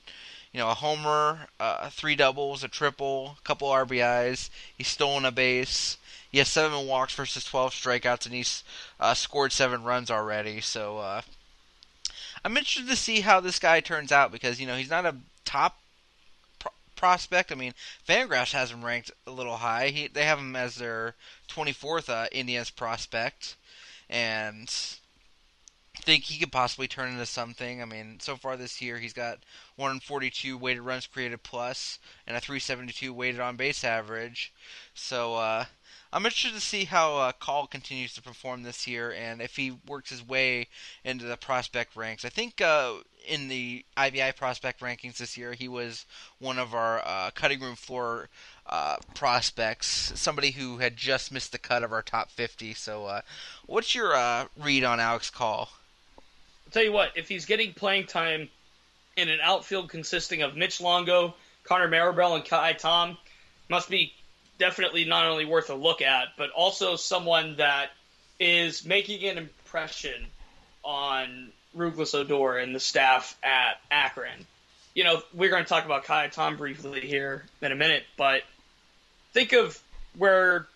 you 0.54 0.60
know, 0.60 0.70
a 0.70 0.76
homer, 0.76 1.48
uh, 1.60 1.90
three 1.90 2.16
doubles, 2.16 2.64
a 2.64 2.70
triple, 2.70 3.38
a 3.40 3.42
couple 3.44 3.68
RBIs. 3.68 4.50
He's 4.78 4.88
stolen 4.88 5.26
a 5.26 5.32
base. 5.32 5.98
He 6.32 6.38
has 6.38 6.48
seven 6.48 6.88
walks 6.88 7.14
versus 7.14 7.44
12 7.44 7.74
strikeouts, 7.74 8.26
and 8.26 8.34
he's 8.34 8.64
uh, 9.00 9.14
scored 9.14 9.52
seven 9.52 9.84
runs 9.84 10.10
already. 10.10 10.62
So 10.62 10.98
uh, 11.00 11.22
I'm 12.46 12.56
interested 12.56 12.88
to 12.88 12.96
see 12.96 13.20
how 13.22 13.40
this 13.40 13.60
guy 13.60 13.82
turns 13.82 14.12
out 14.12 14.32
because 14.32 14.62
you 14.62 14.68
know 14.68 14.78
he's 14.78 14.90
not 14.90 15.06
a 15.06 15.16
top 15.44 15.78
pro- 16.60 16.72
prospect. 16.96 17.52
I 17.52 17.56
mean, 17.56 17.74
Fangraphs 18.08 18.54
has 18.54 18.72
him 18.72 18.86
ranked 18.86 19.12
a 19.28 19.32
little 19.32 19.58
high. 19.58 19.90
He, 19.90 20.08
they 20.08 20.24
have 20.24 20.40
him 20.40 20.56
as 20.56 20.76
their 20.76 21.16
24th 21.50 22.10
uh, 22.10 22.28
Indians 22.32 22.70
prospect, 22.70 23.56
and 24.14 24.70
think 26.04 26.26
he 26.26 26.40
could 26.40 26.52
possibly 26.52 26.88
turn 26.88 27.12
into 27.12 27.26
something. 27.26 27.82
I 27.82 27.86
mean, 27.86 28.20
so 28.20 28.36
far 28.36 28.58
this 28.58 28.82
year 28.82 29.00
he's 29.00 29.14
got 29.14 29.40
142 29.78 30.58
weighted 30.58 30.84
runs 30.84 31.08
created 31.08 31.42
plus 31.44 32.00
and 32.28 32.38
a 32.38 32.40
372 32.40 33.14
weighted 33.14 33.40
on 33.40 33.56
base 33.56 33.84
average. 33.84 34.54
So 34.94 35.36
uh, 35.36 35.66
I'm 36.12 36.26
interested 36.26 36.54
to 36.54 36.62
see 36.62 36.86
how 36.86 37.18
uh, 37.18 37.32
Call 37.32 37.68
continues 37.68 38.14
to 38.14 38.22
perform 38.22 38.64
this 38.64 38.86
year 38.86 39.12
and 39.12 39.42
if 39.42 39.56
he 39.56 39.72
works 39.88 40.10
his 40.10 40.26
way 40.28 40.68
into 41.04 41.26
the 41.26 41.38
prospect 41.38 41.96
ranks. 41.96 42.26
I 42.26 42.30
think 42.30 42.62
uh, 42.62 42.96
in 43.28 43.48
the 43.48 43.86
IBI 43.98 44.36
prospect 44.36 44.82
rankings 44.82 45.18
this 45.18 45.38
year 45.38 45.54
he 45.54 45.68
was 45.68 46.06
one 46.40 46.60
of 46.60 46.76
our 46.76 47.02
uh, 47.06 47.32
cutting 47.34 47.62
room 47.62 47.76
floor 47.76 48.30
uh, 48.66 48.98
prospects, 49.14 50.14
somebody 50.16 50.52
who 50.52 50.78
had 50.78 50.96
just 50.96 51.32
missed 51.32 51.52
the 51.52 51.58
cut 51.58 51.84
of 51.84 51.92
our 51.92 52.02
top 52.02 52.32
50. 52.32 52.74
So, 52.74 53.06
uh, 53.06 53.22
what's 53.66 53.94
your 53.94 54.16
uh, 54.16 54.46
read 54.58 54.84
on 54.84 55.00
Alex 55.00 55.30
Call? 55.30 55.70
I'll 56.18 56.72
tell 56.72 56.84
you 56.84 56.92
what, 56.92 57.12
if 57.16 57.28
he's 57.28 57.46
getting 57.46 57.74
playing 57.74 58.08
time 58.08 58.50
in 59.16 59.30
an 59.30 59.40
outfield 59.42 59.90
consisting 59.90 60.42
of 60.42 60.56
Mitch 60.56 60.82
Longo, 60.82 61.36
Connor 61.66 61.90
Marabell, 61.90 62.36
and 62.36 62.46
Ka'ai 62.46 62.74
Tom, 62.74 63.18
must 63.70 63.90
be 63.90 64.14
definitely 64.58 65.06
not 65.06 65.26
only 65.26 65.46
worth 65.46 65.70
a 65.70 65.76
look 65.76 66.02
at, 66.02 66.30
but 66.38 66.50
also 66.52 66.96
someone 66.96 67.58
that 67.58 67.90
is 68.40 68.86
making 68.86 69.28
an 69.28 69.38
impression 69.38 70.26
on 70.84 71.52
Rouglas 71.76 72.14
Odor 72.14 72.58
and 72.58 72.76
the 72.76 72.80
staff 72.80 73.38
at 73.44 73.80
Akron. 73.92 74.46
You 74.94 75.04
know, 75.04 75.22
we're 75.34 75.50
going 75.50 75.64
to 75.64 75.70
talk 75.70 75.86
about 75.86 76.06
Ka'ai 76.06 76.28
Tom 76.28 76.58
briefly 76.58 77.02
here 77.02 77.44
in 77.62 77.72
a 77.72 77.76
minute, 77.76 78.04
but 78.16 78.44
think 79.34 79.54
of 79.54 79.80
where 80.18 80.68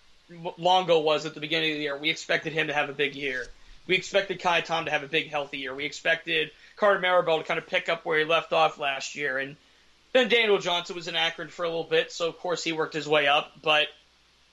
Longo 0.58 1.00
was 1.00 1.26
at 1.26 1.34
the 1.34 1.40
beginning 1.40 1.72
of 1.72 1.78
the 1.78 1.84
year. 1.84 1.98
We 1.98 2.10
expected 2.10 2.54
him 2.54 2.68
to 2.68 2.74
have 2.74 2.90
a 2.90 2.94
big 2.94 3.16
year. 3.16 3.46
We 3.88 3.96
expected 3.96 4.42
Ka'ai 4.42 4.62
Tom 4.62 4.86
to 4.86 4.92
have 4.92 5.04
a 5.04 5.08
big, 5.08 5.30
healthy 5.30 5.60
year. 5.60 5.74
We 5.74 5.86
expected 5.86 6.52
Carter 6.76 7.00
Marabell 7.00 7.40
to 7.40 7.44
kind 7.46 7.58
of 7.58 7.68
pick 7.68 7.88
up 7.88 8.04
where 8.04 8.20
he 8.20 8.26
left 8.26 8.52
off 8.52 8.78
last 8.78 9.16
year. 9.16 9.38
And 9.38 9.56
then 10.12 10.28
Daniel 10.28 10.58
Johnson 10.58 10.96
was 10.96 11.08
in 11.08 11.16
Akron 11.16 11.48
for 11.48 11.64
a 11.64 11.70
little 11.70 11.86
bit, 11.86 12.12
so 12.12 12.28
of 12.28 12.38
course 12.40 12.64
he 12.64 12.74
worked 12.74 12.94
his 12.94 13.08
way 13.08 13.28
up. 13.28 13.54
But 13.62 13.88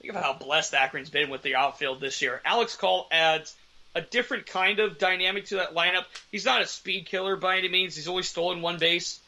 think 0.01 0.15
of 0.15 0.23
how 0.23 0.35
blessed 0.35 0.75
Akron's 0.75 1.11
been 1.11 1.31
with 1.31 1.43
the 1.43 1.57
outfield 1.57 2.01
this 2.01 2.23
year. 2.23 2.41
Alex 2.45 2.77
Call 2.77 3.09
adds 3.11 3.57
a 3.97 4.01
different 4.01 4.47
kind 4.47 4.79
of 4.79 4.99
dynamic 4.99 5.47
to 5.47 5.57
that 5.57 5.75
lineup. 5.75 6.05
He's 6.31 6.45
not 6.45 6.63
a 6.63 6.67
speed 6.67 7.07
killer 7.07 7.37
by 7.37 7.59
any 7.59 7.69
means. 7.69 7.97
He's 7.97 8.09
only 8.09 8.23
stolen 8.23 8.61
one 8.61 8.79
base 8.79 9.19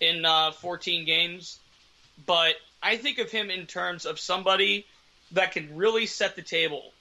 in 0.00 0.24
uh, 0.24 0.52
14 0.52 1.04
games. 1.04 1.58
But 2.26 2.54
I 2.82 2.96
think 2.96 3.18
of 3.18 3.30
him 3.30 3.50
in 3.50 3.66
terms 3.66 4.06
of 4.06 4.18
somebody 4.18 4.86
that 5.32 5.52
can 5.52 5.76
really 5.76 6.06
set 6.06 6.36
the 6.36 6.42
table 6.42 6.92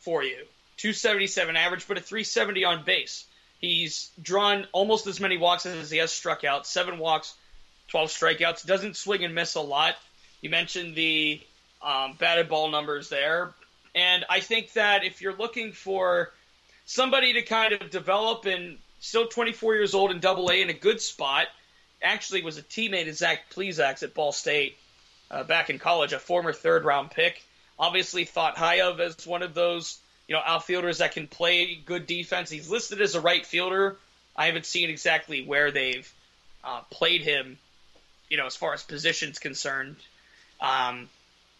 for 0.00 0.22
you. 0.22 0.36
277 0.76 1.56
average, 1.56 1.88
but 1.88 1.98
a 1.98 2.00
370 2.00 2.64
on 2.64 2.84
base. 2.84 3.24
He's 3.60 4.10
drawn 4.22 4.66
almost 4.72 5.06
as 5.06 5.18
many 5.18 5.36
walks 5.36 5.66
as 5.66 5.90
he 5.90 5.98
has 5.98 6.12
struck 6.12 6.44
out. 6.44 6.66
Seven 6.66 6.98
walks, 6.98 7.34
12 7.88 8.10
strikeouts. 8.10 8.64
Doesn't 8.64 8.96
swing 8.96 9.24
and 9.24 9.34
miss 9.34 9.56
a 9.56 9.60
lot. 9.60 9.96
You 10.40 10.50
mentioned 10.50 10.94
the 10.94 11.40
um, 11.82 12.14
batted 12.18 12.48
ball 12.48 12.70
numbers 12.70 13.08
there. 13.08 13.52
And 13.94 14.24
I 14.30 14.40
think 14.40 14.74
that 14.74 15.04
if 15.04 15.20
you're 15.20 15.34
looking 15.34 15.72
for 15.72 16.32
somebody 16.86 17.32
to 17.32 17.42
kind 17.42 17.72
of 17.72 17.90
develop 17.90 18.44
and 18.46 18.78
still 19.00 19.26
24 19.26 19.74
years 19.74 19.94
old 19.94 20.12
in 20.12 20.20
double 20.20 20.50
A 20.50 20.60
in 20.60 20.70
a 20.70 20.74
good 20.74 21.00
spot, 21.00 21.48
actually 22.00 22.42
was 22.42 22.58
a 22.58 22.62
teammate 22.62 23.08
of 23.08 23.16
Zach 23.16 23.50
Plesac's 23.50 24.04
at 24.04 24.14
Ball 24.14 24.30
State 24.30 24.76
uh, 25.30 25.44
back 25.44 25.70
in 25.70 25.78
college, 25.78 26.12
a 26.12 26.18
former 26.18 26.52
third 26.52 26.84
round 26.84 27.10
pick. 27.10 27.42
Obviously 27.78 28.24
thought 28.24 28.56
high 28.56 28.80
of 28.80 29.00
as 29.00 29.26
one 29.26 29.42
of 29.42 29.54
those 29.54 29.98
you 30.28 30.34
know, 30.34 30.42
outfielders 30.44 30.98
that 30.98 31.12
can 31.12 31.26
play 31.26 31.74
good 31.74 32.06
defense. 32.06 32.50
He's 32.50 32.68
listed 32.68 33.00
as 33.00 33.14
a 33.14 33.20
right 33.20 33.44
fielder. 33.44 33.96
I 34.36 34.46
haven't 34.46 34.66
seen 34.66 34.90
exactly 34.90 35.42
where 35.42 35.70
they've 35.70 36.10
uh, 36.62 36.82
played 36.90 37.22
him, 37.22 37.58
you 38.28 38.36
know, 38.36 38.46
as 38.46 38.54
far 38.54 38.74
as 38.74 38.82
positions 38.82 39.38
concerned. 39.38 39.96
Um, 40.60 41.08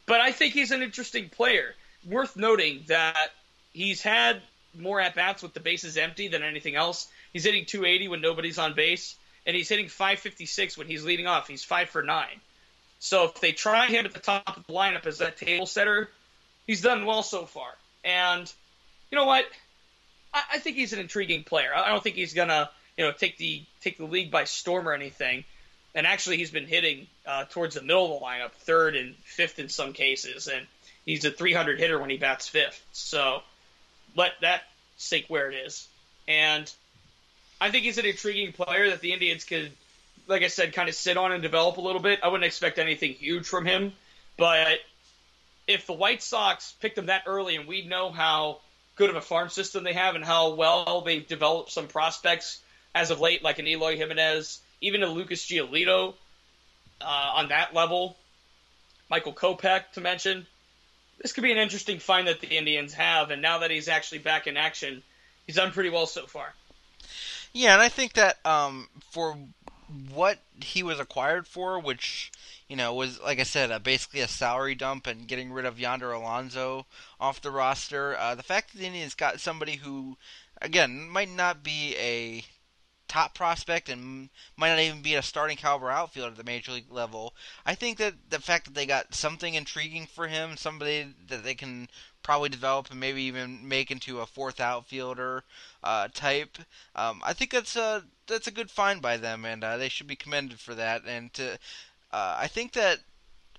but 0.06 0.20
I 0.20 0.32
think 0.32 0.52
he's 0.52 0.70
an 0.70 0.82
interesting 0.82 1.30
player. 1.30 1.74
Worth 2.06 2.36
noting 2.36 2.84
that 2.88 3.30
he's 3.72 4.02
had 4.02 4.42
more 4.78 5.00
at 5.00 5.14
bats 5.14 5.42
with 5.42 5.54
the 5.54 5.60
bases 5.60 5.96
empty 5.96 6.28
than 6.28 6.42
anything 6.42 6.76
else. 6.76 7.08
He's 7.32 7.44
hitting 7.44 7.64
280 7.64 8.08
when 8.08 8.20
nobody's 8.20 8.58
on 8.58 8.74
base, 8.74 9.16
and 9.46 9.56
he's 9.56 9.68
hitting 9.68 9.88
556 9.88 10.76
when 10.76 10.86
he's 10.86 11.04
leading 11.04 11.26
off. 11.26 11.48
He's 11.48 11.64
five 11.64 11.88
for 11.88 12.02
nine. 12.02 12.40
So 12.98 13.24
if 13.24 13.40
they 13.40 13.52
try 13.52 13.86
him 13.86 14.06
at 14.06 14.12
the 14.12 14.20
top 14.20 14.56
of 14.56 14.66
the 14.66 14.72
lineup 14.72 15.06
as 15.06 15.18
that 15.18 15.36
table 15.36 15.66
setter, 15.66 16.08
he's 16.66 16.80
done 16.80 17.06
well 17.06 17.22
so 17.22 17.46
far. 17.46 17.70
And 18.04 18.52
you 19.10 19.16
know 19.16 19.24
what? 19.24 19.44
I, 20.34 20.42
I 20.54 20.58
think 20.58 20.76
he's 20.76 20.92
an 20.92 20.98
intriguing 20.98 21.44
player. 21.44 21.70
I, 21.74 21.84
I 21.84 21.88
don't 21.90 22.02
think 22.02 22.16
he's 22.16 22.34
gonna, 22.34 22.70
you 22.96 23.04
know, 23.04 23.12
take 23.12 23.38
the 23.38 23.62
take 23.80 23.98
the 23.98 24.04
league 24.04 24.30
by 24.30 24.44
storm 24.44 24.88
or 24.88 24.92
anything. 24.92 25.44
And 25.94 26.06
actually, 26.06 26.36
he's 26.36 26.50
been 26.50 26.66
hitting 26.66 27.06
uh, 27.26 27.44
towards 27.44 27.74
the 27.74 27.82
middle 27.82 28.14
of 28.14 28.20
the 28.20 28.26
lineup, 28.26 28.52
third 28.52 28.94
and 28.94 29.14
fifth 29.16 29.58
in 29.58 29.68
some 29.68 29.94
cases, 29.94 30.46
and 30.46 30.66
he's 31.04 31.24
a 31.24 31.30
300 31.30 31.78
hitter 31.80 31.98
when 31.98 32.10
he 32.10 32.18
bats 32.18 32.46
fifth. 32.46 32.84
So 32.92 33.42
let 34.14 34.32
that 34.42 34.62
sink 34.98 35.26
where 35.28 35.50
it 35.50 35.54
is. 35.54 35.88
And 36.28 36.70
I 37.60 37.70
think 37.70 37.84
he's 37.84 37.98
an 37.98 38.04
intriguing 38.04 38.52
player 38.52 38.90
that 38.90 39.00
the 39.00 39.12
Indians 39.12 39.44
could, 39.44 39.72
like 40.28 40.42
I 40.42 40.48
said, 40.48 40.74
kind 40.74 40.88
of 40.88 40.94
sit 40.94 41.16
on 41.16 41.32
and 41.32 41.42
develop 41.42 41.78
a 41.78 41.80
little 41.80 42.02
bit. 42.02 42.20
I 42.22 42.28
wouldn't 42.28 42.44
expect 42.44 42.78
anything 42.78 43.14
huge 43.14 43.46
from 43.46 43.64
him, 43.64 43.92
but 44.36 44.78
if 45.66 45.86
the 45.86 45.94
White 45.94 46.22
Sox 46.22 46.74
picked 46.80 46.98
him 46.98 47.06
that 47.06 47.24
early 47.26 47.56
and 47.56 47.66
we 47.66 47.84
know 47.84 48.10
how 48.10 48.60
good 48.94 49.10
of 49.10 49.16
a 49.16 49.20
farm 49.20 49.48
system 49.48 49.84
they 49.84 49.94
have 49.94 50.14
and 50.14 50.24
how 50.24 50.54
well 50.54 51.00
they've 51.00 51.26
developed 51.26 51.72
some 51.72 51.88
prospects 51.88 52.60
as 52.94 53.10
of 53.10 53.20
late, 53.20 53.42
like 53.42 53.58
an 53.58 53.66
Eloy 53.66 53.96
Jimenez, 53.96 54.60
even 54.80 55.02
a 55.02 55.06
Lucas 55.06 55.46
Giolito 55.46 56.14
uh, 57.00 57.04
on 57.34 57.48
that 57.48 57.74
level, 57.74 58.16
Michael 59.08 59.32
Kopech 59.32 59.92
to 59.94 60.00
mention. 60.00 60.46
This 61.20 61.32
could 61.32 61.42
be 61.42 61.52
an 61.52 61.58
interesting 61.58 61.98
find 61.98 62.28
that 62.28 62.40
the 62.40 62.56
Indians 62.56 62.92
have, 62.94 63.30
and 63.30 63.42
now 63.42 63.58
that 63.58 63.70
he's 63.70 63.88
actually 63.88 64.18
back 64.18 64.46
in 64.46 64.56
action, 64.56 65.02
he's 65.46 65.56
done 65.56 65.72
pretty 65.72 65.90
well 65.90 66.06
so 66.06 66.26
far. 66.26 66.52
Yeah, 67.52 67.72
and 67.72 67.82
I 67.82 67.88
think 67.88 68.14
that 68.14 68.38
um, 68.44 68.88
for 69.10 69.36
what 70.12 70.38
he 70.62 70.82
was 70.82 71.00
acquired 71.00 71.46
for, 71.46 71.78
which 71.78 72.30
you 72.68 72.76
know 72.76 72.94
was 72.94 73.20
like 73.20 73.40
I 73.40 73.44
said, 73.44 73.70
uh, 73.70 73.78
basically 73.78 74.20
a 74.20 74.28
salary 74.28 74.74
dump 74.74 75.06
and 75.06 75.26
getting 75.26 75.52
rid 75.52 75.64
of 75.64 75.80
Yonder 75.80 76.12
Alonso 76.12 76.86
off 77.20 77.40
the 77.40 77.50
roster. 77.50 78.16
Uh, 78.16 78.34
the 78.34 78.42
fact 78.42 78.72
that 78.72 78.78
the 78.78 78.86
Indians 78.86 79.14
got 79.14 79.40
somebody 79.40 79.76
who, 79.76 80.16
again, 80.60 81.08
might 81.08 81.30
not 81.30 81.62
be 81.62 81.96
a 81.96 82.44
top 83.08 83.34
prospect 83.34 83.88
and 83.88 84.28
might 84.56 84.68
not 84.68 84.80
even 84.80 85.00
be 85.00 85.14
a 85.14 85.22
starting 85.22 85.56
caliber 85.56 85.90
outfielder 85.90 86.32
at 86.32 86.36
the 86.36 86.44
major 86.44 86.72
league 86.72 86.92
level. 86.92 87.34
I 87.64 87.74
think 87.74 87.96
that 87.98 88.14
the 88.28 88.38
fact 88.38 88.66
that 88.66 88.74
they 88.74 88.84
got 88.86 89.14
something 89.14 89.54
intriguing 89.54 90.06
for 90.06 90.28
him, 90.28 90.56
somebody 90.56 91.14
that 91.28 91.42
they 91.42 91.54
can 91.54 91.88
probably 92.28 92.50
develop 92.50 92.90
and 92.90 93.00
maybe 93.00 93.22
even 93.22 93.66
make 93.66 93.90
into 93.90 94.20
a 94.20 94.26
fourth 94.26 94.60
outfielder 94.60 95.42
uh, 95.82 96.08
type, 96.12 96.58
um, 96.94 97.22
I 97.24 97.32
think 97.32 97.50
that's 97.50 97.74
a 97.74 98.04
that's 98.26 98.46
a 98.46 98.50
good 98.50 98.70
find 98.70 99.00
by 99.00 99.16
them, 99.16 99.46
and 99.46 99.64
uh, 99.64 99.78
they 99.78 99.88
should 99.88 100.06
be 100.06 100.14
commended 100.14 100.60
for 100.60 100.74
that. 100.74 101.00
And 101.06 101.32
to, 101.32 101.54
uh, 102.12 102.36
I 102.38 102.46
think 102.46 102.74
that 102.74 102.98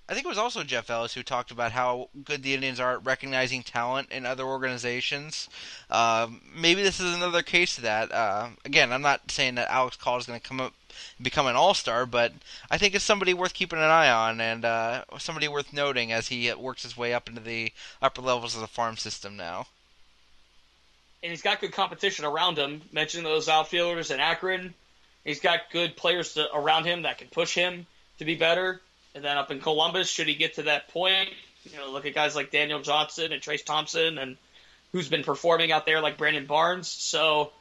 I 0.08 0.14
think 0.14 0.24
it 0.24 0.28
was 0.28 0.38
also 0.38 0.62
Jeff 0.62 0.88
Ellis 0.88 1.14
who 1.14 1.24
talked 1.24 1.50
about 1.50 1.72
how 1.72 2.10
good 2.22 2.44
the 2.44 2.54
Indians 2.54 2.78
are 2.78 2.92
at 2.92 3.04
recognizing 3.04 3.64
talent 3.64 4.12
in 4.12 4.24
other 4.24 4.44
organizations. 4.44 5.48
Um, 5.90 6.40
maybe 6.54 6.80
this 6.84 7.00
is 7.00 7.12
another 7.12 7.42
case 7.42 7.76
of 7.76 7.82
that. 7.82 8.12
Uh, 8.12 8.50
again, 8.64 8.92
I'm 8.92 9.02
not 9.02 9.32
saying 9.32 9.56
that 9.56 9.68
Alex 9.68 9.96
Call 9.96 10.16
is 10.18 10.26
going 10.26 10.38
to 10.38 10.48
come 10.48 10.60
up 10.60 10.74
become 11.20 11.46
an 11.46 11.56
all-star, 11.56 12.06
but 12.06 12.32
I 12.70 12.78
think 12.78 12.94
it's 12.94 13.04
somebody 13.04 13.34
worth 13.34 13.54
keeping 13.54 13.78
an 13.78 13.84
eye 13.84 14.10
on 14.10 14.40
and 14.40 14.64
uh, 14.64 15.04
somebody 15.18 15.48
worth 15.48 15.72
noting 15.72 16.12
as 16.12 16.28
he 16.28 16.52
works 16.54 16.82
his 16.82 16.96
way 16.96 17.14
up 17.14 17.28
into 17.28 17.40
the 17.40 17.72
upper 18.00 18.22
levels 18.22 18.54
of 18.54 18.60
the 18.60 18.66
farm 18.66 18.96
system 18.96 19.36
now. 19.36 19.66
and 21.22 21.30
he's 21.30 21.42
got 21.42 21.60
good 21.60 21.72
competition 21.72 22.24
around 22.24 22.58
him. 22.58 22.82
Mentioning 22.92 23.24
those 23.24 23.48
outfielders 23.48 24.10
in 24.10 24.20
Akron, 24.20 24.74
he's 25.24 25.40
got 25.40 25.70
good 25.72 25.96
players 25.96 26.34
to, 26.34 26.46
around 26.54 26.84
him 26.84 27.02
that 27.02 27.18
can 27.18 27.28
push 27.28 27.54
him 27.54 27.86
to 28.18 28.24
be 28.24 28.34
better. 28.36 28.80
And 29.14 29.24
then 29.24 29.36
up 29.36 29.50
in 29.50 29.60
Columbus, 29.60 30.08
should 30.08 30.28
he 30.28 30.34
get 30.34 30.54
to 30.54 30.62
that 30.64 30.88
point, 30.88 31.30
you 31.64 31.76
know, 31.76 31.90
look 31.90 32.06
at 32.06 32.14
guys 32.14 32.36
like 32.36 32.50
Daniel 32.50 32.80
Johnson 32.80 33.32
and 33.32 33.42
Trayce 33.42 33.64
Thompson, 33.64 34.18
and 34.18 34.36
who's 34.92 35.08
been 35.08 35.24
performing 35.24 35.72
out 35.72 35.84
there 35.84 36.00
like 36.00 36.16
Brandon 36.16 36.46
Barnes. 36.46 36.88
So 36.88 37.52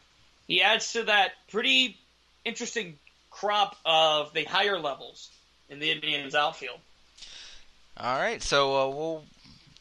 he 0.47 0.61
adds 0.61 0.93
to 0.93 1.03
that 1.03 1.31
pretty 1.51 1.97
interesting 2.45 2.97
crop 3.39 3.77
of 3.85 4.33
the 4.33 4.43
higher 4.43 4.77
levels 4.77 5.29
in 5.69 5.79
the 5.79 5.91
Indians 5.91 6.35
outfield. 6.35 6.79
All 7.97 8.17
right, 8.17 8.41
so 8.41 8.75
uh, 8.75 8.89
we'll 8.89 9.23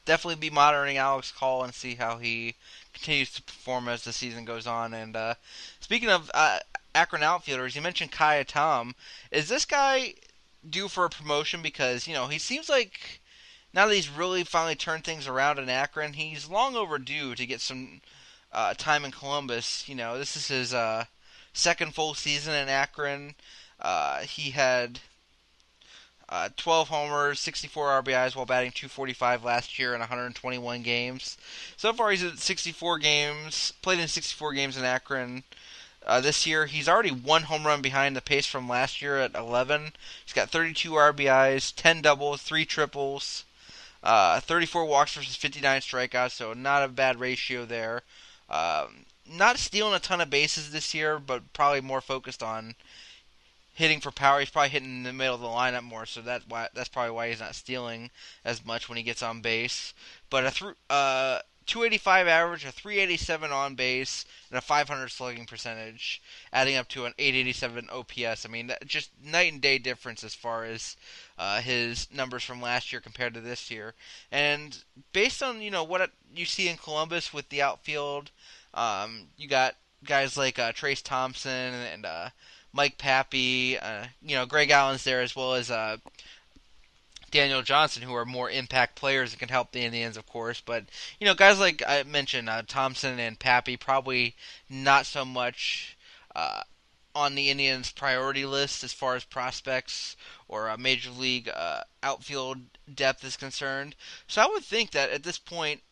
definitely 0.04 0.40
be 0.40 0.50
monitoring 0.50 0.96
Alex 0.96 1.32
Call 1.32 1.64
and 1.64 1.74
see 1.74 1.94
how 1.94 2.18
he 2.18 2.54
continues 2.92 3.32
to 3.34 3.42
perform 3.42 3.88
as 3.88 4.04
the 4.04 4.12
season 4.12 4.44
goes 4.44 4.66
on. 4.66 4.94
And 4.94 5.16
uh, 5.16 5.34
speaking 5.80 6.08
of 6.08 6.30
uh, 6.34 6.58
Akron 6.94 7.22
outfielders, 7.22 7.76
you 7.76 7.82
mentioned 7.82 8.12
Ka'ai 8.12 8.44
Tom. 8.44 8.94
Is 9.30 9.48
this 9.48 9.64
guy 9.64 10.14
due 10.68 10.88
for 10.88 11.04
a 11.04 11.10
promotion? 11.10 11.62
Because 11.62 12.06
you 12.06 12.14
know 12.14 12.26
he 12.26 12.38
seems 12.38 12.68
like 12.68 13.20
now 13.74 13.86
that 13.86 13.94
he's 13.94 14.08
really 14.08 14.44
finally 14.44 14.74
turned 14.74 15.04
things 15.04 15.26
around 15.26 15.58
in 15.58 15.68
Akron, 15.68 16.14
he's 16.14 16.48
long 16.48 16.74
overdue 16.74 17.34
to 17.34 17.46
get 17.46 17.60
some 17.60 18.00
uh, 18.52 18.74
time 18.74 19.04
in 19.04 19.10
Columbus. 19.10 19.88
You 19.88 19.94
know, 19.94 20.18
this 20.18 20.36
is 20.36 20.48
his 20.48 20.74
uh, 20.74 21.04
second 21.52 21.94
full 21.94 22.14
season 22.14 22.54
in 22.54 22.68
Akron. 22.68 23.34
Uh, 23.80 24.20
he 24.20 24.50
had 24.50 25.00
uh, 26.28 26.50
12 26.56 26.88
homers, 26.88 27.40
64 27.40 28.02
RBIs 28.02 28.36
while 28.36 28.44
batting 28.44 28.70
245 28.70 29.44
last 29.44 29.78
year 29.78 29.94
in 29.94 30.00
121 30.00 30.82
games. 30.82 31.38
So 31.76 31.92
far, 31.92 32.10
he's 32.10 32.24
at 32.24 32.38
64 32.38 32.98
games, 32.98 33.72
played 33.80 33.98
in 33.98 34.08
64 34.08 34.52
games 34.52 34.76
in 34.76 34.84
Akron. 34.84 35.44
Uh, 36.06 36.20
this 36.20 36.46
year, 36.46 36.66
he's 36.66 36.88
already 36.88 37.10
one 37.10 37.44
home 37.44 37.66
run 37.66 37.82
behind 37.82 38.16
the 38.16 38.20
pace 38.20 38.46
from 38.46 38.68
last 38.68 39.02
year 39.02 39.18
at 39.18 39.34
11. 39.34 39.92
He's 40.24 40.32
got 40.34 40.50
32 40.50 40.92
RBIs, 40.92 41.72
10 41.74 42.02
doubles, 42.02 42.42
3 42.42 42.64
triples, 42.64 43.44
uh, 44.02 44.40
34 44.40 44.84
walks 44.84 45.14
versus 45.14 45.36
59 45.36 45.80
strikeouts, 45.80 46.32
so 46.32 46.52
not 46.52 46.82
a 46.82 46.88
bad 46.88 47.20
ratio 47.20 47.64
there. 47.64 48.02
Um, 48.48 49.06
not 49.30 49.58
stealing 49.58 49.94
a 49.94 49.98
ton 49.98 50.20
of 50.20 50.30
bases 50.30 50.70
this 50.70 50.94
year, 50.94 51.18
but 51.18 51.52
probably 51.52 51.80
more 51.80 52.00
focused 52.00 52.42
on 52.42 52.74
hitting 53.74 54.00
for 54.00 54.10
power. 54.10 54.40
He's 54.40 54.50
probably 54.50 54.70
hitting 54.70 54.88
in 54.88 55.02
the 55.04 55.12
middle 55.12 55.36
of 55.36 55.40
the 55.40 55.46
lineup 55.46 55.84
more, 55.84 56.04
so 56.06 56.20
that's 56.20 56.48
why 56.48 56.68
that's 56.74 56.88
probably 56.88 57.12
why 57.12 57.28
he's 57.28 57.40
not 57.40 57.54
stealing 57.54 58.10
as 58.44 58.64
much 58.64 58.88
when 58.88 58.96
he 58.96 59.04
gets 59.04 59.22
on 59.22 59.40
base. 59.40 59.94
But 60.30 60.46
a 60.46 60.50
th- 60.50 60.74
uh, 60.90 61.40
285 61.68 62.26
average, 62.26 62.64
a 62.64 62.72
387 62.72 63.52
on 63.52 63.74
base, 63.74 64.24
and 64.50 64.56
a 64.58 64.62
500 64.62 65.10
slugging 65.10 65.44
percentage, 65.44 66.20
adding 66.50 66.76
up 66.76 66.88
to 66.88 67.04
an 67.04 67.12
887 67.18 67.88
OPS. 67.90 68.46
I 68.46 68.48
mean, 68.48 68.72
just 68.86 69.10
night 69.22 69.52
and 69.52 69.60
day 69.60 69.78
difference 69.78 70.24
as 70.24 70.34
far 70.34 70.64
as 70.64 70.96
uh, 71.38 71.60
his 71.60 72.08
numbers 72.10 72.42
from 72.42 72.62
last 72.62 72.90
year 72.90 73.02
compared 73.02 73.34
to 73.34 73.40
this 73.40 73.70
year. 73.70 73.94
And 74.32 74.82
based 75.12 75.42
on 75.42 75.60
you 75.60 75.70
know 75.70 75.84
what 75.84 76.10
you 76.34 76.46
see 76.46 76.68
in 76.68 76.78
Columbus 76.78 77.32
with 77.34 77.50
the 77.50 77.62
outfield, 77.62 78.30
um, 78.78 79.26
you 79.36 79.48
got 79.48 79.74
guys 80.04 80.36
like 80.36 80.58
uh, 80.58 80.72
Trayce 80.72 81.02
Thompson 81.02 81.74
and 81.74 82.06
uh, 82.06 82.28
Mike 82.72 82.98
Papi, 82.98 83.78
uh, 83.82 84.06
you 84.22 84.36
know 84.36 84.46
Greg 84.46 84.70
Allen's 84.70 85.04
there 85.04 85.20
as 85.20 85.34
well 85.34 85.54
as 85.54 85.70
uh, 85.70 85.96
Daniel 87.30 87.62
Johnson, 87.62 88.02
who 88.02 88.14
are 88.14 88.24
more 88.24 88.50
impact 88.50 88.94
players 88.94 89.32
and 89.32 89.40
can 89.40 89.48
help 89.48 89.72
the 89.72 89.82
Indians, 89.82 90.16
of 90.16 90.26
course. 90.26 90.62
But 90.64 90.84
you 91.18 91.26
know, 91.26 91.34
guys 91.34 91.58
like 91.58 91.82
I 91.86 92.02
mentioned, 92.04 92.48
uh, 92.48 92.62
Thompson 92.66 93.18
and 93.18 93.38
Papi, 93.38 93.78
probably 93.78 94.36
not 94.70 95.06
so 95.06 95.24
much 95.24 95.96
uh, 96.36 96.62
on 97.14 97.34
the 97.34 97.50
Indians' 97.50 97.90
priority 97.90 98.46
list 98.46 98.84
as 98.84 98.92
far 98.92 99.16
as 99.16 99.24
prospects 99.24 100.16
or 100.46 100.70
uh, 100.70 100.76
major 100.76 101.10
league 101.10 101.50
uh, 101.52 101.82
outfield 102.02 102.60
depth 102.94 103.24
is 103.24 103.36
concerned. 103.36 103.96
So 104.28 104.40
I 104.40 104.46
would 104.46 104.64
think 104.64 104.92
that 104.92 105.10
at 105.10 105.24
this 105.24 105.38
point, 105.38 105.82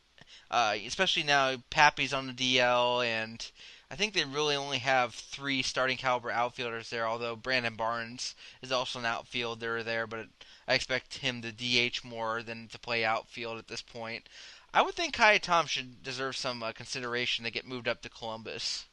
uh, 0.50 0.76
especially 0.86 1.22
now, 1.22 1.56
Papi's 1.70 2.12
on 2.12 2.26
the 2.26 2.32
DL 2.32 3.04
and. 3.04 3.50
I 3.88 3.94
think 3.94 4.14
they 4.14 4.24
really 4.24 4.56
only 4.56 4.78
have 4.78 5.14
three 5.14 5.62
starting 5.62 5.96
caliber 5.96 6.28
outfielders 6.28 6.90
there, 6.90 7.06
although 7.06 7.36
Brandon 7.36 7.76
Barnes 7.76 8.34
is 8.60 8.72
also 8.72 8.98
an 8.98 9.04
outfielder 9.04 9.84
there, 9.84 10.08
but 10.08 10.26
I 10.66 10.74
expect 10.74 11.18
him 11.18 11.40
to 11.42 11.52
DH 11.52 12.04
more 12.04 12.42
than 12.42 12.66
to 12.72 12.80
play 12.80 13.04
outfield 13.04 13.58
at 13.58 13.68
this 13.68 13.82
point. 13.82 14.28
I 14.74 14.82
would 14.82 14.94
think 14.94 15.14
Ka'ai 15.14 15.38
Tom 15.38 15.66
should 15.66 16.02
deserve 16.02 16.36
some 16.36 16.62
uh, 16.62 16.72
consideration 16.72 17.44
to 17.44 17.50
get 17.50 17.66
moved 17.66 17.88
up 17.88 18.02
to 18.02 18.08
Columbus. 18.08 18.86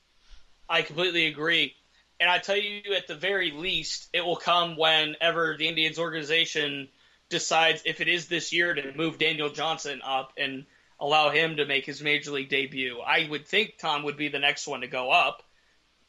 I 0.69 0.81
completely 0.81 1.25
agree. 1.25 1.75
And 2.19 2.29
I 2.29 2.39
tell 2.39 2.55
you, 2.55 2.93
at 2.95 3.07
the 3.07 3.15
very 3.15 3.51
least, 3.51 4.09
it 4.13 4.23
will 4.23 4.37
come 4.37 4.77
whenever 4.77 5.57
the 5.57 5.67
Indians 5.67 5.99
organization 5.99 6.87
decides 7.29 7.81
if 7.85 7.99
it 7.99 8.07
is 8.07 8.27
this 8.27 8.53
year 8.53 8.73
to 8.73 8.95
move 8.95 9.17
Daniel 9.17 9.49
Johnson 9.49 10.01
up 10.05 10.33
and 10.37 10.65
allow 10.99 11.29
him 11.29 11.57
to 11.57 11.65
make 11.65 11.85
his 11.85 12.01
major 12.01 12.31
league 12.31 12.49
debut. 12.49 12.99
I 12.99 13.27
would 13.29 13.47
think 13.47 13.77
Tom 13.77 14.03
would 14.03 14.17
be 14.17 14.29
the 14.29 14.39
next 14.39 14.67
one 14.67 14.81
to 14.81 14.87
go 14.87 15.11
up, 15.11 15.43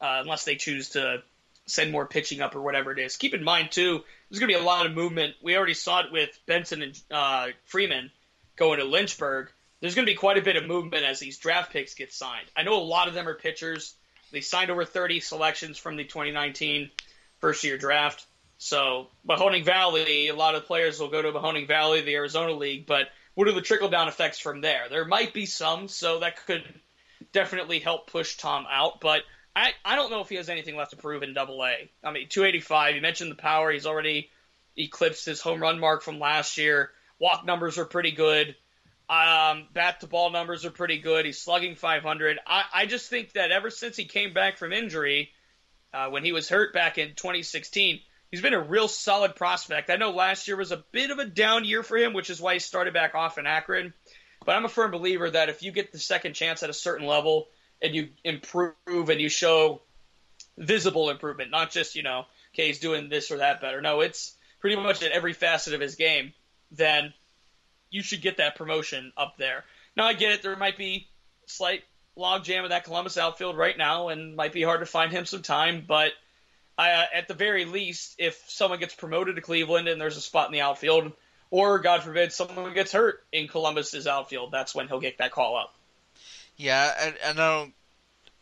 uh, 0.00 0.18
unless 0.22 0.44
they 0.44 0.56
choose 0.56 0.90
to 0.90 1.22
send 1.66 1.92
more 1.92 2.06
pitching 2.06 2.40
up 2.40 2.54
or 2.54 2.60
whatever 2.60 2.92
it 2.92 2.98
is. 2.98 3.16
Keep 3.16 3.34
in 3.34 3.42
mind 3.42 3.72
too, 3.72 4.02
there's 4.28 4.38
going 4.38 4.52
to 4.52 4.58
be 4.58 4.62
a 4.62 4.66
lot 4.66 4.86
of 4.86 4.92
movement. 4.92 5.34
We 5.42 5.56
already 5.56 5.74
saw 5.74 6.00
it 6.00 6.12
with 6.12 6.38
Benson 6.46 6.82
and 6.82 7.02
uh, 7.10 7.48
Freeman 7.64 8.10
going 8.56 8.78
to 8.78 8.84
Lynchburg. 8.84 9.50
There's 9.80 9.94
going 9.94 10.06
to 10.06 10.12
be 10.12 10.16
quite 10.16 10.38
a 10.38 10.42
bit 10.42 10.56
of 10.56 10.66
movement 10.66 11.04
as 11.04 11.20
these 11.20 11.38
draft 11.38 11.72
picks 11.72 11.94
get 11.94 12.12
signed. 12.12 12.46
I 12.56 12.62
know 12.62 12.74
a 12.74 12.84
lot 12.84 13.08
of 13.08 13.14
them 13.14 13.28
are 13.28 13.34
pitchers. 13.34 13.94
They 14.32 14.40
signed 14.40 14.70
over 14.70 14.84
30 14.84 15.20
selections 15.20 15.78
from 15.78 15.96
the 15.96 16.04
2019 16.04 16.90
first 17.40 17.64
year 17.64 17.78
draft. 17.78 18.26
So 18.58 19.08
Mahoning 19.28 19.64
Valley, 19.64 20.28
a 20.28 20.34
lot 20.34 20.54
of 20.54 20.66
players 20.66 20.98
will 20.98 21.08
go 21.08 21.22
to 21.22 21.32
Mahoning 21.32 21.68
Valley, 21.68 22.00
the 22.00 22.14
Arizona 22.14 22.52
League, 22.52 22.86
but 22.86 23.08
what 23.34 23.48
are 23.48 23.52
the 23.52 23.60
trickle 23.60 23.88
down 23.88 24.08
effects 24.08 24.38
from 24.38 24.60
there? 24.60 24.88
There 24.88 25.04
might 25.04 25.34
be 25.34 25.46
some, 25.46 25.88
so 25.88 26.20
that 26.20 26.44
could 26.46 26.64
definitely 27.32 27.80
help 27.80 28.10
push 28.10 28.36
Tom 28.36 28.66
out, 28.70 29.00
but 29.00 29.22
I, 29.56 29.72
I 29.84 29.96
don't 29.96 30.10
know 30.10 30.20
if 30.20 30.28
he 30.28 30.36
has 30.36 30.48
anything 30.48 30.76
left 30.76 30.90
to 30.90 30.96
prove 30.96 31.22
in 31.22 31.34
double 31.34 31.64
A. 31.64 31.90
I 32.02 32.10
mean, 32.10 32.28
285, 32.28 32.96
you 32.96 33.00
mentioned 33.00 33.30
the 33.30 33.36
power. 33.36 33.70
He's 33.70 33.86
already 33.86 34.30
eclipsed 34.76 35.26
his 35.26 35.40
home 35.40 35.60
run 35.60 35.78
mark 35.78 36.02
from 36.02 36.18
last 36.18 36.58
year. 36.58 36.90
Walk 37.20 37.44
numbers 37.44 37.78
are 37.78 37.84
pretty 37.84 38.10
good. 38.10 38.56
Um, 39.08 39.68
bat 39.72 40.00
to 40.00 40.06
ball 40.06 40.30
numbers 40.30 40.64
are 40.64 40.70
pretty 40.70 40.98
good. 40.98 41.26
He's 41.26 41.40
slugging 41.40 41.76
500. 41.76 42.38
I, 42.46 42.64
I 42.72 42.86
just 42.86 43.10
think 43.10 43.32
that 43.34 43.52
ever 43.52 43.70
since 43.70 43.96
he 43.96 44.06
came 44.06 44.32
back 44.32 44.58
from 44.58 44.72
injury, 44.72 45.30
uh, 45.92 46.08
when 46.08 46.24
he 46.24 46.32
was 46.32 46.48
hurt 46.48 46.72
back 46.72 46.98
in 46.98 47.10
2016, 47.10 48.00
he's 48.34 48.42
been 48.42 48.52
a 48.52 48.60
real 48.60 48.88
solid 48.88 49.36
prospect. 49.36 49.90
I 49.90 49.96
know 49.96 50.10
last 50.10 50.48
year 50.48 50.56
was 50.56 50.72
a 50.72 50.84
bit 50.90 51.12
of 51.12 51.20
a 51.20 51.24
down 51.24 51.64
year 51.64 51.84
for 51.84 51.96
him, 51.96 52.12
which 52.12 52.30
is 52.30 52.40
why 52.40 52.54
he 52.54 52.58
started 52.58 52.92
back 52.92 53.14
off 53.14 53.38
in 53.38 53.46
Akron. 53.46 53.94
But 54.44 54.56
I'm 54.56 54.64
a 54.64 54.68
firm 54.68 54.90
believer 54.90 55.30
that 55.30 55.50
if 55.50 55.62
you 55.62 55.70
get 55.70 55.92
the 55.92 56.00
second 56.00 56.34
chance 56.34 56.64
at 56.64 56.68
a 56.68 56.74
certain 56.74 57.06
level 57.06 57.46
and 57.80 57.94
you 57.94 58.08
improve 58.24 58.74
and 58.86 59.20
you 59.20 59.28
show 59.28 59.82
visible 60.58 61.10
improvement, 61.10 61.52
not 61.52 61.70
just, 61.70 61.94
you 61.94 62.02
know, 62.02 62.24
okay, 62.52 62.66
he's 62.66 62.80
doing 62.80 63.08
this 63.08 63.30
or 63.30 63.36
that 63.36 63.60
better. 63.60 63.80
No, 63.80 64.00
it's 64.00 64.34
pretty 64.58 64.74
much 64.74 65.04
at 65.04 65.12
every 65.12 65.32
facet 65.32 65.72
of 65.72 65.80
his 65.80 65.94
game, 65.94 66.32
then 66.72 67.14
you 67.88 68.02
should 68.02 68.20
get 68.20 68.38
that 68.38 68.56
promotion 68.56 69.12
up 69.16 69.36
there. 69.38 69.62
Now, 69.96 70.06
I 70.06 70.14
get 70.14 70.32
it. 70.32 70.42
There 70.42 70.56
might 70.56 70.76
be 70.76 71.06
slight 71.46 71.84
logjam 72.18 72.64
of 72.64 72.70
that 72.70 72.82
Columbus 72.82 73.16
outfield 73.16 73.56
right 73.56 73.78
now 73.78 74.08
and 74.08 74.34
might 74.34 74.52
be 74.52 74.64
hard 74.64 74.80
to 74.80 74.86
find 74.86 75.12
him 75.12 75.24
some 75.24 75.42
time, 75.42 75.84
but 75.86 76.10
uh, 76.78 77.04
at 77.14 77.28
the 77.28 77.34
very 77.34 77.64
least, 77.64 78.16
if 78.18 78.42
someone 78.48 78.80
gets 78.80 78.94
promoted 78.94 79.36
to 79.36 79.42
Cleveland 79.42 79.88
and 79.88 80.00
there's 80.00 80.16
a 80.16 80.20
spot 80.20 80.46
in 80.48 80.52
the 80.52 80.60
outfield, 80.60 81.12
or 81.50 81.78
God 81.78 82.02
forbid, 82.02 82.32
someone 82.32 82.74
gets 82.74 82.92
hurt 82.92 83.24
in 83.32 83.48
Columbus's 83.48 84.06
outfield, 84.06 84.50
that's 84.50 84.74
when 84.74 84.88
he'll 84.88 85.00
get 85.00 85.18
that 85.18 85.30
call 85.30 85.56
up. 85.56 85.74
Yeah, 86.56 86.92
and, 87.00 87.14
and 87.24 87.40
I 87.40 87.58
don't 87.58 87.74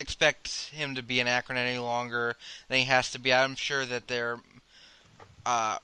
expect 0.00 0.70
him 0.72 0.96
to 0.96 1.02
be 1.02 1.20
in 1.20 1.28
Akron 1.28 1.58
any 1.58 1.78
longer 1.78 2.36
than 2.68 2.78
he 2.78 2.84
has 2.84 3.12
to 3.12 3.18
be. 3.18 3.32
I'm 3.32 3.54
sure 3.54 3.84
that 3.84 4.08
they're 4.08 4.38
uh, 5.46 5.78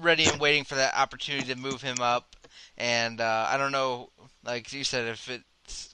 ready 0.00 0.26
and 0.26 0.40
waiting 0.40 0.64
for 0.64 0.76
that 0.76 0.94
opportunity 0.96 1.52
to 1.52 1.58
move 1.58 1.82
him 1.82 2.00
up. 2.00 2.36
And 2.78 3.20
uh, 3.20 3.46
I 3.48 3.56
don't 3.56 3.72
know, 3.72 4.10
like 4.44 4.72
you 4.72 4.84
said, 4.84 5.08
if 5.08 5.30
it 5.30 5.42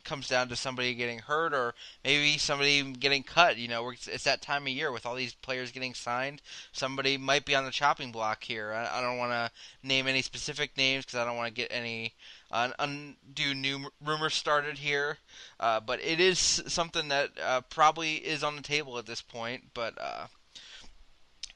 comes 0.05 0.29
down 0.29 0.49
to 0.49 0.57
somebody 0.57 0.95
getting 0.95 1.19
hurt 1.19 1.55
or 1.55 1.75
maybe 2.05 2.39
somebody 2.39 2.83
getting 2.93 3.23
cut. 3.23 3.57
You 3.57 3.69
know, 3.69 3.91
it's, 3.91 4.25
that 4.25 4.43
time 4.43 4.63
of 4.63 4.69
year 4.69 4.93
with 4.93 5.07
all 5.07 5.15
these 5.15 5.35
players 5.35 5.73
getting 5.73 5.95
signed. 5.95 6.43
Somebody 6.73 7.17
might 7.17 7.45
be 7.45 7.55
on 7.55 7.65
the 7.65 7.71
chopping 7.71 8.13
block 8.13 8.45
here. 8.45 8.73
I, 8.73 8.99
I 8.99 9.01
don't 9.01 9.19
want 9.19 9.33
to 9.33 9.51
name 9.87 10.07
any 10.07 10.23
specific 10.23 10.77
names 10.77 11.05
because 11.05 11.19
I 11.19 11.25
don't 11.25 11.37
want 11.37 11.49
to 11.49 11.61
get 11.61 11.73
any 11.73 12.15
uh, 12.51 12.71
undue 12.79 13.55
new 13.55 13.91
rumors 14.05 14.35
started 14.35 14.79
here. 14.79 15.19
Uh, 15.59 15.81
but 15.81 16.01
it 16.03 16.21
is 16.21 16.39
something 16.39 17.09
that 17.09 17.31
uh, 17.43 17.61
probably 17.63 18.15
is 18.15 18.43
on 18.45 18.57
the 18.57 18.63
table 18.63 18.99
at 18.99 19.07
this 19.07 19.23
point. 19.23 19.71
But 19.75 19.95
uh, 20.01 20.27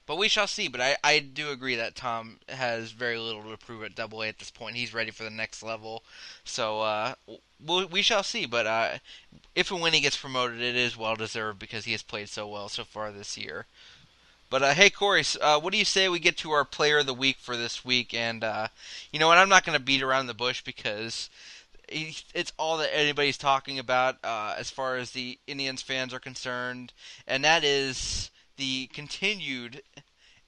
But 0.07 0.19
we 0.19 0.29
shall 0.29 0.47
see. 0.47 0.69
But 0.69 0.81
I, 0.81 0.97
I 1.03 1.19
do 1.19 1.51
agree 1.51 1.75
that 1.77 1.97
Tom 1.97 2.39
has 2.49 2.93
very 2.93 3.19
little 3.19 3.43
to 3.43 3.57
prove 3.57 3.83
at 3.83 3.95
Double 3.95 4.23
A 4.23 4.29
at 4.29 4.39
this 4.39 4.51
point. 4.51 4.77
He's 4.77 4.95
ready 4.95 5.11
for 5.11 5.25
the 5.25 5.31
next 5.31 5.63
level. 5.63 6.03
So 6.45 6.81
uh, 6.81 7.15
we'll, 7.65 7.87
we 7.89 8.03
shall 8.03 8.23
see. 8.23 8.47
But 8.47 8.67
uh, 8.67 8.99
if 9.55 9.71
and 9.71 9.81
when 9.81 9.93
he 9.93 10.01
gets 10.01 10.17
promoted, 10.17 10.61
it 10.61 10.77
is 10.77 10.97
well 10.97 11.17
deserved 11.17 11.59
because 11.59 11.85
he 11.85 11.93
has 11.93 12.03
played 12.03 12.29
so 12.29 12.47
well 12.47 12.69
so 12.69 12.85
far 12.85 13.11
this 13.11 13.37
year. 13.37 13.67
But 14.49 14.63
uh, 14.63 14.75
hey, 14.75 14.91
Corey, 14.91 15.25
uh, 15.41 15.59
what 15.59 15.73
do 15.73 15.79
you 15.79 15.85
say 15.85 16.09
we 16.09 16.21
get 16.21 16.37
to 16.39 16.53
our 16.53 16.65
player 16.65 16.99
of 16.99 17.07
the 17.07 17.15
week 17.15 17.39
for 17.41 17.57
this 17.57 17.85
week? 17.85 18.15
And 18.15 18.45
uh, 18.45 18.69
you 19.13 19.19
know 19.19 19.27
what? 19.27 19.39
I'm 19.39 19.49
not 19.49 19.65
going 19.65 19.77
to 19.77 19.85
beat 19.85 20.03
around 20.03 20.29
the 20.29 20.35
bush 20.35 20.63
because 20.63 21.29
it's 21.89 22.53
all 22.59 22.79
that 22.79 22.97
anybody's 22.97 23.39
talking 23.39 23.79
about 23.79 24.17
uh, 24.25 24.55
as 24.59 24.71
far 24.71 24.97
as 24.97 25.11
the 25.11 25.39
Indians 25.47 25.83
fans 25.83 26.13
are 26.13 26.19
concerned, 26.21 26.93
and 27.27 27.45
that 27.45 27.65
is 27.65 28.31
the 28.57 28.89
continued 28.89 29.83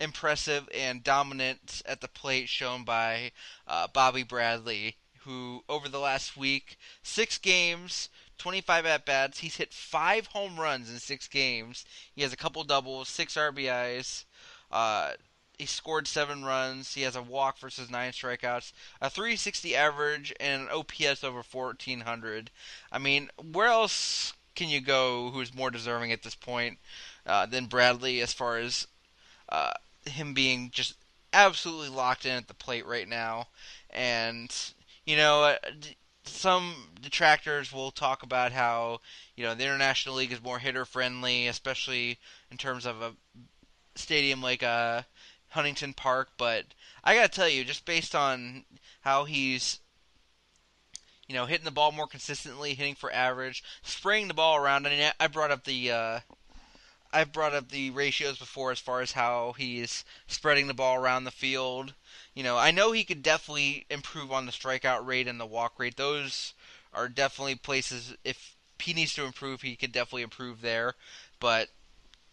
impressive 0.00 0.68
and 0.74 1.02
dominance 1.02 1.82
at 1.86 2.00
the 2.00 2.08
plate 2.08 2.48
shown 2.48 2.84
by 2.84 3.32
uh, 3.66 3.88
Bobby 3.92 4.22
Bradley, 4.22 4.96
who 5.20 5.62
over 5.68 5.88
the 5.88 5.98
last 5.98 6.36
week, 6.36 6.78
six 7.02 7.38
games, 7.38 8.08
25 8.38 8.86
at 8.86 9.04
bats, 9.04 9.40
he's 9.40 9.56
hit 9.56 9.74
five 9.74 10.28
home 10.28 10.58
runs 10.58 10.90
in 10.90 10.98
six 10.98 11.26
games. 11.26 11.84
He 12.14 12.22
has 12.22 12.32
a 12.32 12.36
couple 12.36 12.62
doubles, 12.64 13.08
six 13.08 13.34
RBIs. 13.34 14.24
Uh, 14.70 15.12
he 15.58 15.66
scored 15.66 16.06
seven 16.06 16.44
runs. 16.44 16.94
He 16.94 17.02
has 17.02 17.16
a 17.16 17.22
walk 17.22 17.58
versus 17.58 17.90
nine 17.90 18.12
strikeouts, 18.12 18.72
a 19.00 19.10
360 19.10 19.74
average, 19.74 20.32
and 20.38 20.62
an 20.62 20.68
OPS 20.68 21.24
over 21.24 21.42
1400. 21.42 22.50
I 22.92 22.98
mean, 22.98 23.28
where 23.52 23.66
else 23.66 24.34
can 24.54 24.68
you 24.68 24.80
go 24.80 25.30
who's 25.30 25.54
more 25.54 25.70
deserving 25.70 26.10
at 26.10 26.24
this 26.24 26.34
point 26.34 26.78
uh, 27.28 27.46
than 27.46 27.66
Bradley 27.66 28.20
as 28.20 28.32
far 28.32 28.58
as 28.58 28.88
uh, 29.48 29.72
him 30.06 30.34
being 30.34 30.70
just 30.72 30.94
absolutely 31.32 31.88
locked 31.88 32.26
in 32.26 32.32
at 32.32 32.48
the 32.48 32.54
plate 32.54 32.86
right 32.86 33.08
now? 33.08 33.48
And, 33.90 34.54
you 35.06 35.16
know, 35.16 35.42
uh, 35.44 35.56
some 36.24 36.74
detractors 37.00 37.72
will 37.72 37.90
talk 37.90 38.22
about 38.22 38.52
how, 38.52 39.00
you 39.36 39.44
know, 39.44 39.54
the 39.54 39.64
International 39.64 40.16
League 40.16 40.32
is 40.32 40.42
more 40.42 40.58
hitter 40.58 40.84
friendly, 40.84 41.46
especially 41.46 42.18
in 42.50 42.56
terms 42.56 42.84
of 42.84 43.00
a 43.00 43.14
stadium 43.94 44.42
like 44.42 44.62
uh, 44.62 45.02
Huntington 45.50 45.94
Park, 45.94 46.30
but 46.36 46.66
I 47.02 47.14
gotta 47.14 47.28
tell 47.28 47.48
you, 47.48 47.64
just 47.64 47.84
based 47.84 48.14
on 48.14 48.64
how 49.00 49.24
he's, 49.24 49.80
you 51.26 51.34
know, 51.34 51.46
hitting 51.46 51.64
the 51.64 51.70
ball 51.70 51.92
more 51.92 52.06
consistently, 52.06 52.74
hitting 52.74 52.94
for 52.94 53.12
average, 53.12 53.64
spraying 53.82 54.28
the 54.28 54.34
ball 54.34 54.56
around. 54.56 54.86
I 54.86 54.90
mean, 54.90 55.10
I 55.18 55.26
brought 55.26 55.50
up 55.50 55.64
the, 55.64 55.90
uh, 55.90 56.20
I've 57.12 57.32
brought 57.32 57.54
up 57.54 57.70
the 57.70 57.90
ratios 57.90 58.38
before 58.38 58.70
as 58.70 58.78
far 58.78 59.00
as 59.00 59.12
how 59.12 59.54
he's 59.56 60.04
spreading 60.26 60.66
the 60.66 60.74
ball 60.74 60.96
around 60.96 61.24
the 61.24 61.30
field. 61.30 61.94
You 62.34 62.42
know, 62.42 62.58
I 62.58 62.70
know 62.70 62.92
he 62.92 63.04
could 63.04 63.22
definitely 63.22 63.86
improve 63.88 64.30
on 64.30 64.46
the 64.46 64.52
strikeout 64.52 65.06
rate 65.06 65.26
and 65.26 65.40
the 65.40 65.46
walk 65.46 65.78
rate. 65.78 65.96
Those 65.96 66.52
are 66.92 67.08
definitely 67.08 67.54
places 67.54 68.14
if 68.24 68.56
he 68.80 68.92
needs 68.92 69.14
to 69.14 69.24
improve, 69.24 69.62
he 69.62 69.76
could 69.76 69.92
definitely 69.92 70.22
improve 70.22 70.60
there. 70.60 70.94
But 71.40 71.70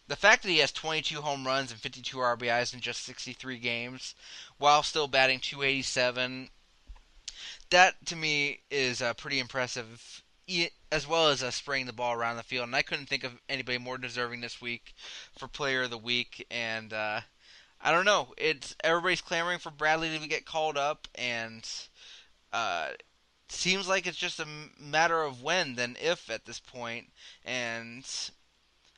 the 0.07 0.15
fact 0.15 0.43
that 0.43 0.49
he 0.49 0.59
has 0.59 0.71
22 0.71 1.21
home 1.21 1.47
runs 1.47 1.71
and 1.71 1.79
52 1.79 2.17
RBIs 2.17 2.73
in 2.73 2.81
just 2.81 3.03
63 3.03 3.57
games, 3.57 4.13
while 4.57 4.83
still 4.83 5.07
batting 5.07 5.39
287, 5.39 6.49
that 7.69 8.05
to 8.05 8.15
me 8.15 8.61
is 8.69 9.01
uh, 9.01 9.13
pretty 9.13 9.39
impressive. 9.39 10.21
As 10.91 11.07
well 11.07 11.29
as 11.29 11.41
uh, 11.41 11.49
spraying 11.49 11.87
the 11.87 11.93
ball 11.93 12.13
around 12.13 12.37
the 12.37 12.43
field, 12.43 12.67
and 12.67 12.75
I 12.75 12.83
couldn't 12.83 13.07
think 13.07 13.23
of 13.23 13.41
anybody 13.49 13.79
more 13.79 13.97
deserving 13.97 14.41
this 14.41 14.61
week 14.61 14.93
for 15.37 15.47
Player 15.47 15.83
of 15.83 15.89
the 15.89 15.97
Week. 15.97 16.45
And 16.51 16.93
uh, 16.93 17.21
I 17.81 17.91
don't 17.91 18.05
know, 18.05 18.33
it's 18.37 18.75
everybody's 18.83 19.21
clamoring 19.21 19.59
for 19.59 19.71
Bradley 19.71 20.17
to 20.17 20.27
get 20.27 20.45
called 20.45 20.77
up, 20.77 21.07
and 21.15 21.67
uh, 22.53 22.89
seems 23.49 23.87
like 23.87 24.05
it's 24.05 24.17
just 24.17 24.39
a 24.39 24.47
matter 24.79 25.23
of 25.23 25.41
when 25.41 25.75
than 25.75 25.97
if 25.99 26.29
at 26.29 26.45
this 26.45 26.59
point. 26.59 27.07
And 27.43 28.05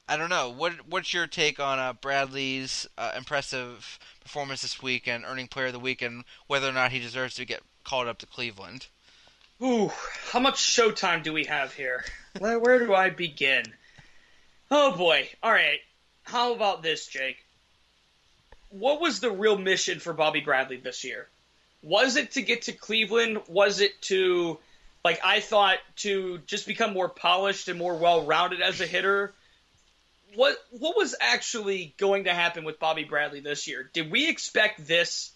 I 0.09 0.17
don't 0.17 0.29
know. 0.29 0.49
What 0.49 0.87
what's 0.87 1.13
your 1.13 1.27
take 1.27 1.59
on 1.59 1.79
uh, 1.79 1.93
Bradley's 1.93 2.87
uh, 2.97 3.13
impressive 3.15 3.99
performance 4.21 4.63
this 4.63 4.81
week 4.81 5.07
and 5.07 5.23
earning 5.25 5.47
Player 5.47 5.67
of 5.67 5.73
the 5.73 5.79
Week, 5.79 6.01
and 6.01 6.25
whether 6.47 6.67
or 6.67 6.73
not 6.73 6.91
he 6.91 6.99
deserves 6.99 7.35
to 7.35 7.45
get 7.45 7.61
called 7.85 8.07
up 8.07 8.17
to 8.19 8.25
Cleveland? 8.25 8.87
Ooh, 9.61 9.91
how 10.31 10.39
much 10.39 10.55
showtime 10.55 11.23
do 11.23 11.33
we 11.33 11.45
have 11.45 11.73
here? 11.73 12.05
Where, 12.39 12.59
where 12.59 12.79
do 12.79 12.93
I 12.93 13.09
begin? 13.09 13.63
Oh 14.69 14.95
boy. 14.95 15.27
All 15.41 15.51
right. 15.51 15.79
How 16.23 16.53
about 16.53 16.83
this, 16.83 17.07
Jake? 17.07 17.43
What 18.69 19.01
was 19.01 19.19
the 19.19 19.31
real 19.31 19.57
mission 19.57 19.99
for 19.99 20.13
Bobby 20.13 20.41
Bradley 20.41 20.77
this 20.77 21.03
year? 21.03 21.27
Was 21.81 22.17
it 22.17 22.31
to 22.31 22.41
get 22.41 22.63
to 22.63 22.73
Cleveland? 22.73 23.41
Was 23.47 23.79
it 23.79 23.99
to, 24.03 24.59
like 25.05 25.21
I 25.23 25.39
thought, 25.39 25.77
to 25.97 26.39
just 26.45 26.67
become 26.67 26.93
more 26.93 27.09
polished 27.09 27.69
and 27.69 27.79
more 27.79 27.95
well-rounded 27.95 28.61
as 28.61 28.81
a 28.81 28.85
hitter? 28.85 29.33
What 30.35 30.57
what 30.71 30.97
was 30.97 31.15
actually 31.19 31.95
going 31.97 32.25
to 32.25 32.33
happen 32.33 32.65
with 32.65 32.79
Bobby 32.79 33.05
Bradley 33.05 33.39
this 33.39 33.67
year? 33.67 33.89
Did 33.93 34.11
we 34.11 34.29
expect 34.29 34.85
this? 34.85 35.31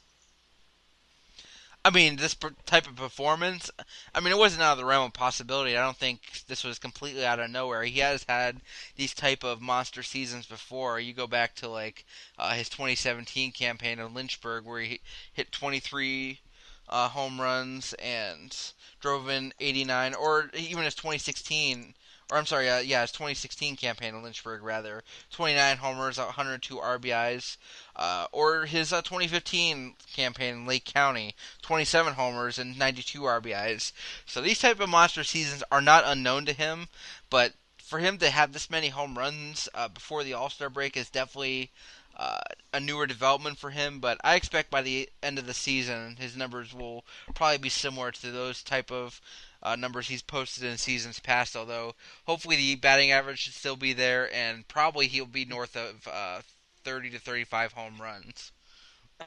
I 1.84 1.90
mean, 1.90 2.18
this 2.18 2.36
type 2.68 2.88
of 2.88 2.96
performance. 2.96 3.72
I 4.14 4.20
mean, 4.20 4.32
it 4.32 4.38
wasn't 4.38 4.62
out 4.62 4.74
of 4.74 4.78
the 4.78 4.86
realm 4.86 5.08
of 5.08 5.14
possibility. 5.14 5.76
I 5.76 5.84
don't 5.84 5.98
think 5.98 6.44
this 6.48 6.64
was 6.64 6.78
completely 6.78 7.26
out 7.26 7.40
of 7.40 7.50
nowhere. 7.50 7.84
He 7.84 8.00
has 8.02 8.24
had 8.30 8.62
these 8.98 9.16
type 9.16 9.44
of 9.44 9.62
monster 9.62 10.04
seasons 10.04 10.46
before. 10.46 11.00
You 11.00 11.14
go 11.14 11.26
back 11.26 11.56
to 11.56 11.68
like 11.68 12.06
uh, 12.38 12.54
his 12.54 12.70
2017 12.70 13.52
campaign 13.52 13.98
in 13.98 14.14
Lynchburg, 14.14 14.64
where 14.64 14.82
he 14.82 15.00
hit 15.34 15.52
23 15.52 16.40
uh, 16.88 17.10
home 17.10 17.42
runs 17.42 17.94
and 17.94 18.56
drove 19.00 19.28
in 19.28 19.52
89, 19.60 20.14
or 20.14 20.52
even 20.54 20.84
his 20.84 20.94
2016. 20.96 21.96
Or 22.32 22.38
I'm 22.38 22.46
sorry, 22.46 22.70
uh, 22.70 22.80
yeah, 22.80 23.02
his 23.02 23.12
2016 23.12 23.76
campaign 23.76 24.16
in 24.16 24.24
Lynchburg, 24.24 24.64
rather 24.64 25.04
29 25.32 25.78
homers, 25.78 26.18
102 26.18 26.76
RBIs, 26.78 27.58
uh, 27.98 28.28
or 28.32 28.66
his 28.66 28.94
uh, 28.94 29.02
2015 29.02 29.96
campaign 30.16 30.54
in 30.54 30.66
Lake 30.66 30.86
County, 30.86 31.36
27 31.62 32.14
homers 32.14 32.58
and 32.58 32.80
92 32.80 33.20
RBIs. 33.22 33.92
So 34.26 34.40
these 34.40 34.60
type 34.60 34.80
of 34.80 34.88
monster 34.88 35.26
seasons 35.26 35.62
are 35.74 35.82
not 35.82 36.06
unknown 36.08 36.46
to 36.46 36.54
him, 36.54 36.88
but 37.30 37.52
for 37.78 38.00
him 38.00 38.18
to 38.20 38.30
have 38.30 38.54
this 38.54 38.70
many 38.70 38.88
home 38.88 39.18
runs 39.18 39.68
uh, 39.76 39.90
before 39.90 40.24
the 40.24 40.34
All 40.34 40.50
Star 40.50 40.70
break 40.70 40.96
is 40.96 41.10
definitely 41.10 41.70
uh, 42.16 42.40
a 42.74 42.80
newer 42.80 43.08
development 43.08 43.58
for 43.58 43.72
him. 43.72 44.00
But 44.00 44.20
I 44.24 44.36
expect 44.36 44.72
by 44.72 44.82
the 44.82 45.10
end 45.22 45.38
of 45.38 45.48
the 45.48 45.54
season, 45.54 46.16
his 46.18 46.38
numbers 46.38 46.74
will 46.74 47.04
probably 47.36 47.58
be 47.58 47.68
similar 47.68 48.12
to 48.12 48.32
those 48.32 48.64
type 48.64 48.90
of 48.90 49.20
uh, 49.64 49.76
numbers 49.76 50.08
he's 50.08 50.22
posted 50.22 50.64
in 50.64 50.78
seasons 50.78 51.20
past. 51.20 51.56
Although 51.56 51.96
hopefully 52.26 52.56
the 52.56 52.76
batting 52.76 53.12
average 53.12 53.40
should 53.40 53.54
still 53.54 53.76
be 53.76 53.94
there, 53.94 54.34
and 54.34 54.68
probably 54.68 55.08
he'll 55.08 55.26
be 55.26 55.46
north 55.46 55.76
of 55.76 56.08
uh, 56.08 56.42
30 56.84 57.12
to 57.12 57.20
35 57.20 57.74
home 57.74 58.02
runs. 58.02 58.52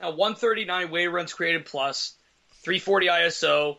a 0.00 0.10
139 0.10 0.90
weighted 0.90 1.12
runs 1.12 1.32
created 1.32 1.66
plus, 1.66 2.14
340 2.62 3.06
ISO. 3.08 3.76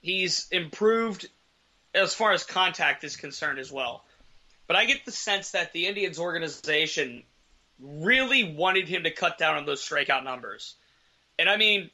He's 0.00 0.48
improved 0.50 1.26
as 1.94 2.14
far 2.14 2.32
as 2.32 2.44
contact 2.44 3.04
is 3.04 3.16
concerned 3.16 3.58
as 3.58 3.70
well. 3.70 4.04
But 4.66 4.76
I 4.76 4.86
get 4.86 5.04
the 5.04 5.12
sense 5.12 5.52
that 5.52 5.72
the 5.72 5.86
Indians 5.86 6.18
organization 6.18 7.22
really 7.78 8.54
wanted 8.54 8.88
him 8.88 9.04
to 9.04 9.10
cut 9.10 9.38
down 9.38 9.56
on 9.56 9.66
those 9.66 9.86
strikeout 9.86 10.24
numbers. 10.24 10.74
And 11.38 11.48
I 11.48 11.56
mean, 11.56 11.90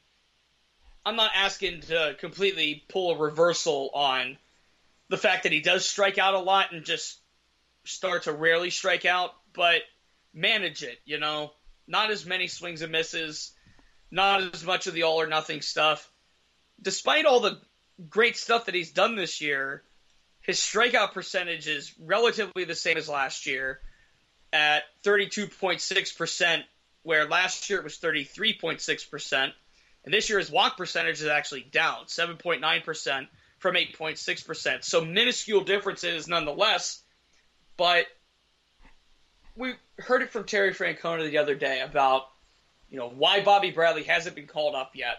I'm 1.05 1.15
not 1.15 1.31
asking 1.35 1.81
to 1.81 2.15
completely 2.19 2.83
pull 2.87 3.11
a 3.11 3.17
reversal 3.17 3.89
on 3.93 4.37
the 5.09 5.17
fact 5.17 5.43
that 5.43 5.51
he 5.51 5.61
does 5.61 5.85
strike 5.85 6.17
out 6.17 6.35
a 6.35 6.39
lot 6.39 6.71
and 6.71 6.85
just 6.85 7.19
start 7.83 8.23
to 8.23 8.31
rarely 8.31 8.69
strike 8.69 9.05
out, 9.05 9.31
but 9.53 9.81
manage 10.33 10.83
it, 10.83 10.99
you 11.05 11.19
know? 11.19 11.51
Not 11.87 12.11
as 12.11 12.25
many 12.25 12.47
swings 12.47 12.81
and 12.81 12.91
misses, 12.91 13.51
not 14.11 14.53
as 14.53 14.63
much 14.63 14.87
of 14.87 14.93
the 14.93 15.03
all 15.03 15.19
or 15.19 15.27
nothing 15.27 15.61
stuff. 15.61 16.09
Despite 16.81 17.25
all 17.25 17.39
the 17.39 17.59
great 18.09 18.37
stuff 18.37 18.65
that 18.65 18.75
he's 18.75 18.91
done 18.91 19.15
this 19.15 19.41
year, 19.41 19.83
his 20.41 20.59
strikeout 20.59 21.13
percentage 21.13 21.67
is 21.67 21.93
relatively 21.99 22.63
the 22.63 22.75
same 22.75 22.97
as 22.97 23.09
last 23.09 23.45
year 23.45 23.79
at 24.53 24.83
32.6%, 25.03 26.63
where 27.03 27.27
last 27.27 27.69
year 27.69 27.79
it 27.79 27.83
was 27.83 27.97
33.6%. 27.97 29.51
And 30.03 30.13
this 30.13 30.29
year 30.29 30.39
his 30.39 30.51
walk 30.51 30.77
percentage 30.77 31.21
is 31.21 31.27
actually 31.27 31.61
down 31.61 32.05
7.9% 32.05 33.27
from 33.59 33.75
8.6%. 33.75 34.83
So 34.83 35.05
minuscule 35.05 35.61
differences 35.61 36.27
nonetheless. 36.27 37.01
But 37.77 38.07
we 39.55 39.73
heard 39.99 40.21
it 40.21 40.31
from 40.31 40.45
Terry 40.45 40.73
Francona 40.73 41.29
the 41.29 41.37
other 41.37 41.55
day 41.55 41.81
about, 41.81 42.23
you 42.89 42.97
know, 42.97 43.09
why 43.09 43.41
Bobby 43.41 43.71
Bradley 43.71 44.03
hasn't 44.03 44.35
been 44.35 44.47
called 44.47 44.75
up 44.75 44.91
yet. 44.95 45.17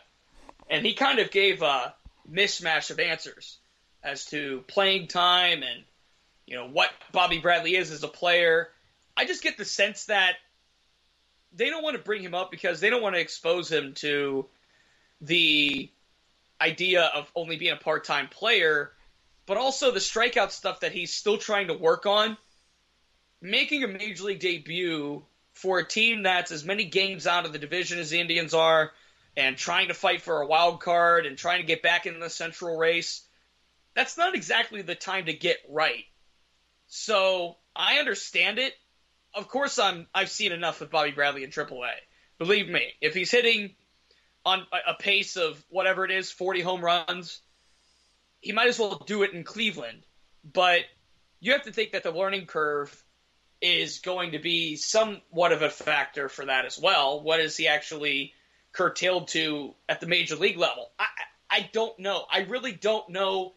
And 0.69 0.85
he 0.85 0.95
kind 0.95 1.19
of 1.19 1.31
gave 1.31 1.63
a 1.63 1.95
mismatch 2.31 2.91
of 2.91 2.99
answers 2.99 3.59
as 4.03 4.25
to 4.27 4.65
playing 4.67 5.07
time 5.07 5.63
and, 5.63 5.85
you 6.47 6.57
know, 6.57 6.69
what 6.69 6.91
Bobby 7.13 7.39
Bradley 7.39 7.77
is 7.77 7.91
as 7.91 8.03
a 8.03 8.09
player. 8.09 8.69
I 9.17 9.25
just 9.25 9.43
get 9.43 9.57
the 9.57 9.65
sense 9.65 10.07
that 10.07 10.35
they 11.55 11.71
don't 11.71 11.83
want 11.83 11.97
to 11.97 12.03
bring 12.03 12.23
him 12.23 12.35
up 12.35 12.51
because 12.51 12.81
they 12.81 12.91
don't 12.91 13.03
want 13.03 13.15
to 13.15 13.21
expose 13.21 13.71
him 13.71 13.95
to 13.95 14.47
the 15.23 15.91
idea 16.61 17.05
of 17.05 17.31
only 17.35 17.57
being 17.57 17.73
a 17.73 17.77
part-time 17.77 18.29
player, 18.29 18.93
but 19.47 19.57
also 19.57 19.91
the 19.91 20.01
strikeout 20.01 20.51
stuff 20.51 20.81
that 20.81 20.93
he's 20.93 21.15
still 21.15 21.39
trying 21.39 21.69
to 21.69 21.75
work 21.75 22.07
on. 22.07 22.37
Making 23.41 23.85
a 23.85 23.89
major 23.89 24.25
league 24.25 24.41
debut 24.41 25.25
for 25.53 25.79
a 25.79 25.87
team 25.87 26.23
that's 26.23 26.53
as 26.53 26.65
many 26.65 26.85
games 26.85 27.27
out 27.27 27.47
of 27.47 27.53
the 27.53 27.59
division 27.59 27.99
as 27.99 28.11
the 28.11 28.21
Indians 28.21 28.55
are, 28.55 28.93
and 29.37 29.57
trying 29.57 29.89
to 29.89 29.95
fight 29.95 30.23
for 30.23 30.41
a 30.41 30.47
wild 30.47 30.81
card 30.81 31.27
and 31.27 31.39
trying 31.39 31.61
to 31.61 31.67
get 31.67 31.83
back 31.83 32.07
in 32.07 32.21
the 32.21 32.29
central 32.29 32.77
race, 32.77 33.23
that's 33.95 34.19
not 34.19 34.35
exactly 34.35 34.83
the 34.83 34.95
time 34.95 35.27
to 35.27 35.33
get 35.33 35.59
right. 35.69 36.05
So 36.89 37.57
I 37.75 37.99
understand 37.99 38.59
it. 38.59 38.75
Of 39.35 39.49
course, 39.49 39.79
I'm 39.79 40.07
I've 40.15 40.31
seen 40.31 40.53
enough 40.53 40.83
of 40.83 40.91
Bobby 40.91 41.13
Bradley 41.13 41.45
in 41.45 41.51
AAA. 41.51 41.93
Believe 42.39 42.69
me, 42.69 42.93
if 43.01 43.15
he's 43.15 43.31
hitting 43.31 43.75
on 44.45 44.67
a- 44.87 44.95
pace 44.95 45.37
of 45.37 45.65
whatever 45.69 46.05
it 46.05 46.11
is, 46.11 46.31
40 46.31 46.61
home 46.61 46.85
runs, 46.85 47.41
he 48.41 48.53
might 48.53 48.69
as 48.69 48.79
well 48.79 49.03
do 49.07 49.23
it 49.23 49.33
in 49.33 49.45
Cleveland. 49.45 50.05
But 50.45 50.85
you 51.41 51.53
have 51.53 51.63
to 51.63 51.73
think 51.73 51.93
that 51.93 52.03
the 52.03 52.11
learning 52.11 52.47
curve 52.47 53.05
is 53.61 54.01
going 54.01 54.33
to 54.33 54.39
be 54.41 54.77
somewhat 54.77 55.53
of 55.53 55.63
a 55.63 55.71
factor 55.71 56.29
for 56.29 56.47
that 56.47 56.65
as 56.65 56.79
well. 56.79 57.23
What 57.23 57.41
is 57.41 57.57
he 57.57 57.69
actually 57.69 58.35
curtailed 58.73 59.29
to 59.29 59.75
at 59.89 60.01
the 60.01 60.07
major 60.07 60.37
league 60.37 60.59
level? 60.59 60.91
I 60.99 61.07
I 61.49 61.71
don't 61.73 61.99
know. 61.99 62.25
I 62.31 62.41
really 62.41 62.73
don't 62.73 63.11
know 63.11 63.53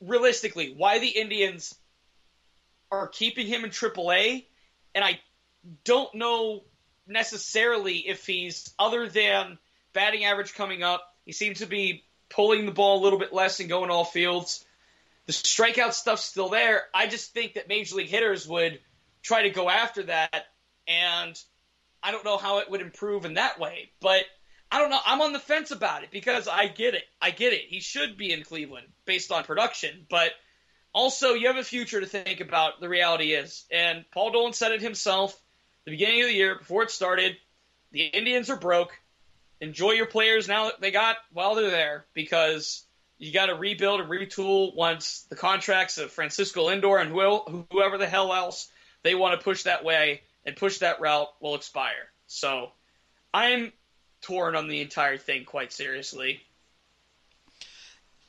realistically 0.00 0.74
why 0.74 0.98
the 0.98 1.08
Indians 1.08 1.74
are 2.90 3.06
keeping 3.06 3.46
him 3.46 3.64
in 3.64 3.70
AAA, 3.70 4.46
and 4.94 5.04
I 5.04 5.20
don't 5.84 6.14
know 6.14 6.64
necessarily 7.06 8.08
if 8.08 8.26
he's 8.26 8.72
other 8.78 9.08
than 9.08 9.58
batting 9.92 10.24
average 10.24 10.54
coming 10.54 10.82
up. 10.82 11.02
He 11.24 11.32
seems 11.32 11.58
to 11.58 11.66
be 11.66 12.04
pulling 12.28 12.66
the 12.66 12.72
ball 12.72 13.00
a 13.00 13.02
little 13.02 13.18
bit 13.18 13.32
less 13.32 13.60
and 13.60 13.68
going 13.68 13.90
all 13.90 14.04
fields. 14.04 14.64
The 15.26 15.32
strikeout 15.32 15.92
stuff's 15.92 16.24
still 16.24 16.48
there. 16.48 16.84
I 16.94 17.06
just 17.06 17.32
think 17.32 17.54
that 17.54 17.68
major 17.68 17.96
league 17.96 18.08
hitters 18.08 18.46
would 18.48 18.80
try 19.22 19.42
to 19.42 19.50
go 19.50 19.68
after 19.68 20.04
that, 20.04 20.46
and 20.86 21.38
I 22.02 22.12
don't 22.12 22.24
know 22.24 22.38
how 22.38 22.58
it 22.58 22.70
would 22.70 22.80
improve 22.80 23.24
in 23.24 23.34
that 23.34 23.58
way. 23.58 23.90
But 24.00 24.24
I 24.70 24.80
don't 24.80 24.90
know. 24.90 25.00
I'm 25.04 25.20
on 25.20 25.32
the 25.32 25.38
fence 25.38 25.70
about 25.70 26.04
it 26.04 26.10
because 26.10 26.48
I 26.48 26.66
get 26.66 26.94
it. 26.94 27.04
I 27.20 27.30
get 27.30 27.52
it. 27.52 27.64
He 27.68 27.80
should 27.80 28.16
be 28.16 28.32
in 28.32 28.42
Cleveland 28.42 28.86
based 29.04 29.32
on 29.32 29.44
production, 29.44 30.06
but 30.08 30.32
also 30.92 31.34
you 31.34 31.48
have 31.48 31.56
a 31.56 31.64
future 31.64 32.00
to 32.00 32.06
think 32.06 32.40
about. 32.40 32.80
The 32.80 32.88
reality 32.88 33.32
is, 33.32 33.64
and 33.70 34.04
Paul 34.12 34.32
Dolan 34.32 34.52
said 34.52 34.72
it 34.72 34.82
himself 34.82 35.38
the 35.84 35.90
beginning 35.90 36.22
of 36.22 36.28
the 36.28 36.34
year 36.34 36.58
before 36.58 36.82
it 36.82 36.90
started. 36.90 37.36
The 37.92 38.02
Indians 38.02 38.50
are 38.50 38.56
broke. 38.56 38.92
Enjoy 39.60 39.92
your 39.92 40.06
players 40.06 40.48
now 40.48 40.66
that 40.66 40.80
they 40.80 40.90
got 40.90 41.16
while 41.32 41.54
they're 41.54 41.70
there 41.70 42.06
because 42.14 42.84
you 43.18 43.32
got 43.32 43.46
to 43.46 43.54
rebuild 43.54 44.00
and 44.00 44.08
retool 44.08 44.74
once 44.74 45.26
the 45.28 45.36
contracts 45.36 45.98
of 45.98 46.12
Francisco 46.12 46.68
Lindor 46.68 47.00
and 47.00 47.10
who- 47.10 47.66
whoever 47.70 47.98
the 47.98 48.08
hell 48.08 48.32
else 48.32 48.70
they 49.02 49.14
want 49.14 49.38
to 49.38 49.44
push 49.44 49.64
that 49.64 49.84
way 49.84 50.22
and 50.44 50.56
push 50.56 50.78
that 50.78 51.00
route 51.00 51.28
will 51.40 51.54
expire. 51.54 52.10
So 52.26 52.72
I'm 53.34 53.72
torn 54.20 54.54
on 54.54 54.68
the 54.68 54.80
entire 54.80 55.18
thing 55.18 55.44
quite 55.44 55.72
seriously. 55.72 56.40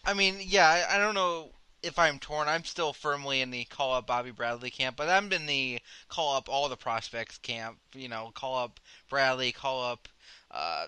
I 0.06 0.14
mean, 0.14 0.38
yeah, 0.40 0.68
I, 0.68 0.96
I 0.96 0.98
don't 0.98 1.14
know 1.14 1.52
if 1.84 2.00
I'm 2.00 2.20
torn. 2.20 2.48
I'm 2.48 2.64
still 2.64 2.94
firmly 2.94 3.42
in 3.42 3.52
the 3.52 3.66
call 3.66 3.94
up 3.94 4.08
Bobby 4.08 4.32
Bradley 4.32 4.70
camp, 4.70 4.98
but 4.98 5.10
I'm 5.10 5.32
in 5.32 5.46
the 5.46 5.80
call 6.08 6.36
up 6.36 6.50
all 6.50 6.68
the 6.70 6.76
prospects 6.76 7.38
camp. 7.38 7.78
You 7.94 8.10
know, 8.10 8.32
call 8.34 8.58
up 8.58 8.80
Bradley, 9.10 9.52
call 9.52 9.84
up 9.84 10.08
uh, 10.52 10.88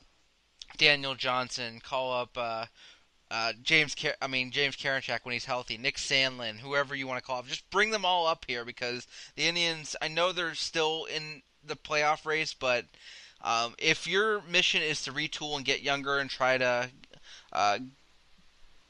Daniel 0.77 1.15
Johnson, 1.15 1.79
call 1.83 2.13
up 2.13 2.37
uh, 2.37 2.65
uh, 3.29 3.53
James. 3.63 3.95
Car- 3.95 4.15
I 4.21 4.27
mean 4.27 4.51
James 4.51 4.75
Karinchak 4.75 5.19
when 5.23 5.33
he's 5.33 5.45
healthy, 5.45 5.77
Nick 5.77 5.97
Sandlin, 5.97 6.57
whoever 6.57 6.95
you 6.95 7.07
want 7.07 7.19
to 7.19 7.25
call 7.25 7.39
up. 7.39 7.47
Just 7.47 7.69
bring 7.69 7.91
them 7.91 8.05
all 8.05 8.27
up 8.27 8.45
here 8.47 8.65
because 8.65 9.07
the 9.35 9.43
Indians. 9.43 9.95
I 10.01 10.07
know 10.07 10.31
they're 10.31 10.55
still 10.55 11.05
in 11.05 11.41
the 11.65 11.75
playoff 11.75 12.25
race, 12.25 12.53
but 12.53 12.85
um, 13.43 13.75
if 13.77 14.07
your 14.07 14.41
mission 14.41 14.81
is 14.81 15.01
to 15.03 15.11
retool 15.11 15.55
and 15.55 15.65
get 15.65 15.81
younger 15.81 16.19
and 16.19 16.29
try 16.29 16.57
to 16.57 16.89
uh, 17.53 17.79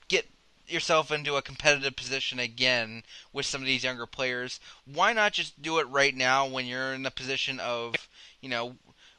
get 0.07 0.27
yourself 0.67 1.11
into 1.11 1.35
a 1.35 1.41
competitive 1.41 1.95
position 1.95 2.39
again 2.39 3.03
with 3.33 3.45
some 3.45 3.61
of 3.61 3.67
these 3.67 3.83
younger 3.83 4.05
players, 4.05 4.59
why 4.85 5.13
not 5.13 5.33
just 5.33 5.61
do 5.61 5.79
it 5.79 5.87
right 5.87 6.15
now 6.15 6.45
when 6.45 6.65
you're 6.65 6.93
in 6.93 7.03
the 7.03 7.11
position 7.11 7.59
of, 7.59 7.95
you 8.41 8.49
know, 8.49 8.75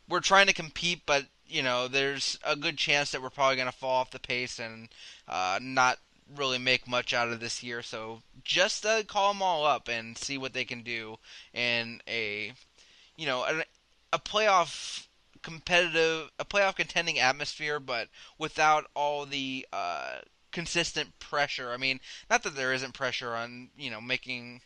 we're 0.08 0.20
trying 0.20 0.46
to 0.46 0.52
compete, 0.52 1.02
but 1.06 1.26
you 1.52 1.62
know, 1.62 1.86
there's 1.86 2.38
a 2.44 2.56
good 2.56 2.78
chance 2.78 3.12
that 3.12 3.22
we're 3.22 3.30
probably 3.30 3.56
going 3.56 3.70
to 3.70 3.76
fall 3.76 4.00
off 4.00 4.10
the 4.10 4.18
pace 4.18 4.58
and 4.58 4.88
uh, 5.28 5.58
not 5.60 5.98
really 6.34 6.58
make 6.58 6.88
much 6.88 7.12
out 7.12 7.28
of 7.28 7.40
this 7.40 7.62
year. 7.62 7.82
So 7.82 8.22
just 8.42 8.86
uh, 8.86 9.02
call 9.04 9.32
them 9.32 9.42
all 9.42 9.66
up 9.66 9.88
and 9.88 10.16
see 10.16 10.38
what 10.38 10.54
they 10.54 10.64
can 10.64 10.82
do 10.82 11.16
in 11.52 12.00
a, 12.08 12.52
you 13.16 13.26
know, 13.26 13.44
a, 13.44 13.64
a 14.14 14.18
playoff 14.18 15.06
competitive, 15.42 16.30
a 16.38 16.44
playoff 16.44 16.76
contending 16.76 17.18
atmosphere, 17.18 17.78
but 17.78 18.08
without 18.38 18.86
all 18.94 19.26
the 19.26 19.66
uh, 19.72 20.18
consistent 20.52 21.18
pressure. 21.18 21.70
I 21.72 21.76
mean, 21.76 22.00
not 22.30 22.44
that 22.44 22.54
there 22.54 22.72
isn't 22.72 22.94
pressure 22.94 23.34
on 23.34 23.70
you 23.76 23.90
know 23.90 24.00
making 24.00 24.60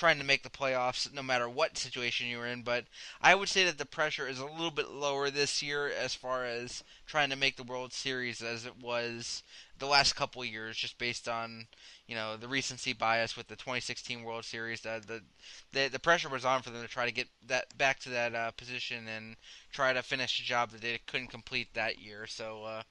trying 0.00 0.18
to 0.18 0.24
make 0.24 0.42
the 0.42 0.48
playoffs 0.48 1.12
no 1.12 1.22
matter 1.22 1.46
what 1.46 1.76
situation 1.76 2.26
you're 2.26 2.46
in, 2.46 2.62
but 2.62 2.86
I 3.20 3.34
would 3.34 3.50
say 3.50 3.66
that 3.66 3.76
the 3.76 3.84
pressure 3.84 4.26
is 4.26 4.38
a 4.38 4.46
little 4.46 4.70
bit 4.70 4.88
lower 4.88 5.28
this 5.28 5.62
year 5.62 5.90
as 5.90 6.14
far 6.14 6.46
as 6.46 6.82
trying 7.06 7.28
to 7.28 7.36
make 7.36 7.58
the 7.58 7.62
World 7.62 7.92
Series 7.92 8.40
as 8.40 8.64
it 8.64 8.80
was 8.82 9.42
the 9.78 9.84
last 9.84 10.14
couple 10.16 10.42
years, 10.42 10.78
just 10.78 10.96
based 10.96 11.28
on 11.28 11.66
you 12.06 12.14
know 12.14 12.38
the 12.38 12.48
recency 12.48 12.94
bias 12.94 13.36
with 13.36 13.48
the 13.48 13.56
2016 13.56 14.22
World 14.22 14.46
Series. 14.46 14.80
The 14.80 15.02
the 15.06 15.20
the, 15.72 15.88
the 15.88 15.98
pressure 15.98 16.30
was 16.30 16.46
on 16.46 16.62
for 16.62 16.70
them 16.70 16.80
to 16.80 16.88
try 16.88 17.04
to 17.04 17.12
get 17.12 17.28
that 17.46 17.76
back 17.76 18.00
to 18.00 18.08
that 18.08 18.34
uh, 18.34 18.52
position 18.52 19.06
and 19.06 19.36
try 19.70 19.92
to 19.92 20.02
finish 20.02 20.40
a 20.40 20.42
job 20.42 20.70
that 20.70 20.80
they 20.80 20.98
couldn't 21.06 21.28
complete 21.28 21.74
that 21.74 21.98
year. 21.98 22.26
So 22.26 22.64
uh, 22.64 22.82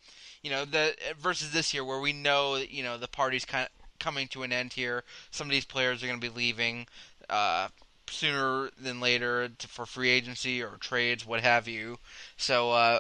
you 0.44 0.52
know 0.52 0.64
the 0.64 0.94
versus 1.20 1.54
this 1.54 1.74
year 1.74 1.84
where 1.84 2.00
we 2.00 2.14
know 2.14 2.58
you 2.58 2.84
know 2.84 3.00
the 3.00 3.08
party's 3.08 3.46
kind 3.46 3.66
of 3.66 3.79
coming 4.00 4.28
to 4.30 4.44
an 4.44 4.52
end 4.52 4.74
here. 4.74 5.04
Some 5.32 5.48
of 5.48 5.52
these 5.52 5.66
players 5.66 6.02
are 6.02 6.08
going 6.08 6.20
to 6.20 6.30
be 6.30 6.36
leaving 6.36 6.88
uh, 7.30 7.68
sooner 8.10 8.70
than 8.82 9.00
later 9.00 9.50
to, 9.50 9.68
for 9.68 9.86
free 9.86 10.10
agency 10.10 10.62
or 10.62 10.72
trades, 10.80 11.26
what 11.26 11.42
have 11.42 11.68
you. 11.68 12.00
So 12.38 12.72
uh, 12.72 13.00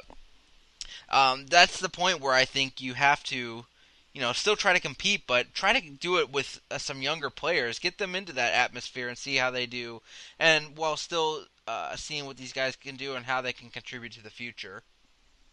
um, 1.09 1.45
that's 1.47 1.79
the 1.79 1.89
point 1.89 2.21
where 2.21 2.33
I 2.33 2.45
think 2.45 2.81
you 2.81 2.93
have 2.93 3.23
to, 3.25 3.65
you 4.13 4.21
know, 4.21 4.33
still 4.33 4.55
try 4.55 4.73
to 4.73 4.79
compete, 4.79 5.23
but 5.27 5.53
try 5.53 5.79
to 5.79 5.89
do 5.89 6.17
it 6.17 6.31
with 6.31 6.61
uh, 6.71 6.77
some 6.77 7.01
younger 7.01 7.29
players. 7.29 7.79
Get 7.79 7.97
them 7.97 8.15
into 8.15 8.33
that 8.33 8.53
atmosphere 8.53 9.07
and 9.07 9.17
see 9.17 9.35
how 9.35 9.51
they 9.51 9.65
do, 9.65 10.01
and 10.39 10.77
while 10.77 10.97
still 10.97 11.45
uh, 11.67 11.95
seeing 11.95 12.25
what 12.25 12.37
these 12.37 12.53
guys 12.53 12.75
can 12.75 12.95
do 12.95 13.15
and 13.15 13.25
how 13.25 13.41
they 13.41 13.53
can 13.53 13.69
contribute 13.69 14.13
to 14.13 14.23
the 14.23 14.29
future. 14.29 14.81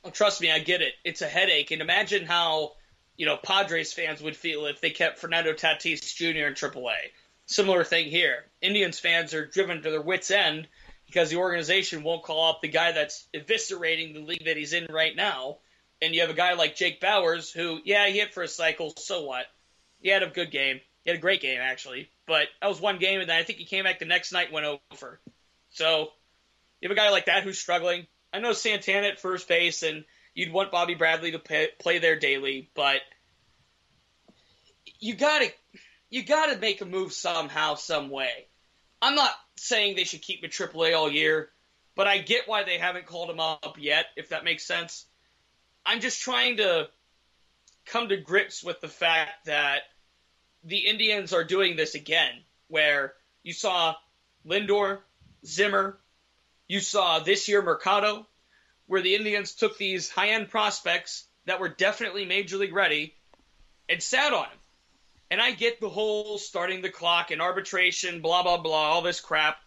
Well, 0.02 0.12
trust 0.12 0.40
me, 0.40 0.52
I 0.52 0.60
get 0.60 0.82
it. 0.82 0.94
It's 1.04 1.22
a 1.22 1.26
headache, 1.26 1.70
and 1.70 1.82
imagine 1.82 2.26
how 2.26 2.72
you 3.16 3.26
know 3.26 3.36
Padres 3.36 3.92
fans 3.92 4.22
would 4.22 4.36
feel 4.36 4.66
if 4.66 4.80
they 4.80 4.90
kept 4.90 5.18
Fernando 5.18 5.52
Tatis 5.52 6.14
Jr. 6.14 6.46
in 6.46 6.54
AAA. 6.54 6.96
Similar 7.46 7.84
thing 7.84 8.06
here. 8.06 8.44
Indians 8.60 8.98
fans 8.98 9.32
are 9.32 9.46
driven 9.46 9.82
to 9.82 9.90
their 9.90 10.02
wits' 10.02 10.30
end 10.30 10.66
because 11.06 11.30
the 11.30 11.36
organization 11.36 12.02
won't 12.02 12.24
call 12.24 12.50
up 12.50 12.60
the 12.60 12.68
guy 12.68 12.92
that's 12.92 13.28
eviscerating 13.32 14.14
the 14.14 14.20
league 14.20 14.44
that 14.46 14.56
he's 14.56 14.72
in 14.72 14.86
right 14.90 15.14
now. 15.14 15.58
And 16.02 16.14
you 16.14 16.22
have 16.22 16.30
a 16.30 16.34
guy 16.34 16.54
like 16.54 16.76
Jake 16.76 17.00
Bauers 17.00 17.52
who, 17.52 17.78
yeah, 17.84 18.06
he 18.08 18.18
hit 18.18 18.34
for 18.34 18.42
a 18.42 18.48
cycle. 18.48 18.92
So 18.96 19.22
what? 19.22 19.46
He 20.00 20.08
had 20.08 20.22
a 20.22 20.28
good 20.28 20.50
game. 20.50 20.80
He 21.04 21.10
had 21.10 21.18
a 21.18 21.22
great 21.22 21.40
game 21.40 21.60
actually, 21.60 22.10
but 22.26 22.48
that 22.60 22.66
was 22.66 22.80
one 22.80 22.98
game, 22.98 23.20
and 23.20 23.30
then 23.30 23.38
I 23.38 23.44
think 23.44 23.60
he 23.60 23.64
came 23.64 23.84
back 23.84 24.00
the 24.00 24.06
next 24.06 24.32
night 24.32 24.52
went 24.52 24.66
over. 24.66 25.20
So 25.70 26.08
you 26.80 26.88
have 26.88 26.96
a 26.96 27.00
guy 27.00 27.10
like 27.10 27.26
that 27.26 27.44
who's 27.44 27.60
struggling. 27.60 28.08
I 28.32 28.40
know 28.40 28.52
Santana 28.52 29.06
at 29.06 29.20
first 29.20 29.46
base, 29.46 29.84
and 29.84 30.04
you'd 30.36 30.52
want 30.52 30.70
Bobby 30.70 30.94
Bradley 30.94 31.32
to 31.32 31.40
pay, 31.40 31.68
play 31.80 31.98
there 31.98 32.18
daily, 32.18 32.70
but 32.74 33.00
you 35.00 35.14
gotta 35.14 35.48
you 36.10 36.22
gotta 36.22 36.58
make 36.58 36.80
a 36.82 36.84
move 36.84 37.12
somehow, 37.12 37.74
some 37.74 38.10
way. 38.10 38.46
I'm 39.02 39.16
not 39.16 39.32
saying 39.56 39.96
they 39.96 40.04
should 40.04 40.22
keep 40.22 40.44
him 40.44 40.50
AAA 40.50 40.96
all 40.96 41.10
year, 41.10 41.48
but 41.96 42.06
I 42.06 42.18
get 42.18 42.46
why 42.46 42.62
they 42.62 42.78
haven't 42.78 43.06
called 43.06 43.30
him 43.30 43.40
up 43.40 43.76
yet, 43.78 44.06
if 44.16 44.28
that 44.28 44.44
makes 44.44 44.64
sense. 44.64 45.06
I'm 45.84 46.00
just 46.00 46.20
trying 46.20 46.58
to 46.58 46.88
come 47.86 48.08
to 48.08 48.16
grips 48.16 48.62
with 48.62 48.80
the 48.80 48.88
fact 48.88 49.46
that 49.46 49.80
the 50.64 50.86
Indians 50.86 51.32
are 51.32 51.44
doing 51.44 51.76
this 51.76 51.94
again, 51.94 52.32
where 52.68 53.14
you 53.42 53.52
saw 53.52 53.94
Lindor, 54.44 54.98
Zimmer, 55.46 55.98
you 56.68 56.80
saw 56.80 57.20
this 57.20 57.48
year 57.48 57.62
Mercado, 57.62 58.26
where 58.86 59.02
the 59.02 59.14
Indians 59.14 59.52
took 59.52 59.78
these 59.78 60.08
high 60.10 60.30
end 60.30 60.48
prospects 60.48 61.26
that 61.46 61.60
were 61.60 61.68
definitely 61.68 62.24
major 62.24 62.56
league 62.56 62.74
ready 62.74 63.14
and 63.88 64.02
sat 64.02 64.32
on 64.32 64.42
them. 64.42 64.58
And 65.30 65.40
I 65.40 65.52
get 65.52 65.80
the 65.80 65.88
whole 65.88 66.38
starting 66.38 66.82
the 66.82 66.90
clock 66.90 67.30
and 67.30 67.42
arbitration, 67.42 68.20
blah, 68.20 68.42
blah, 68.42 68.58
blah, 68.58 68.90
all 68.90 69.02
this 69.02 69.20
crap. 69.20 69.58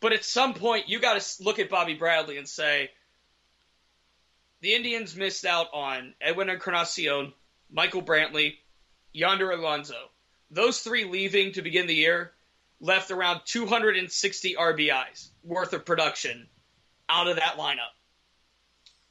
But 0.00 0.12
at 0.12 0.24
some 0.24 0.54
point, 0.54 0.88
you 0.88 0.98
got 0.98 1.20
to 1.20 1.42
look 1.44 1.60
at 1.60 1.70
Bobby 1.70 1.94
Bradley 1.94 2.36
and 2.36 2.48
say, 2.48 2.90
the 4.60 4.74
Indians 4.74 5.14
missed 5.16 5.44
out 5.44 5.68
on 5.72 6.14
Edwin 6.20 6.48
Encarnacion, 6.48 7.32
Michael 7.70 8.02
Brantley, 8.02 8.54
Yonder 9.12 9.50
Alonso. 9.50 9.96
Those 10.50 10.80
three 10.80 11.04
leaving 11.04 11.52
to 11.52 11.62
begin 11.62 11.86
the 11.86 11.94
year 11.94 12.32
left 12.80 13.10
around 13.10 13.40
260 13.44 14.56
RBIs 14.56 15.28
worth 15.44 15.72
of 15.72 15.84
production 15.84 16.48
out 17.08 17.28
of 17.28 17.36
that 17.36 17.56
lineup. 17.56 17.92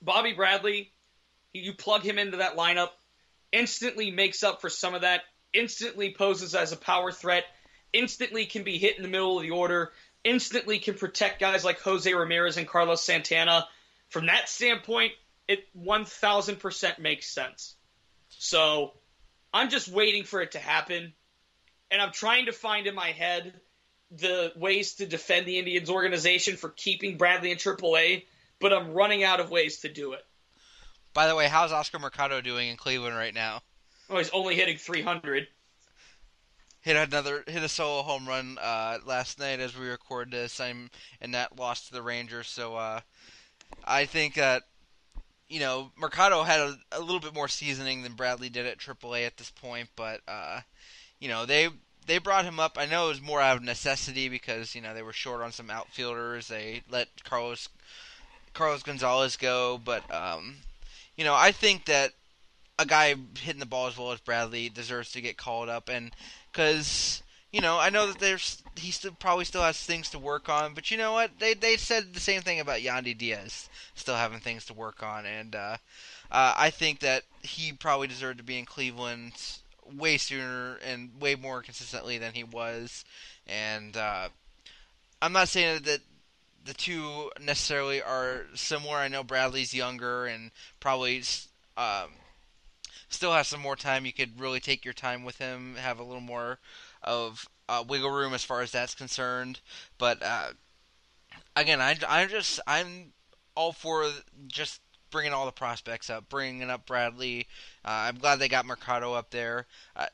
Bobby 0.01 0.33
Bradley, 0.33 0.91
you 1.53 1.73
plug 1.73 2.01
him 2.03 2.17
into 2.17 2.37
that 2.37 2.57
lineup, 2.57 2.89
instantly 3.51 4.11
makes 4.11 4.43
up 4.43 4.61
for 4.61 4.69
some 4.69 4.95
of 4.95 5.01
that, 5.01 5.21
instantly 5.53 6.13
poses 6.17 6.55
as 6.55 6.71
a 6.71 6.77
power 6.77 7.11
threat, 7.11 7.43
instantly 7.93 8.45
can 8.45 8.63
be 8.63 8.77
hit 8.77 8.97
in 8.97 9.03
the 9.03 9.09
middle 9.09 9.37
of 9.37 9.43
the 9.43 9.51
order, 9.51 9.91
instantly 10.23 10.79
can 10.79 10.95
protect 10.95 11.39
guys 11.39 11.65
like 11.65 11.81
Jose 11.81 12.11
Ramirez 12.11 12.57
and 12.57 12.67
Carlos 12.67 13.03
Santana. 13.03 13.67
From 14.09 14.27
that 14.27 14.49
standpoint, 14.49 15.13
it 15.47 15.67
1000% 15.77 16.99
makes 16.99 17.27
sense. 17.27 17.75
So 18.29 18.93
I'm 19.53 19.69
just 19.69 19.87
waiting 19.87 20.23
for 20.23 20.41
it 20.41 20.51
to 20.51 20.59
happen. 20.59 21.13
And 21.89 22.01
I'm 22.01 22.11
trying 22.11 22.45
to 22.45 22.53
find 22.53 22.87
in 22.87 22.95
my 22.95 23.11
head 23.11 23.53
the 24.11 24.53
ways 24.55 24.95
to 24.95 25.05
defend 25.05 25.45
the 25.45 25.59
Indians 25.59 25.89
organization 25.89 26.57
for 26.57 26.69
keeping 26.69 27.17
Bradley 27.17 27.51
in 27.51 27.57
AAA, 27.57 28.23
but 28.61 28.71
I'm 28.71 28.93
running 28.93 29.23
out 29.23 29.39
of 29.39 29.49
ways 29.49 29.79
to 29.79 29.89
do 29.89 30.13
it. 30.13 30.25
By 31.13 31.27
the 31.27 31.35
way, 31.35 31.47
how's 31.47 31.73
Oscar 31.73 31.99
Mercado 31.99 32.39
doing 32.39 32.69
in 32.69 32.77
Cleveland 32.77 33.15
right 33.15 33.33
now? 33.33 33.61
Oh, 34.09 34.17
he's 34.17 34.29
only 34.29 34.55
hitting 34.55 34.77
300. 34.77 35.47
Hit 36.81 36.95
another 36.95 37.43
hit 37.45 37.61
a 37.61 37.69
solo 37.69 38.01
home 38.01 38.27
run 38.27 38.57
uh, 38.59 38.97
last 39.05 39.39
night 39.39 39.59
as 39.59 39.77
we 39.77 39.87
record 39.87 40.31
this. 40.31 40.59
I'm 40.59 40.89
and 41.19 41.33
that 41.35 41.59
lost 41.59 41.87
to 41.87 41.93
the 41.93 42.01
Rangers. 42.01 42.47
So 42.47 42.75
uh, 42.75 43.01
I 43.85 44.05
think 44.05 44.35
that 44.35 44.63
you 45.47 45.59
know 45.59 45.91
Mercado 45.95 46.41
had 46.41 46.59
a, 46.59 46.77
a 46.93 46.99
little 46.99 47.19
bit 47.19 47.35
more 47.35 47.47
seasoning 47.47 48.01
than 48.01 48.13
Bradley 48.13 48.49
did 48.49 48.65
at 48.65 48.79
AAA 48.79 49.27
at 49.27 49.37
this 49.37 49.51
point, 49.51 49.89
but 49.95 50.21
uh, 50.27 50.61
you 51.19 51.29
know 51.29 51.45
they 51.45 51.69
they 52.07 52.17
brought 52.17 52.45
him 52.45 52.59
up. 52.59 52.77
I 52.79 52.87
know 52.87 53.05
it 53.05 53.09
was 53.09 53.21
more 53.21 53.41
out 53.41 53.57
of 53.57 53.63
necessity 53.63 54.27
because 54.27 54.73
you 54.73 54.81
know 54.81 54.95
they 54.95 55.03
were 55.03 55.13
short 55.13 55.41
on 55.41 55.51
some 55.51 55.69
outfielders. 55.69 56.47
They 56.47 56.81
let 56.89 57.23
Carlos 57.23 57.69
Carlos 58.53 58.83
Gonzalez 58.83 59.37
go, 59.37 59.79
but 59.83 60.03
um, 60.13 60.57
you 61.15 61.23
know 61.23 61.33
I 61.33 61.51
think 61.51 61.85
that 61.85 62.11
a 62.77 62.85
guy 62.85 63.15
hitting 63.39 63.59
the 63.59 63.65
ball 63.65 63.87
as 63.87 63.97
well 63.97 64.11
as 64.11 64.19
Bradley 64.19 64.69
deserves 64.69 65.11
to 65.11 65.21
get 65.21 65.37
called 65.37 65.69
up, 65.69 65.89
and 65.89 66.11
because 66.51 67.21
you 67.51 67.61
know 67.61 67.79
I 67.79 67.89
know 67.89 68.07
that 68.07 68.19
there's 68.19 68.61
he 68.75 68.91
still 68.91 69.11
probably 69.11 69.45
still 69.45 69.61
has 69.61 69.81
things 69.81 70.09
to 70.11 70.19
work 70.19 70.49
on, 70.49 70.73
but 70.73 70.91
you 70.91 70.97
know 70.97 71.13
what? 71.13 71.39
They 71.39 71.53
they 71.53 71.77
said 71.77 72.13
the 72.13 72.19
same 72.19 72.41
thing 72.41 72.59
about 72.59 72.79
Yandy 72.79 73.17
Diaz 73.17 73.69
still 73.95 74.15
having 74.15 74.39
things 74.39 74.65
to 74.65 74.73
work 74.73 75.03
on, 75.03 75.25
and 75.25 75.55
uh, 75.55 75.77
uh, 76.31 76.53
I 76.57 76.69
think 76.69 76.99
that 76.99 77.23
he 77.41 77.71
probably 77.71 78.07
deserved 78.07 78.39
to 78.39 78.43
be 78.43 78.57
in 78.57 78.65
Cleveland 78.65 79.33
way 79.97 80.17
sooner 80.17 80.77
and 80.85 81.11
way 81.19 81.35
more 81.35 81.61
consistently 81.61 82.17
than 82.17 82.33
he 82.33 82.43
was, 82.43 83.05
and 83.47 83.95
uh, 83.95 84.29
I'm 85.21 85.33
not 85.33 85.49
saying 85.49 85.83
that 85.83 86.01
the 86.63 86.73
two 86.73 87.31
necessarily 87.39 88.01
are 88.01 88.45
similar. 88.53 88.97
I 88.97 89.07
know 89.07 89.23
Bradley's 89.23 89.73
younger 89.73 90.25
and 90.25 90.51
probably 90.79 91.23
um, 91.77 92.09
still 93.09 93.33
has 93.33 93.47
some 93.47 93.61
more 93.61 93.75
time. 93.75 94.05
You 94.05 94.13
could 94.13 94.39
really 94.39 94.59
take 94.59 94.85
your 94.85 94.93
time 94.93 95.23
with 95.23 95.37
him, 95.37 95.75
have 95.75 95.99
a 95.99 96.03
little 96.03 96.21
more 96.21 96.59
of 97.03 97.47
uh, 97.67 97.83
wiggle 97.87 98.11
room 98.11 98.33
as 98.33 98.43
far 98.43 98.61
as 98.61 98.71
that's 98.71 98.95
concerned. 98.95 99.59
But 99.97 100.21
uh, 100.23 100.49
again, 101.55 101.81
I 101.81 101.97
I 102.07 102.25
just 102.25 102.59
I'm 102.67 103.13
all 103.55 103.73
for 103.73 104.09
just 104.47 104.81
bringing 105.09 105.33
all 105.33 105.45
the 105.45 105.51
prospects 105.51 106.09
up, 106.09 106.29
bringing 106.29 106.69
up 106.69 106.85
Bradley. 106.85 107.47
Uh, 107.83 108.07
I'm 108.07 108.17
glad 108.17 108.37
they 108.37 108.47
got 108.47 108.65
Mercado 108.65 109.13
up 109.13 109.31
there. 109.31 109.67
Uh, 109.95 110.07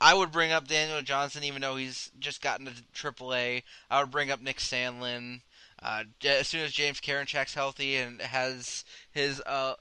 I 0.00 0.14
would 0.14 0.32
bring 0.32 0.50
up 0.50 0.66
Daniel 0.66 1.00
Johnson, 1.00 1.44
even 1.44 1.62
though 1.62 1.76
he's 1.76 2.10
just 2.18 2.42
gotten 2.42 2.66
to 2.66 2.72
AAA. 2.92 3.62
I 3.88 4.00
would 4.00 4.10
bring 4.10 4.30
up 4.30 4.42
Nick 4.42 4.58
Sandlin. 4.58 5.42
Uh, 5.82 6.04
as 6.24 6.48
soon 6.48 6.62
as 6.62 6.72
James 6.72 7.00
Karinchak's 7.00 7.54
healthy 7.54 7.96
and 7.96 8.20
has 8.20 8.84
his 9.10 9.40
uh, 9.40 9.74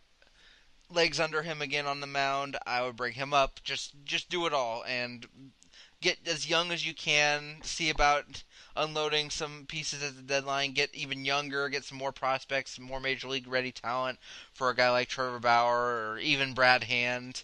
legs 0.90 1.20
under 1.20 1.44
him 1.44 1.62
again 1.62 1.86
on 1.86 2.00
the 2.00 2.08
mound, 2.08 2.58
I 2.66 2.82
would 2.82 2.96
bring 2.96 3.14
him 3.14 3.34
up. 3.34 3.60
Just 3.64 3.94
just 4.04 4.30
do 4.30 4.46
it 4.46 4.54
all 4.54 4.84
and 4.88 5.28
get 6.02 6.18
as 6.28 6.50
young 6.50 6.72
as 6.72 6.86
you 6.86 6.94
can. 6.94 7.58
See 7.62 7.90
about 7.90 8.44
unloading 8.76 9.30
some 9.30 9.66
pieces 9.68 10.04
at 10.04 10.16
the 10.16 10.24
deadline. 10.24 10.74
Get 10.74 10.94
even 10.94 11.24
younger. 11.26 11.70
Get 11.70 11.84
some 11.86 11.98
more 11.98 12.12
prospects, 12.12 12.76
some 12.76 12.86
more 12.86 13.00
major 13.00 13.28
league 13.28 13.48
ready 13.48 13.72
talent 13.72 14.20
for 14.54 14.70
a 14.70 14.76
guy 14.76 14.90
like 14.90 15.08
Trevor 15.08 15.40
Bauer 15.40 16.14
or 16.14 16.20
even 16.20 16.54
Brad 16.54 16.86
Hand. 16.86 17.44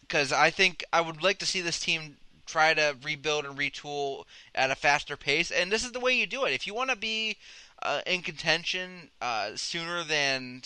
Because 0.00 0.32
I 0.32 0.50
think 0.50 0.84
I 0.92 1.00
would 1.00 1.22
like 1.22 1.38
to 1.38 1.46
see 1.46 1.60
this 1.60 1.78
team 1.78 2.16
try 2.46 2.74
to 2.74 2.96
rebuild 3.02 3.44
and 3.44 3.58
retool 3.58 4.24
at 4.54 4.70
a 4.70 4.74
faster 4.74 5.16
pace. 5.16 5.50
And 5.50 5.70
this 5.70 5.84
is 5.84 5.92
the 5.92 6.00
way 6.00 6.12
you 6.12 6.26
do 6.26 6.44
it. 6.44 6.52
If 6.52 6.66
you 6.66 6.74
want 6.74 6.90
to 6.90 6.96
be 6.96 7.36
uh, 7.82 8.00
in 8.06 8.22
contention 8.22 9.10
uh, 9.20 9.50
sooner 9.54 10.02
than 10.02 10.62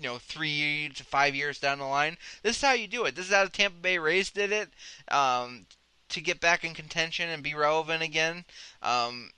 you 0.00 0.08
know 0.08 0.18
three 0.18 0.90
to 0.94 1.04
five 1.04 1.34
years 1.34 1.58
down 1.58 1.78
the 1.78 1.84
line, 1.84 2.16
this 2.42 2.56
is 2.56 2.62
how 2.62 2.72
you 2.72 2.86
do 2.86 3.04
it. 3.04 3.14
This 3.14 3.26
is 3.26 3.34
how 3.34 3.44
the 3.44 3.50
Tampa 3.50 3.78
Bay 3.78 3.98
Rays 3.98 4.30
did 4.30 4.52
it 4.52 4.68
um, 5.10 5.66
to 6.08 6.20
get 6.20 6.40
back 6.40 6.64
in 6.64 6.74
contention 6.74 7.28
and 7.28 7.42
be 7.42 7.54
relevant 7.54 8.02
again. 8.02 8.44
Um, 8.82 9.30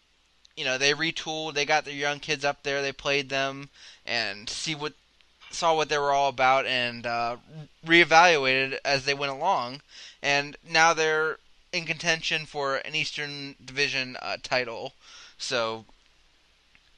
you 0.57 0.65
know 0.65 0.79
they 0.79 0.93
retooled, 0.93 1.55
they 1.55 1.67
got 1.67 1.85
their 1.85 1.95
young 1.95 2.19
kids 2.19 2.45
up 2.45 2.63
there, 2.63 2.83
they 2.83 2.93
played 2.93 3.29
them, 3.29 3.69
and 4.07 4.49
see 4.49 4.75
what 4.75 4.95
saw 5.51 5.75
what 5.75 5.89
they 5.89 5.99
were 5.99 6.13
all 6.13 6.29
about 6.29 6.67
and 6.67 7.07
uh, 7.07 7.37
reevaluated 7.87 8.79
as 8.85 9.05
they 9.05 9.15
went 9.15 9.33
along, 9.33 9.81
and 10.23 10.57
now 10.69 10.93
they're 10.93 11.39
in 11.73 11.85
contention 11.85 12.47
for 12.47 12.77
an 12.77 12.95
Eastern 12.95 13.55
Division 13.65 14.17
uh, 14.23 14.37
title. 14.43 14.95
So 15.39 15.85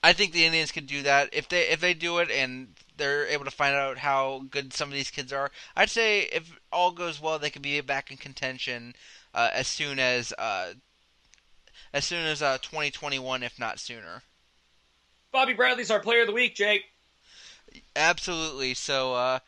I 0.02 0.12
think 0.12 0.32
the 0.32 0.44
Indians 0.44 0.72
could 0.72 0.86
do 0.86 1.02
that 1.02 1.30
if 1.32 1.48
they 1.48 1.68
if 1.68 1.80
they 1.80 1.94
do 1.94 2.18
it 2.18 2.30
and 2.30 2.74
they're 2.96 3.26
able 3.26 3.44
to 3.44 3.50
find 3.50 3.74
out 3.74 3.98
how 3.98 4.44
good 4.50 4.72
some 4.72 4.88
of 4.88 4.94
these 4.94 5.10
kids 5.10 5.32
are. 5.32 5.50
I'd 5.76 5.90
say 5.90 6.22
if 6.22 6.58
all 6.72 6.90
goes 6.90 7.20
well, 7.20 7.38
they 7.38 7.50
could 7.50 7.62
be 7.62 7.80
back 7.80 8.10
in 8.10 8.16
contention 8.16 8.94
uh, 9.34 9.50
as 9.52 9.66
soon 9.66 9.98
as 9.98 10.32
uh, 10.38 10.74
as 11.92 12.04
soon 12.04 12.26
as 12.26 12.42
uh, 12.42 12.58
2021, 12.58 13.42
if 13.42 13.58
not 13.58 13.78
sooner. 13.78 14.22
Bobby 15.32 15.54
Bradley's 15.54 15.90
our 15.90 16.00
player 16.00 16.22
of 16.22 16.26
the 16.26 16.32
week, 16.32 16.54
Jake. 16.54 16.82
Absolutely. 17.96 18.74
So, 18.74 19.14
uh, 19.14 19.38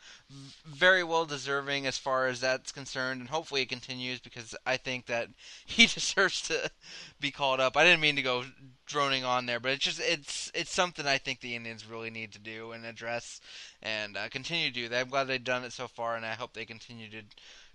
very 0.65 1.03
well 1.03 1.25
deserving 1.25 1.85
as 1.85 1.97
far 1.97 2.27
as 2.27 2.39
that's 2.39 2.71
concerned, 2.71 3.21
and 3.21 3.29
hopefully 3.29 3.61
it 3.61 3.69
continues 3.69 4.19
because 4.19 4.55
I 4.65 4.77
think 4.77 5.07
that 5.07 5.27
he 5.65 5.87
deserves 5.87 6.41
to 6.43 6.71
be 7.19 7.31
called 7.31 7.59
up. 7.59 7.75
I 7.75 7.83
didn't 7.83 8.01
mean 8.01 8.15
to 8.15 8.21
go 8.21 8.45
droning 8.85 9.23
on 9.23 9.45
there, 9.45 9.59
but 9.59 9.71
it's 9.71 9.85
just 9.85 9.99
it's 9.99 10.51
it's 10.53 10.71
something 10.71 11.05
I 11.05 11.17
think 11.17 11.41
the 11.41 11.55
Indians 11.55 11.89
really 11.89 12.09
need 12.09 12.31
to 12.33 12.39
do 12.39 12.71
and 12.71 12.85
address 12.85 13.41
and 13.81 14.17
uh, 14.17 14.29
continue 14.29 14.67
to 14.67 14.73
do. 14.73 14.89
That. 14.89 15.01
I'm 15.01 15.09
glad 15.09 15.25
they've 15.25 15.43
done 15.43 15.63
it 15.63 15.73
so 15.73 15.87
far, 15.87 16.15
and 16.15 16.25
I 16.25 16.33
hope 16.33 16.53
they 16.53 16.65
continue 16.65 17.09
to 17.09 17.23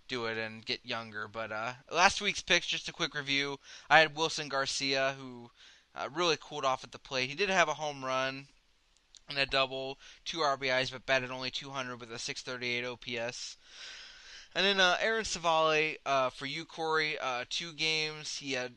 do 0.09 0.27
it 0.27 0.39
and 0.39 0.65
get 0.65 0.85
younger. 0.85 1.29
But 1.29 1.53
uh, 1.53 1.73
last 1.93 2.21
week's 2.21 2.43
picks, 2.43 2.67
just 2.67 2.89
a 2.89 2.93
quick 2.93 3.15
review. 3.15 3.59
I 3.91 4.01
had 4.01 4.17
Wilson 4.17 4.49
Garcia, 4.49 5.15
who 5.19 5.51
uh, 5.95 6.09
really 6.15 6.39
cooled 6.41 6.65
off 6.65 6.85
at 6.85 6.93
the 6.93 6.99
plate. 6.99 7.29
He 7.29 7.37
did 7.37 7.51
have 7.51 7.69
a 7.69 7.75
home 7.75 8.05
run 8.05 8.47
and 9.29 9.39
a 9.39 9.47
double, 9.47 9.99
two 10.24 10.39
RBIs, 10.39 10.93
but 10.93 11.07
batted 11.07 11.31
only 11.31 11.51
200 11.51 12.01
with 12.01 12.12
a 12.12 12.18
638 12.18 12.85
OPS. 12.85 13.57
And 14.55 14.64
then 14.64 14.81
uh, 14.81 14.97
Aaron 15.01 15.24
Civale 15.24 15.97
uh, 16.07 16.31
for 16.31 16.47
you, 16.47 16.64
Corey. 16.64 17.18
Uh, 17.18 17.45
two 17.51 17.72
games. 17.72 18.39
He 18.39 18.53
had 18.53 18.72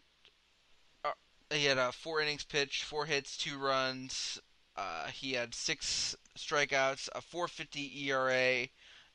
uh, 1.06 1.12
he 1.50 1.66
had 1.66 1.78
uh, 1.78 1.91
four 1.91 2.22
innings 2.22 2.43
pitched, 2.43 2.84
four 2.84 3.06
hits, 3.06 3.38
two 3.38 3.58
runs. 3.58 4.41
Uh, 4.76 5.08
he 5.08 5.34
had 5.34 5.56
six 5.56 6.18
strikeouts, 6.38 7.10
a 7.14 7.22
4.50 7.22 8.08
ERA, 8.08 8.68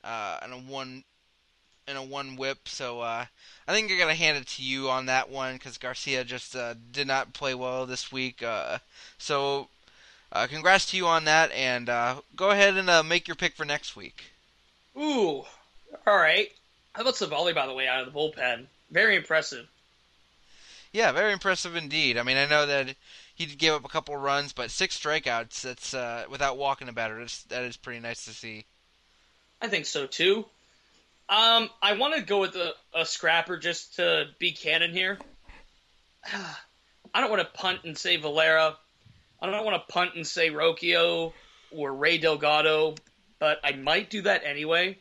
uh, 0.05 0.39
and 0.43 0.53
a 0.53 0.57
one 0.57 1.05
and 1.87 1.99
a 1.99 2.03
one 2.03 2.37
whip. 2.37 2.67
So 2.67 3.03
I 3.03 3.29
think 3.67 3.93
I 3.93 3.99
gotta 3.99 4.15
hand 4.15 4.39
it 4.39 4.47
to 4.47 4.63
you 4.63 4.89
on 4.89 5.05
that 5.07 5.29
one 5.29 5.55
because 5.55 5.77
Garcia 5.77 6.25
just 6.25 6.57
did 6.93 7.07
not 7.07 7.35
play 7.35 7.55
well 7.55 7.85
this 7.85 8.11
week. 8.11 8.43
So 9.19 9.69
uh, 10.35 10.47
congrats 10.47 10.87
to 10.87 10.97
you 10.97 11.07
on 11.07 11.25
that, 11.25 11.53
and 11.53 11.89
uh, 11.89 12.17
go 12.35 12.51
ahead 12.51 12.77
and 12.77 12.91
uh, 12.91 13.03
make 13.03 13.29
your 13.29 13.37
pick 13.37 13.55
for 13.55 13.65
next 13.65 13.97
week. 13.97 14.25
Ooh, 14.97 15.45
all 16.07 16.17
right. 16.17 16.49
How 16.93 17.03
about 17.03 17.15
Civale, 17.15 17.55
by 17.55 17.67
the 17.67 17.73
way, 17.73 17.89
out 17.89 18.07
of 18.07 18.13
the 18.13 18.19
bullpen? 18.19 18.67
Very 18.91 19.17
impressive. 19.17 19.67
Yeah, 20.93 21.11
very 21.13 21.33
impressive 21.33 21.75
indeed. 21.75 22.19
I 22.19 22.23
mean, 22.23 22.37
I 22.37 22.47
know 22.47 22.67
that 22.67 22.95
he 23.35 23.47
gave 23.47 23.73
up 23.73 23.85
a 23.85 23.89
couple 23.89 24.17
runs, 24.17 24.53
but 24.53 24.71
six 24.71 24.99
strikeouts. 24.99 25.63
That's 25.63 25.93
uh, 25.95 26.25
without 26.31 26.57
walking 26.57 26.89
a 26.89 26.93
batter. 26.93 27.19
That's, 27.19 27.43
that 27.45 27.65
is 27.65 27.77
pretty 27.77 28.01
nice 28.01 28.25
to 28.27 28.31
see. 28.31 28.65
I 29.61 29.69
think 29.69 29.87
so 29.87 30.07
too. 30.07 30.45
Um, 31.29 31.71
I 31.83 31.95
want 31.95 32.15
to 32.15 32.23
go 32.23 32.41
with 32.41 32.55
a, 32.55 32.75
a 32.95 33.07
scrapper 33.07 33.57
just 33.57 33.97
to 33.97 34.27
be 34.39 34.53
canon 34.53 34.93
here. 34.93 35.19
I 37.15 37.21
don't 37.21 37.31
want 37.31 37.43
to 37.43 37.59
punt 37.59 37.81
and 37.85 37.97
say 37.97 38.17
Valera. 38.17 38.77
I 39.49 39.51
don't 39.51 39.65
want 39.65 39.87
to 39.87 39.93
punt 39.93 40.15
and 40.15 40.27
say 40.27 40.51
Rocchio 40.51 41.33
or 41.71 41.93
Ray 41.93 42.19
Delgado, 42.19 42.95
but 43.39 43.61
I 43.63 43.73
might 43.73 44.09
do 44.09 44.23
that 44.23 44.43
anyway. 44.45 44.99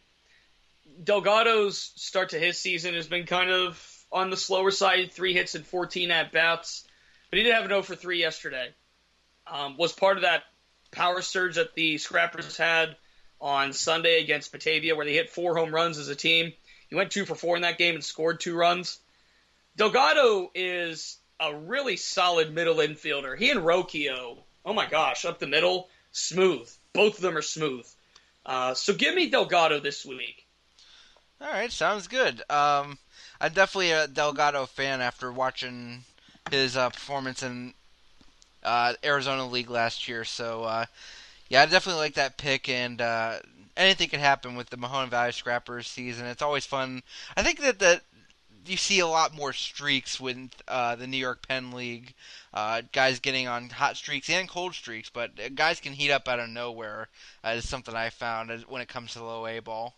Delgado's 1.02 1.80
start 1.96 2.30
to 2.30 2.40
his 2.40 2.60
season 2.60 2.94
has 2.94 3.08
been 3.08 3.26
kind 3.26 3.50
of 3.50 4.06
on 4.12 4.30
the 4.30 4.38
slower 4.38 4.72
side, 4.72 5.12
three 5.14 5.34
hits 5.34 5.56
and 5.56 5.66
14 5.66 6.12
at 6.12 6.32
bats, 6.32 6.86
but 7.30 7.38
he 7.38 7.44
did 7.44 7.54
have 7.54 7.64
an 7.64 7.70
0 7.70 7.84
for 7.84 7.96
3 7.96 8.20
yesterday. 8.20 8.70
Um, 9.48 9.78
was 9.78 9.94
part 9.94 10.18
of 10.18 10.24
that 10.24 10.44
power 10.92 11.22
surge 11.22 11.56
that 11.56 11.74
the 11.74 11.98
Scrappers 11.98 12.58
had 12.58 12.96
on 13.40 13.74
Sunday 13.74 14.22
against 14.22 14.52
Batavia, 14.52 14.96
where 14.96 15.06
they 15.06 15.14
hit 15.14 15.30
four 15.30 15.56
home 15.56 15.74
runs 15.74 15.98
as 15.98 16.10
a 16.10 16.16
team. 16.16 16.54
He 16.90 16.96
went 16.96 17.12
two 17.12 17.26
for 17.26 17.36
four 17.36 17.56
in 17.56 17.64
that 17.64 17.78
game 17.78 17.96
and 17.96 18.04
scored 18.04 18.40
two 18.40 18.56
runs. 18.56 19.00
Delgado 19.76 20.52
is 20.54 21.18
a 21.40 21.56
really 21.56 21.98
solid 21.98 22.54
middle 22.54 22.76
infielder. 22.76 23.38
He 23.38 23.50
and 23.50 23.62
Rocchio, 23.62 24.38
oh 24.66 24.74
my 24.74 24.88
gosh, 24.88 25.26
up 25.26 25.40
the 25.40 25.48
middle, 25.48 25.90
smooth. 26.12 26.70
Both 26.94 27.16
of 27.16 27.22
them 27.22 27.38
are 27.38 27.42
smooth. 27.42 27.88
Uh, 28.46 28.74
so 28.74 28.94
give 28.94 29.16
me 29.16 29.30
Delgado 29.30 29.80
this 29.80 30.06
week. 30.06 30.46
All 31.42 31.52
right, 31.52 31.72
sounds 31.72 32.08
good. 32.08 32.42
Um, 32.50 32.98
I'm 33.42 33.52
definitely 33.54 33.92
a 33.92 34.08
Delgado 34.08 34.66
fan 34.66 35.02
after 35.02 35.32
watching 35.32 36.04
his 36.52 36.78
uh, 36.78 36.90
performance 36.90 37.44
in 37.44 37.74
uh, 38.64 38.94
Arizona 39.04 39.46
League 39.48 39.70
last 39.70 40.08
year. 40.08 40.24
So, 40.24 40.64
uh, 40.64 40.86
yeah, 41.50 41.64
I 41.64 41.66
definitely 41.66 42.02
like 42.02 42.14
that 42.14 42.38
pick, 42.38 42.70
and 42.70 43.02
uh, 43.02 43.40
anything 43.76 44.10
can 44.10 44.20
happen 44.20 44.56
with 44.56 44.70
the 44.70 44.78
Mahoning 44.78 45.10
Valley 45.10 45.32
Scrappers 45.32 45.88
season. 45.88 46.26
It's 46.28 46.42
always 46.42 46.66
fun. 46.66 47.04
I 47.36 47.44
think 47.44 47.60
that 47.62 47.80
that 47.80 48.02
you 48.66 48.78
see 48.78 49.00
a 49.00 49.08
lot 49.08 49.34
more 49.34 49.54
streaks 49.54 50.20
with 50.20 50.38
uh, 50.68 50.96
the 50.96 51.08
New 51.08 51.18
York 51.18 51.48
Penn 51.48 51.72
League. 51.72 52.14
Uh, 52.54 52.82
guys 52.92 53.20
getting 53.20 53.48
on 53.48 53.70
hot 53.70 53.98
streaks 53.98 54.30
and 54.30 54.48
cold 54.48 54.74
streaks, 54.74 55.10
but 55.10 55.32
uh, 55.44 55.50
guys 55.54 55.80
can 55.80 55.94
heat 55.94 56.12
up 56.12 56.28
out 56.28 56.40
of 56.40 56.50
nowhere. 56.50 57.10
Uh, 57.44 57.50
is 57.50 57.68
something 57.68 57.96
I 57.96 58.10
found 58.10 58.52
when 58.68 58.82
it 58.82 58.88
comes 58.88 59.14
to 59.14 59.20
the 59.20 59.26
low 59.26 59.46
A 59.46 59.60
ball. 59.60 59.96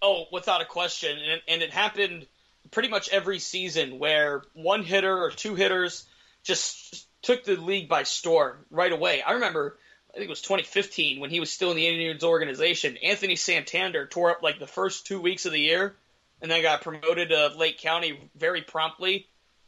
Oh, 0.00 0.26
without 0.30 0.60
a 0.60 0.64
question, 0.64 1.18
and, 1.18 1.42
and 1.48 1.62
it 1.62 1.72
happened 1.72 2.26
pretty 2.70 2.88
much 2.88 3.08
every 3.08 3.38
season 3.38 3.98
where 3.98 4.42
one 4.52 4.84
hitter 4.84 5.16
or 5.16 5.30
two 5.30 5.54
hitters 5.54 6.06
just 6.44 7.06
took 7.22 7.44
the 7.44 7.56
league 7.56 7.88
by 7.88 8.04
storm 8.04 8.64
right 8.70 8.92
away. 8.92 9.22
I 9.22 9.32
remember, 9.32 9.78
I 10.10 10.14
think 10.14 10.26
it 10.26 10.30
was 10.30 10.42
2015 10.42 11.18
when 11.18 11.30
he 11.30 11.40
was 11.40 11.50
still 11.50 11.70
in 11.70 11.76
the 11.76 11.88
Indians 11.88 12.22
organization. 12.22 12.96
Anthony 12.98 13.36
Santander 13.36 14.06
tore 14.06 14.30
up 14.30 14.42
like 14.42 14.58
the 14.58 14.66
first 14.66 15.06
two 15.06 15.20
weeks 15.20 15.46
of 15.46 15.52
the 15.52 15.60
year, 15.60 15.96
and 16.40 16.50
then 16.50 16.62
got 16.62 16.82
promoted 16.82 17.30
to 17.30 17.52
Lake 17.56 17.78
County 17.78 18.30
very 18.36 18.62
promptly. 18.62 19.26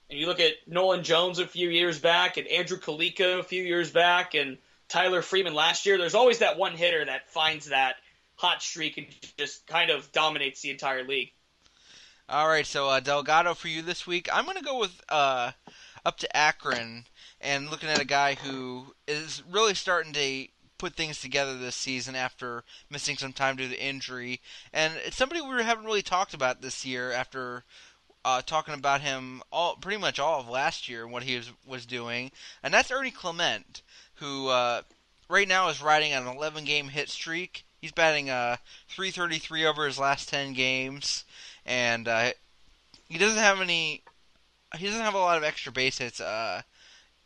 And 0.09 0.19
you 0.19 0.27
look 0.27 0.41
at 0.41 0.55
Nolan 0.67 1.05
Jones 1.05 1.39
a 1.39 1.47
few 1.47 1.69
years 1.69 1.99
back, 1.99 2.37
and 2.37 2.47
Andrew 2.49 2.79
Calica 2.79 3.39
a 3.39 3.43
few 3.43 3.63
years 3.63 3.91
back, 3.91 4.35
and 4.35 4.59
Tyler 4.89 5.23
Freeman 5.23 5.55
last 5.55 5.87
year. 5.87 5.99
There's 5.99 6.15
always 6.15 6.39
that 6.39 6.59
one 6.59 6.75
hitter 6.77 7.05
that 7.05 7.31
finds 7.31 7.67
that 7.67 7.97
hot 8.35 8.63
streak 8.63 8.99
and 8.99 9.07
just 9.37 9.67
kind 9.67 9.91
of 9.91 10.11
dominates 10.13 10.63
the 10.63 10.71
entire 10.71 11.05
league. 11.05 11.33
All 12.29 12.49
right, 12.49 12.67
so 12.67 12.89
uh, 12.89 13.01
Delgado 13.01 13.55
for 13.55 13.69
you 13.69 13.83
this 13.83 14.07
week. 14.07 14.29
I'm 14.33 14.45
going 14.45 14.57
to 14.57 14.65
go 14.65 14.79
with 14.79 15.01
uh, 15.09 15.53
up 16.05 16.19
to 16.19 16.37
Akron 16.37 17.07
and 17.41 17.71
looking 17.71 17.89
at 17.89 18.01
a 18.01 18.05
guy 18.05 18.35
who 18.35 18.95
is 19.09 19.43
really 19.49 19.75
starting 19.75 20.13
to 20.13 20.47
put 20.81 20.95
things 20.95 21.21
together 21.21 21.57
this 21.57 21.77
season 21.77 22.17
after 22.17 22.65
missing 22.89 23.17
some 23.17 23.35
time 23.35 23.57
due 23.57 23.65
to 23.65 23.69
the 23.69 23.85
injury. 23.85 24.41
And 24.73 24.95
it's 25.05 25.17
somebody 25.17 25.43
we 25.43 25.63
haven't 25.63 25.85
really 25.85 26.03
talked 26.03 26.33
about 26.33 26.63
this 26.63 26.87
year 26.87 27.13
after 27.13 27.65
uh, 28.25 28.41
talking 28.41 28.73
about 28.73 29.03
him 29.03 29.43
all 29.53 29.77
pretty 29.77 30.01
much 30.01 30.19
all 30.19 30.41
of 30.41 30.49
last 30.49 30.89
year 30.89 31.05
and 31.05 31.13
what 31.13 31.25
he 31.25 31.37
was, 31.37 31.53
was 31.67 31.85
doing. 31.85 32.33
And 32.63 32.73
that's 32.73 32.91
Ernie 32.91 33.11
Clement, 33.11 33.83
who 34.15 34.49
uh, 34.49 34.83
right 35.29 35.47
now 35.47 35.69
is 35.69 35.83
riding 35.83 36.15
on 36.15 36.27
an 36.27 36.37
11 36.37 36.65
game 36.65 36.89
hit 36.89 37.11
streak. 37.11 37.65
He's 37.79 37.93
batting 37.93 38.31
uh, 38.31 38.57
333 38.89 39.67
over 39.67 39.85
his 39.85 39.99
last 39.99 40.31
10 40.31 40.55
games 40.55 41.25
and 41.67 42.09
uh, 42.09 42.31
he 43.09 43.19
doesn't 43.19 43.39
have 43.39 43.61
any. 43.61 44.03
He 44.77 44.87
doesn't 44.87 45.03
have 45.03 45.15
a 45.15 45.19
lot 45.19 45.37
of 45.37 45.45
extra 45.45 45.73
base 45.73 45.99
hits. 45.99 46.21
Uh, 46.21 46.63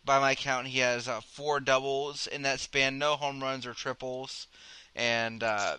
by 0.05 0.19
my 0.19 0.35
count, 0.35 0.67
he 0.69 0.81
has 0.81 1.09
uh, 1.09 1.21
four 1.21 1.61
doubles 1.61 2.27
in 2.27 2.43
that 2.43 2.61
span, 2.61 2.99
no 2.99 3.17
home 3.17 3.43
runs 3.43 3.67
or 3.67 3.73
triples, 3.73 4.47
and 4.95 5.43
uh, 5.43 5.79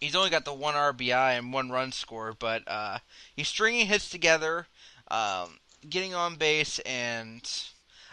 he's 0.00 0.16
only 0.16 0.30
got 0.30 0.44
the 0.44 0.54
one 0.54 0.74
RBI 0.74 1.38
and 1.38 1.52
one 1.52 1.70
run 1.70 1.92
scored. 1.92 2.38
But 2.38 2.62
uh, 2.66 2.98
he's 3.34 3.48
stringing 3.48 3.86
hits 3.86 4.08
together, 4.08 4.66
um, 5.08 5.58
getting 5.88 6.14
on 6.14 6.36
base, 6.36 6.78
and 6.80 7.48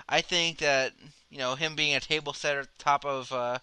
I 0.07 0.21
think 0.21 0.57
that 0.59 0.93
you 1.29 1.37
know 1.37 1.55
him 1.55 1.75
being 1.75 1.95
a 1.95 1.99
table 1.99 2.33
setter 2.33 2.61
at 2.61 2.77
the 2.77 2.83
top 2.83 3.05
of 3.05 3.31
uh, 3.31 3.59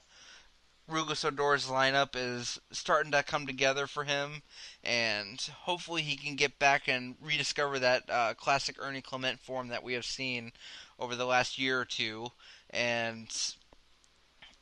Rouglas 0.88 1.24
Odor's 1.24 1.66
lineup 1.66 2.10
is 2.14 2.60
starting 2.70 3.10
to 3.12 3.22
come 3.24 3.46
together 3.46 3.86
for 3.88 4.04
him, 4.04 4.42
and 4.84 5.40
hopefully 5.62 6.02
he 6.02 6.16
can 6.16 6.36
get 6.36 6.60
back 6.60 6.86
and 6.86 7.16
rediscover 7.20 7.78
that 7.80 8.08
uh, 8.08 8.34
classic 8.34 8.76
Ernie 8.78 9.00
Clement 9.00 9.40
form 9.40 9.68
that 9.68 9.82
we 9.82 9.94
have 9.94 10.04
seen 10.04 10.52
over 10.98 11.16
the 11.16 11.26
last 11.26 11.58
year 11.58 11.80
or 11.80 11.84
two, 11.84 12.28
and 12.70 13.56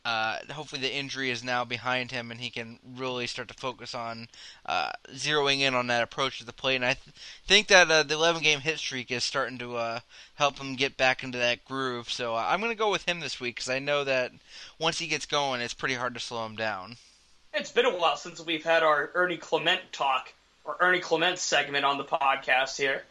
uh, 0.04 0.36
hopefully 0.52 0.82
the 0.82 0.94
injury 0.94 1.30
is 1.30 1.42
now 1.42 1.64
behind 1.64 2.10
him 2.10 2.30
and 2.30 2.40
he 2.40 2.50
can 2.50 2.78
really 2.96 3.26
start 3.26 3.48
to 3.48 3.54
focus 3.54 3.94
on 3.94 4.28
uh, 4.66 4.90
zeroing 5.12 5.60
in 5.60 5.74
on 5.74 5.86
that 5.86 6.02
approach 6.02 6.38
to 6.38 6.44
the 6.44 6.52
plate. 6.52 6.76
And 6.76 6.84
I 6.84 6.94
th- 6.94 7.16
think 7.46 7.68
that 7.68 7.90
uh, 7.90 8.02
the 8.02 8.14
11 8.14 8.42
game 8.42 8.60
hit 8.60 8.78
streak 8.78 9.10
is 9.10 9.24
starting 9.24 9.58
to 9.58 9.76
uh, 9.76 10.00
help 10.34 10.58
him 10.58 10.76
get 10.76 10.96
back 10.96 11.24
into 11.24 11.38
that 11.38 11.64
groove. 11.64 12.10
So 12.10 12.34
uh, 12.34 12.46
I'm 12.46 12.60
going 12.60 12.72
to 12.72 12.78
go 12.78 12.90
with 12.90 13.08
him 13.08 13.20
this 13.20 13.40
week 13.40 13.56
because 13.56 13.70
I 13.70 13.78
know 13.78 14.04
that 14.04 14.32
once 14.78 14.98
he 14.98 15.06
gets 15.06 15.24
going, 15.24 15.62
it's 15.62 15.74
pretty 15.74 15.94
hard 15.94 16.14
to 16.14 16.20
slow 16.20 16.44
him 16.44 16.56
down. 16.56 16.96
It's 17.54 17.72
been 17.72 17.86
a 17.86 17.96
while 17.96 18.16
since 18.16 18.44
we've 18.44 18.64
had 18.64 18.82
our 18.82 19.10
Ernie 19.14 19.36
Clement 19.36 19.80
talk 19.92 20.32
or 20.64 20.76
Ernie 20.80 21.00
Clement 21.00 21.38
segment 21.38 21.84
on 21.84 21.98
the 21.98 22.04
podcast 22.04 22.76
here. 22.76 23.04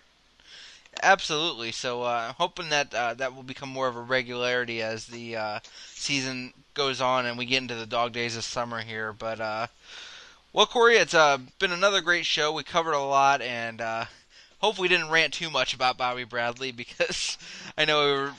Absolutely. 1.02 1.72
So 1.72 2.04
uh, 2.04 2.28
I'm 2.30 2.36
hoping 2.36 2.70
that 2.70 2.94
uh, 2.94 3.14
that 3.16 3.36
will 3.36 3.44
become 3.44 3.70
more 3.70 3.88
of 3.88 3.96
a 3.96 4.02
regularity 4.02 4.82
as 4.82 5.08
the 5.08 5.36
uh, 5.36 5.60
season 5.88 6.54
goes 6.74 7.02
on 7.02 7.26
and 7.26 7.38
we 7.38 7.46
get 7.46 7.62
into 7.62 7.76
the 7.76 7.86
dog 7.86 8.14
days 8.14 8.38
of 8.38 8.44
summer 8.44 8.82
here. 8.82 9.12
But 9.14 9.40
uh, 9.42 9.68
well, 10.54 10.66
Corey, 10.66 10.98
it's 10.98 11.14
uh, 11.14 11.40
been 11.60 11.72
another 11.72 12.02
great 12.02 12.26
show. 12.26 12.52
We 12.52 12.64
covered 12.64 12.94
a 12.94 13.00
lot, 13.00 13.42
and 13.42 13.82
uh, 13.82 14.06
hope 14.60 14.78
we 14.78 14.88
didn't 14.88 15.10
rant 15.10 15.34
too 15.34 15.50
much 15.50 15.74
about 15.74 15.98
Bobby 15.98 16.26
Bradley 16.26 16.72
because 16.74 17.38
I 17.78 17.86
know 17.86 18.06
we 18.06 18.12
were 18.14 18.34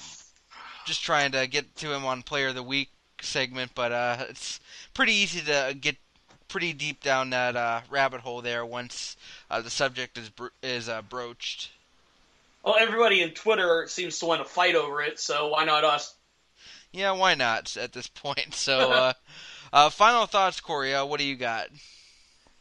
just 0.87 1.03
trying 1.03 1.33
to 1.33 1.47
get 1.47 1.75
to 1.77 1.93
him 1.93 2.05
on 2.05 2.23
Player 2.23 2.49
of 2.49 2.55
the 2.55 2.63
Week 2.63 2.91
segment, 3.21 3.73
but 3.75 3.93
it's 4.31 4.61
pretty 4.95 5.13
easy 5.13 5.41
to 5.43 5.77
get 5.79 5.97
pretty 6.49 6.73
deep 6.73 7.03
down 7.03 7.31
that 7.31 7.85
rabbit 7.91 8.21
hole 8.21 8.43
there 8.43 8.65
once 8.65 9.17
the 9.51 9.71
subject 9.71 10.17
is 10.19 10.29
bro- 10.31 10.51
is 10.63 10.89
broached. 11.09 11.71
Well, 12.65 12.77
everybody 12.81 13.21
in 13.21 13.31
Twitter 13.31 13.85
seems 13.89 14.19
to 14.21 14.27
want 14.27 14.43
to 14.43 14.49
fight 14.49 14.75
over 14.75 15.03
it, 15.03 15.21
so 15.21 15.49
why 15.49 15.67
not 15.67 15.85
us? 15.85 16.15
Yeah, 16.93 17.13
why 17.13 17.35
not 17.35 17.77
at 17.77 17.93
this 17.93 18.09
point? 18.09 18.55
So, 18.55 18.79
uh, 18.93 19.13
uh, 19.73 19.91
final 19.91 20.27
thoughts, 20.27 20.61
Corey. 20.61 20.95
Uh, 20.95 21.05
what 21.05 21.21
do 21.21 21.27
you 21.27 21.37
got? 21.37 21.69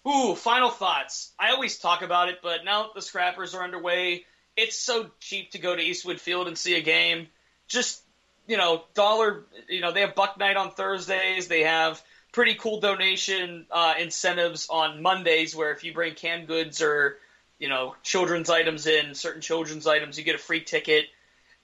Ooh, 0.05 0.35
final 0.35 0.69
thoughts. 0.69 1.31
I 1.39 1.51
always 1.51 1.77
talk 1.77 2.01
about 2.01 2.27
it, 2.27 2.39
but 2.43 2.65
now 2.65 2.83
that 2.83 2.95
the 2.95 3.01
Scrappers 3.01 3.55
are 3.55 3.63
underway, 3.63 4.25
it's 4.57 4.77
so 4.77 5.09
cheap 5.21 5.51
to 5.51 5.59
go 5.59 5.73
to 5.73 5.81
Eastwood 5.81 6.19
Field 6.19 6.47
and 6.47 6.57
see 6.57 6.75
a 6.75 6.81
game. 6.81 7.27
Just, 7.69 8.01
you 8.45 8.57
know, 8.57 8.83
dollar, 8.95 9.45
you 9.69 9.79
know, 9.79 9.93
they 9.93 10.01
have 10.01 10.15
Buck 10.15 10.37
Night 10.37 10.57
on 10.57 10.71
Thursdays. 10.71 11.47
They 11.47 11.61
have 11.61 12.01
pretty 12.33 12.55
cool 12.55 12.81
donation 12.81 13.67
uh, 13.71 13.93
incentives 13.97 14.67
on 14.69 15.01
Mondays 15.01 15.55
where 15.55 15.71
if 15.71 15.85
you 15.85 15.93
bring 15.93 16.15
canned 16.15 16.47
goods 16.47 16.81
or, 16.81 17.17
you 17.59 17.69
know, 17.69 17.95
children's 18.03 18.49
items 18.49 18.87
in, 18.87 19.15
certain 19.15 19.41
children's 19.41 19.87
items, 19.87 20.17
you 20.17 20.23
get 20.23 20.35
a 20.35 20.39
free 20.39 20.61
ticket. 20.61 21.05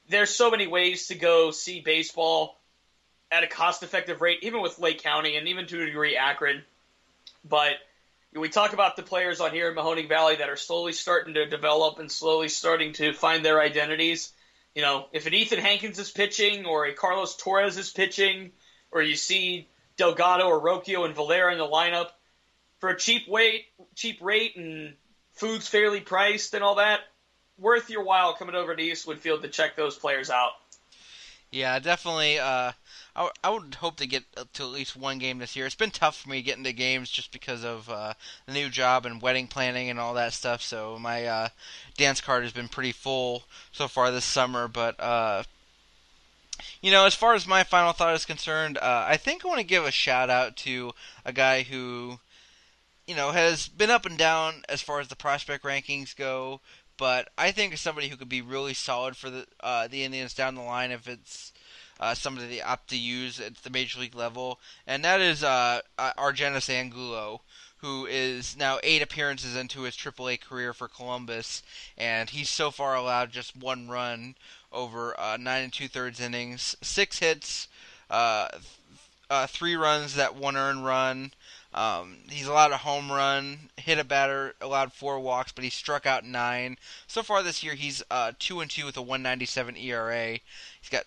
There's 0.07 0.29
so 0.29 0.49
many 0.49 0.67
ways 0.67 1.07
to 1.07 1.15
go 1.15 1.51
see 1.51 1.81
baseball 1.81 2.57
at 3.31 3.43
a 3.43 3.47
cost 3.47 3.83
effective 3.83 4.21
rate, 4.21 4.39
even 4.41 4.61
with 4.61 4.79
Lake 4.79 5.03
County 5.03 5.35
and 5.35 5.47
even 5.47 5.67
to 5.67 5.81
a 5.81 5.85
degree 5.85 6.17
Akron. 6.17 6.63
But 7.47 7.73
we 8.33 8.49
talk 8.49 8.73
about 8.73 8.95
the 8.95 9.03
players 9.03 9.39
on 9.39 9.51
here 9.51 9.69
in 9.69 9.75
Mahoning 9.75 10.07
Valley 10.07 10.35
that 10.37 10.49
are 10.49 10.55
slowly 10.55 10.93
starting 10.93 11.33
to 11.35 11.45
develop 11.47 11.99
and 11.99 12.11
slowly 12.11 12.49
starting 12.49 12.93
to 12.93 13.13
find 13.13 13.43
their 13.43 13.59
identities. 13.59 14.31
You 14.75 14.81
know, 14.81 15.07
if 15.11 15.25
an 15.25 15.33
Ethan 15.33 15.59
Hankins 15.59 15.99
is 15.99 16.11
pitching 16.11 16.65
or 16.65 16.85
a 16.85 16.93
Carlos 16.93 17.35
Torres 17.35 17.77
is 17.77 17.89
pitching, 17.89 18.51
or 18.91 19.01
you 19.01 19.15
see 19.15 19.67
Delgado 19.97 20.45
or 20.47 20.61
Rocchio 20.61 21.05
and 21.05 21.15
Valera 21.15 21.51
in 21.51 21.57
the 21.57 21.65
lineup 21.65 22.09
for 22.79 22.89
a 22.89 22.97
cheap 22.97 23.27
weight, 23.27 23.65
cheap 23.95 24.19
rate, 24.21 24.55
and 24.55 24.93
food's 25.39 25.67
fairly 25.67 26.01
priced 26.01 26.53
and 26.53 26.63
all 26.63 26.75
that, 26.75 27.01
worth 27.57 27.89
your 27.89 28.03
while 28.03 28.33
coming 28.33 28.55
over 28.55 28.75
to 28.75 28.81
Eastwood 28.81 29.19
Field 29.19 29.41
to 29.41 29.47
check 29.47 29.75
those 29.75 29.97
players 29.97 30.29
out. 30.29 30.51
Yeah, 31.51 31.79
definitely. 31.79 32.37
Uh, 32.37 32.73
I, 33.15 33.29
I 33.43 33.49
would 33.49 33.75
hope 33.75 33.97
to 33.97 34.07
get 34.07 34.23
to 34.53 34.63
at 34.63 34.69
least 34.69 34.95
one 34.95 35.17
game 35.17 35.39
this 35.39 35.55
year. 35.55 35.65
It's 35.65 35.75
been 35.75 35.91
tough 35.91 36.17
for 36.21 36.29
me 36.29 36.41
getting 36.41 36.63
to 36.65 36.73
games 36.73 37.09
just 37.09 37.31
because 37.31 37.65
of 37.65 37.89
uh, 37.89 38.13
the 38.45 38.53
new 38.53 38.69
job 38.69 39.05
and 39.05 39.21
wedding 39.21 39.47
planning 39.47 39.89
and 39.89 39.99
all 39.99 40.13
that 40.13 40.33
stuff. 40.33 40.61
So 40.61 40.97
my 40.99 41.25
uh, 41.25 41.49
dance 41.97 42.21
card 42.21 42.43
has 42.43 42.53
been 42.53 42.67
pretty 42.67 42.91
full 42.91 43.43
so 43.71 43.87
far 43.87 44.11
this 44.11 44.25
summer. 44.25 44.67
But 44.67 44.99
uh, 44.99 45.43
you 46.81 46.91
know, 46.91 47.05
as 47.05 47.15
far 47.15 47.33
as 47.33 47.47
my 47.47 47.63
final 47.63 47.93
thought 47.93 48.13
is 48.13 48.25
concerned, 48.25 48.77
uh, 48.77 49.05
I 49.07 49.17
think 49.17 49.43
I 49.43 49.47
want 49.47 49.59
to 49.59 49.65
give 49.65 49.85
a 49.85 49.91
shout 49.91 50.29
out 50.29 50.55
to 50.57 50.91
a 51.25 51.33
guy 51.33 51.63
who, 51.63 52.19
you 53.10 53.16
know, 53.16 53.32
has 53.32 53.68
been 53.68 53.89
up 53.89 54.05
and 54.05 54.20
down 54.20 54.62
as 54.70 54.84
far 54.84 54.99
as 54.99 55.07
the 55.07 55.16
prospect 55.16 55.64
rankings 55.64 56.16
go. 56.16 56.62
But 56.95 57.30
I 57.39 57.51
think 57.51 57.74
is 57.74 57.82
somebody 57.82 58.07
who 58.10 58.16
could 58.16 58.30
be 58.30 58.43
really 58.43 58.76
solid 58.76 59.18
for 59.18 59.32
the 59.32 59.47
uh, 59.62 59.88
the 59.88 60.03
Indians 60.03 60.36
down 60.36 60.53
the 60.53 60.62
line 60.62 60.91
if 60.91 61.07
it's 61.07 61.51
uh, 61.99 62.14
somebody 62.14 62.47
they 62.47 62.62
opt 62.62 62.89
to 62.89 62.97
use 62.97 63.39
at 63.39 63.55
the 63.64 63.72
major 63.72 63.99
league 63.99 64.14
level, 64.14 64.60
and 64.86 65.03
that 65.03 65.22
is 65.22 65.43
uh, 65.43 65.82
uh, 65.97 66.12
Argenis 66.20 66.70
Angulo, 66.70 67.41
who 67.78 68.05
is 68.05 68.55
now 68.55 68.78
eight 68.84 69.01
appearances 69.01 69.55
into 69.55 69.82
his 69.82 69.95
AAA 69.95 70.39
career 70.39 70.72
for 70.72 70.88
Columbus, 70.88 71.64
and 71.97 72.30
he's 72.30 72.49
so 72.49 72.70
far 72.70 72.95
allowed 72.95 73.32
just 73.32 73.55
one 73.55 73.89
run 73.89 74.36
over 74.72 75.20
uh, 75.20 75.36
nine 75.36 75.64
and 75.64 75.74
two 75.74 75.88
thirds 75.88 76.20
innings, 76.20 76.76
six 76.84 77.18
hits, 77.20 77.70
uh, 78.12 78.49
th- 78.49 78.64
uh, 79.32 79.47
three 79.47 79.76
runs, 79.76 80.14
that 80.14 80.36
one 80.36 80.55
earned 80.55 80.86
run. 80.86 81.32
Um, 81.74 82.17
he's 82.30 82.47
allowed 82.47 82.72
a 82.72 82.78
home 82.78 83.11
run, 83.11 83.70
hit 83.78 83.99
a 83.99 84.03
batter, 84.03 84.55
allowed 84.59 84.91
four 84.91 85.20
walks, 85.20 85.51
but 85.51 85.63
he 85.63 85.70
struck 85.70 86.05
out 86.05 86.26
nine. 86.26 86.78
So 87.07 87.22
far 87.22 87.43
this 87.43 87.63
year, 87.63 87.76
he's 87.76 88.01
uh, 88.09 88.32
two 88.39 88.59
and 88.59 88.72
two 88.72 88.86
with 88.86 88.97
a 88.97 89.01
197 89.01 89.78
ERA. 89.78 90.39
He's 90.82 90.89
got 90.89 91.05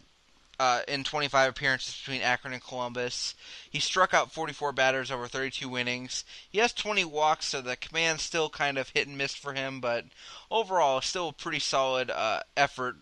uh, 0.60 0.82
in 0.86 1.02
25 1.02 1.50
appearances 1.50 1.96
between 1.96 2.22
Akron 2.22 2.52
and 2.52 2.62
Columbus. 2.62 3.34
He 3.68 3.80
struck 3.80 4.14
out 4.14 4.30
44 4.30 4.72
batters 4.72 5.10
over 5.10 5.26
32 5.26 5.76
innings. 5.76 6.24
He 6.48 6.58
has 6.58 6.72
20 6.72 7.04
walks, 7.06 7.46
so 7.46 7.60
the 7.60 7.74
command's 7.74 8.22
still 8.22 8.48
kind 8.48 8.78
of 8.78 8.90
hit 8.90 9.08
and 9.08 9.18
miss 9.18 9.34
for 9.34 9.54
him, 9.54 9.80
but 9.80 10.04
overall, 10.50 11.00
still 11.00 11.30
a 11.30 11.32
pretty 11.32 11.58
solid 11.58 12.10
uh, 12.10 12.42
effort 12.56 12.96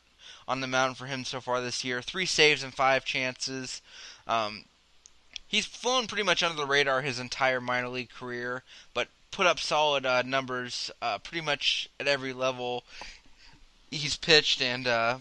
on 0.49 0.63
the 0.63 0.67
mound 0.67 0.97
for 0.97 1.05
him 1.05 1.25
so 1.25 1.41
far 1.41 1.61
this 1.61 1.85
year. 1.85 2.01
Three 2.01 2.25
saves 2.25 2.63
and 2.63 2.73
five 2.73 3.05
chances. 3.05 3.83
Um, 4.27 4.65
he's 5.51 5.67
flown 5.67 6.07
pretty 6.07 6.23
much 6.23 6.43
under 6.45 6.57
the 6.57 6.67
radar 6.67 7.03
his 7.03 7.19
entire 7.19 7.61
minor 7.61 7.89
league 7.89 8.11
career, 8.11 8.63
but 8.95 9.09
put 9.33 9.47
up 9.47 9.59
solid 9.59 10.07
uh, 10.07 10.23
numbers 10.23 10.91
uh, 11.03 11.19
pretty 11.19 11.45
much 11.45 11.91
at 11.99 12.07
every 12.07 12.33
level 12.33 12.85
he's 13.91 14.17
pitched, 14.17 14.63
and 14.63 14.87
uh, 14.87 15.19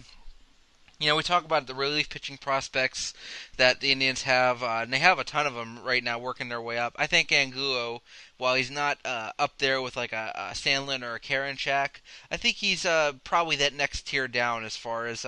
you 1.00 1.08
know, 1.08 1.16
we 1.16 1.24
talk 1.24 1.46
about 1.46 1.66
the 1.66 1.74
relief 1.74 2.10
pitching 2.10 2.38
prospects 2.38 3.14
that 3.58 3.80
the 3.80 3.92
Indians 3.92 4.24
have, 4.24 4.62
uh, 4.62 4.82
and 4.84 4.94
they 4.94 5.00
have 5.00 5.18
a 5.18 5.24
ton 5.24 5.48
of 5.48 5.56
them 5.56 5.80
right 5.84 6.04
now 6.04 6.20
working 6.20 6.50
their 6.50 6.62
way 6.62 6.78
up. 6.78 6.94
I 6.98 7.08
think 7.08 7.32
Angulo, 7.32 8.04
while 8.38 8.54
he's 8.54 8.70
not 8.70 9.00
uh, 9.04 9.32
up 9.40 9.58
there 9.58 9.82
with 9.82 9.96
like 9.96 10.14
a, 10.14 10.32
a 10.36 10.54
Sandlin 10.54 11.02
or 11.02 11.16
a 11.16 11.20
Karinchak, 11.20 12.02
I 12.30 12.38
think 12.38 12.58
he's 12.58 12.86
uh, 12.86 13.14
probably 13.24 13.56
that 13.56 13.74
next 13.74 14.06
tier 14.06 14.28
down 14.28 14.64
as 14.64 14.78
far 14.78 15.08
as 15.08 15.26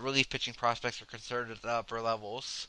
relief 0.00 0.28
pitching 0.28 0.54
prospects 0.54 1.00
are 1.00 1.06
concerned 1.06 1.50
at 1.50 1.62
the 1.62 1.68
upper 1.68 2.02
levels. 2.02 2.68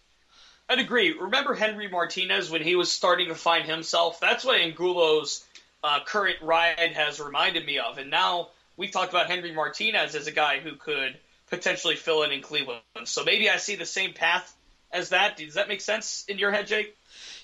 I'd 0.67 0.79
agree. 0.79 1.11
Remember 1.11 1.53
Henry 1.53 1.87
Martinez 1.87 2.49
when 2.49 2.63
he 2.63 2.75
was 2.75 2.91
starting 2.91 3.27
to 3.27 3.35
find 3.35 3.65
himself? 3.65 4.19
That's 4.19 4.43
what 4.43 4.59
Angulo's 4.59 5.45
uh, 5.83 5.99
current 6.03 6.37
ride 6.41 6.93
has 6.93 7.19
reminded 7.19 7.65
me 7.65 7.77
of. 7.77 7.97
And 7.97 8.09
now 8.09 8.49
we've 8.75 8.91
talked 8.91 9.11
about 9.11 9.27
Henry 9.27 9.53
Martinez 9.53 10.15
as 10.15 10.27
a 10.27 10.31
guy 10.31 10.59
who 10.59 10.75
could 10.75 11.17
potentially 11.49 11.95
fill 11.95 12.23
in 12.23 12.31
in 12.31 12.41
Cleveland. 12.41 12.81
So 13.03 13.23
maybe 13.23 13.49
I 13.49 13.57
see 13.57 13.75
the 13.75 13.85
same 13.85 14.13
path 14.13 14.55
as 14.91 15.09
that. 15.09 15.37
Does 15.37 15.53
that 15.53 15.67
make 15.67 15.81
sense 15.81 16.25
in 16.27 16.39
your 16.39 16.51
head, 16.51 16.67
Jake? 16.67 16.97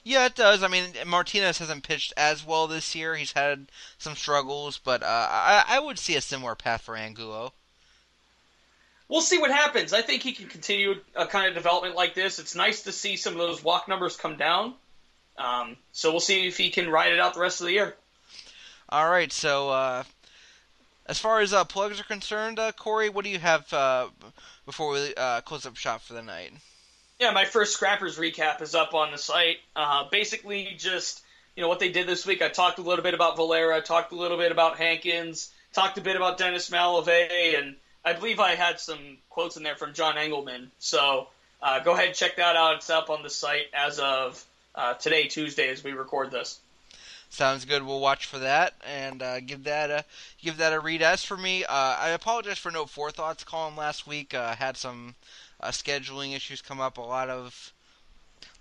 Yeah, 0.04 0.26
it 0.26 0.36
does. 0.36 0.64
I 0.64 0.68
mean, 0.68 0.86
Martinez 1.06 1.60
hasn't 1.60 1.84
pitched 1.84 2.14
as 2.18 2.46
well 2.46 2.66
this 2.66 2.96
year. 2.96 3.16
He's 3.16 3.34
had 3.34 3.72
some 4.00 4.16
struggles, 4.16 4.80
but 4.80 5.04
uh, 5.04 5.28
I, 5.30 5.64
I 5.68 5.80
would 5.80 6.00
see 6.00 6.16
a 6.16 6.22
similar 6.22 6.56
path 6.56 6.82
for 6.82 6.96
Angulo. 6.96 7.54
We'll 9.12 9.20
see 9.20 9.40
what 9.40 9.52
happens. 9.52 9.92
I 9.92 10.02
think 10.02 10.24
he 10.24 10.32
can 10.32 10.48
continue 10.48 10.96
a 11.18 11.28
kind 11.28 11.50
of 11.50 11.54
development 11.54 11.98
like 11.98 12.16
this. 12.16 12.40
It's 12.40 12.56
nice 12.56 12.84
to 12.84 12.94
see 12.94 13.18
some 13.18 13.34
of 13.34 13.40
those 13.40 13.62
walk 13.62 13.90
numbers 13.90 14.16
come 14.16 14.38
down. 14.38 14.74
Um, 15.38 15.76
so 15.92 16.12
we'll 16.12 16.22
see 16.22 16.48
if 16.48 16.56
he 16.56 16.70
can 16.70 16.90
ride 16.90 17.12
it 17.12 17.20
out 17.20 17.34
the 17.34 17.42
rest 17.42 17.60
of 17.60 17.68
the 17.68 17.74
year. 17.74 17.94
All 18.88 19.10
right, 19.10 19.30
so 19.30 19.70
uh, 19.70 20.04
as 21.08 21.20
far 21.20 21.42
as 21.42 21.52
uh, 21.52 21.66
plugs 21.66 22.00
are 22.00 22.06
concerned, 22.06 22.58
uh, 22.58 22.72
Corey, 22.72 23.10
what 23.10 23.26
do 23.26 23.32
you 23.32 23.40
have 23.40 23.72
uh, 23.74 24.08
before 24.66 24.94
we 24.94 25.14
uh, 25.16 25.42
close 25.42 25.66
up 25.66 25.76
shop 25.76 26.00
for 26.00 26.14
the 26.14 26.24
night? 26.24 26.54
Yeah, 27.20 27.32
my 27.32 27.44
first 27.44 27.74
Scrappers 27.74 28.18
recap 28.18 28.62
is 28.62 28.76
up 28.76 28.94
on 28.94 29.12
the 29.12 29.18
site. 29.18 29.58
Uh, 29.76 30.06
basically, 30.10 30.74
just 30.78 31.22
you 31.58 31.62
know 31.62 31.68
what 31.68 31.80
they 31.80 31.92
did 31.92 32.08
this 32.08 32.26
week. 32.26 32.42
I 32.42 32.48
talked 32.48 32.80
a 32.80 32.82
little 32.82 33.04
bit 33.04 33.14
about 33.14 33.36
Valera, 33.36 33.82
talked 33.82 34.14
a 34.14 34.16
little 34.16 34.38
bit 34.38 34.54
about 34.54 34.78
Hankins, 34.78 35.52
talked 35.74 35.98
a 35.98 36.02
bit 36.02 36.16
about 36.16 36.38
Dennis 36.38 36.70
Malave, 36.70 37.60
and 37.60 37.76
I 38.04 38.14
believe 38.14 38.40
I 38.40 38.56
had 38.56 38.80
some 38.80 39.18
quotes 39.30 39.58
in 39.58 39.64
there 39.64 39.76
from 39.76 39.94
John 39.94 40.18
Engelman. 40.18 40.72
So 40.80 41.28
uh, 41.62 41.80
go 41.80 41.94
ahead 41.94 42.08
and 42.08 42.16
check 42.16 42.38
that 42.38 42.56
out. 42.56 42.78
It's 42.78 42.90
up 42.90 43.10
on 43.10 43.24
the 43.24 43.30
site 43.30 43.68
as 43.74 44.00
of 44.00 44.44
uh, 44.74 44.94
today, 44.96 45.28
Tuesday, 45.28 45.70
as 45.70 45.84
we 45.84 45.92
record 45.92 46.32
this. 46.32 46.60
Sounds 47.30 47.64
good. 47.64 47.84
We'll 47.84 48.02
watch 48.02 48.26
for 48.26 48.40
that 48.40 48.74
and 48.86 49.22
uh, 49.22 49.40
give 49.40 49.64
that 49.64 49.90
a 49.90 50.04
give 50.42 50.58
that 50.58 50.74
a 50.74 50.80
read. 50.82 51.02
As 51.02 51.24
for 51.24 51.38
me, 51.38 51.64
uh, 51.64 51.70
I 51.70 52.10
apologize 52.10 52.58
for 52.58 52.72
no 52.72 52.86
forethoughts 52.86 53.46
column 53.46 53.78
last 53.78 54.06
week. 54.06 54.34
Uh, 54.34 54.54
had 54.54 54.76
some 54.76 55.16
uh, 55.62 55.70
scheduling 55.70 56.36
issues 56.36 56.62
come 56.62 56.82
up. 56.82 56.98
A 56.98 57.02
lot 57.02 57.30
of 57.30 57.72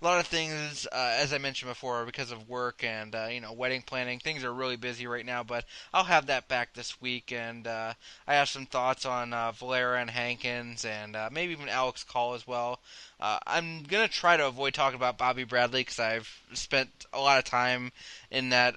a 0.01 0.05
lot 0.05 0.19
of 0.19 0.27
things, 0.27 0.87
uh, 0.91 1.15
as 1.19 1.33
I 1.33 1.37
mentioned 1.37 1.69
before, 1.69 2.05
because 2.05 2.31
of 2.31 2.49
work 2.49 2.83
and 2.83 3.13
uh, 3.13 3.27
you 3.31 3.39
know 3.39 3.53
wedding 3.53 3.81
planning. 3.81 4.19
Things 4.19 4.43
are 4.43 4.53
really 4.53 4.75
busy 4.75 5.07
right 5.07 5.25
now, 5.25 5.43
but 5.43 5.65
I'll 5.93 6.05
have 6.05 6.27
that 6.27 6.47
back 6.47 6.73
this 6.73 7.01
week, 7.01 7.31
and 7.31 7.67
uh, 7.67 7.93
I 8.27 8.35
have 8.35 8.49
some 8.49 8.65
thoughts 8.65 9.05
on 9.05 9.33
uh, 9.33 9.51
Valera 9.51 9.99
and 9.99 10.09
Hankins, 10.09 10.85
and 10.85 11.15
uh, 11.15 11.29
maybe 11.31 11.53
even 11.53 11.69
Alex 11.69 12.03
Call 12.03 12.33
as 12.33 12.47
well. 12.47 12.79
Uh, 13.19 13.39
I'm 13.45 13.83
gonna 13.83 14.07
try 14.07 14.37
to 14.37 14.47
avoid 14.47 14.73
talking 14.73 14.97
about 14.97 15.17
Bobby 15.17 15.43
Bradley 15.43 15.81
because 15.81 15.99
I've 15.99 16.41
spent 16.53 16.89
a 17.13 17.19
lot 17.19 17.37
of 17.39 17.45
time 17.45 17.91
in 18.29 18.49
that 18.49 18.75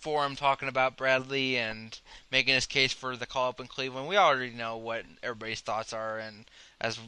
forum 0.00 0.34
talking 0.34 0.68
about 0.68 0.96
Bradley 0.96 1.56
and 1.56 1.98
making 2.30 2.54
his 2.54 2.66
case 2.66 2.92
for 2.92 3.16
the 3.16 3.26
call 3.26 3.50
up 3.50 3.60
in 3.60 3.68
Cleveland. 3.68 4.08
We 4.08 4.16
already 4.16 4.50
know 4.50 4.76
what 4.76 5.04
everybody's 5.22 5.60
thoughts 5.60 5.92
are, 5.92 6.18
and 6.18 6.44
as 6.80 6.98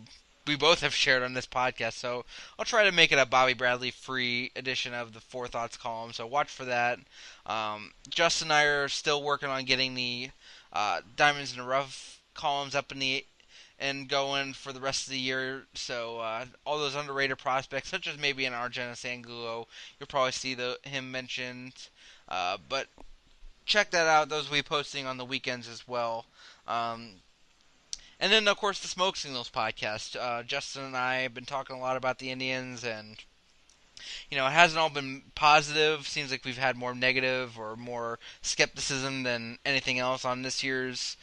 we 0.46 0.56
both 0.56 0.80
have 0.80 0.94
shared 0.94 1.22
on 1.22 1.34
this 1.34 1.46
podcast. 1.46 1.94
So 1.94 2.24
I'll 2.58 2.64
try 2.64 2.84
to 2.84 2.92
make 2.92 3.12
it 3.12 3.18
a 3.18 3.26
Bobby 3.26 3.54
Bradley 3.54 3.90
free 3.90 4.50
edition 4.56 4.94
of 4.94 5.14
the 5.14 5.20
Four 5.20 5.48
Thoughts 5.48 5.76
column. 5.76 6.12
So 6.12 6.26
watch 6.26 6.50
for 6.50 6.64
that. 6.64 6.98
Um, 7.46 7.92
Justin 8.08 8.46
and 8.46 8.52
I 8.52 8.64
are 8.64 8.88
still 8.88 9.22
working 9.22 9.48
on 9.48 9.64
getting 9.64 9.94
the 9.94 10.30
uh, 10.72 11.00
Diamonds 11.16 11.52
in 11.52 11.58
the 11.58 11.64
Rough 11.64 12.20
columns 12.34 12.74
up 12.74 12.92
in 12.92 12.98
the 12.98 13.24
and 13.78 14.08
going 14.08 14.52
for 14.52 14.72
the 14.72 14.80
rest 14.80 15.06
of 15.06 15.10
the 15.12 15.18
year. 15.18 15.66
So 15.74 16.18
uh, 16.18 16.46
all 16.64 16.78
those 16.78 16.94
underrated 16.94 17.38
prospects, 17.38 17.88
such 17.88 18.06
as 18.06 18.18
maybe 18.18 18.44
an 18.44 18.52
Argenis 18.52 19.04
Angulo, 19.04 19.66
you'll 19.98 20.06
probably 20.06 20.32
see 20.32 20.54
the 20.54 20.78
him 20.82 21.10
mentioned. 21.10 21.88
Uh, 22.28 22.58
but 22.68 22.86
check 23.66 23.90
that 23.90 24.06
out. 24.06 24.28
Those 24.28 24.48
will 24.48 24.58
be 24.58 24.62
posting 24.62 25.06
on 25.06 25.16
the 25.16 25.24
weekends 25.24 25.68
as 25.68 25.88
well. 25.88 26.26
Um, 26.66 27.16
and 28.20 28.32
then, 28.32 28.48
of 28.48 28.56
course, 28.56 28.80
the 28.80 28.88
Smoke 28.88 29.16
Signals 29.16 29.50
podcast. 29.50 30.16
Uh, 30.18 30.42
Justin 30.42 30.84
and 30.84 30.96
I 30.96 31.16
have 31.16 31.34
been 31.34 31.44
talking 31.44 31.76
a 31.76 31.80
lot 31.80 31.96
about 31.96 32.18
the 32.18 32.30
Indians, 32.30 32.84
and 32.84 33.16
you 34.30 34.36
know, 34.36 34.46
it 34.46 34.52
hasn't 34.52 34.78
all 34.78 34.90
been 34.90 35.22
positive. 35.34 36.06
Seems 36.06 36.30
like 36.30 36.44
we've 36.44 36.58
had 36.58 36.76
more 36.76 36.94
negative 36.94 37.58
or 37.58 37.76
more 37.76 38.18
skepticism 38.42 39.22
than 39.22 39.58
anything 39.64 39.98
else 39.98 40.24
on 40.24 40.42
this 40.42 40.62
year's 40.62 41.16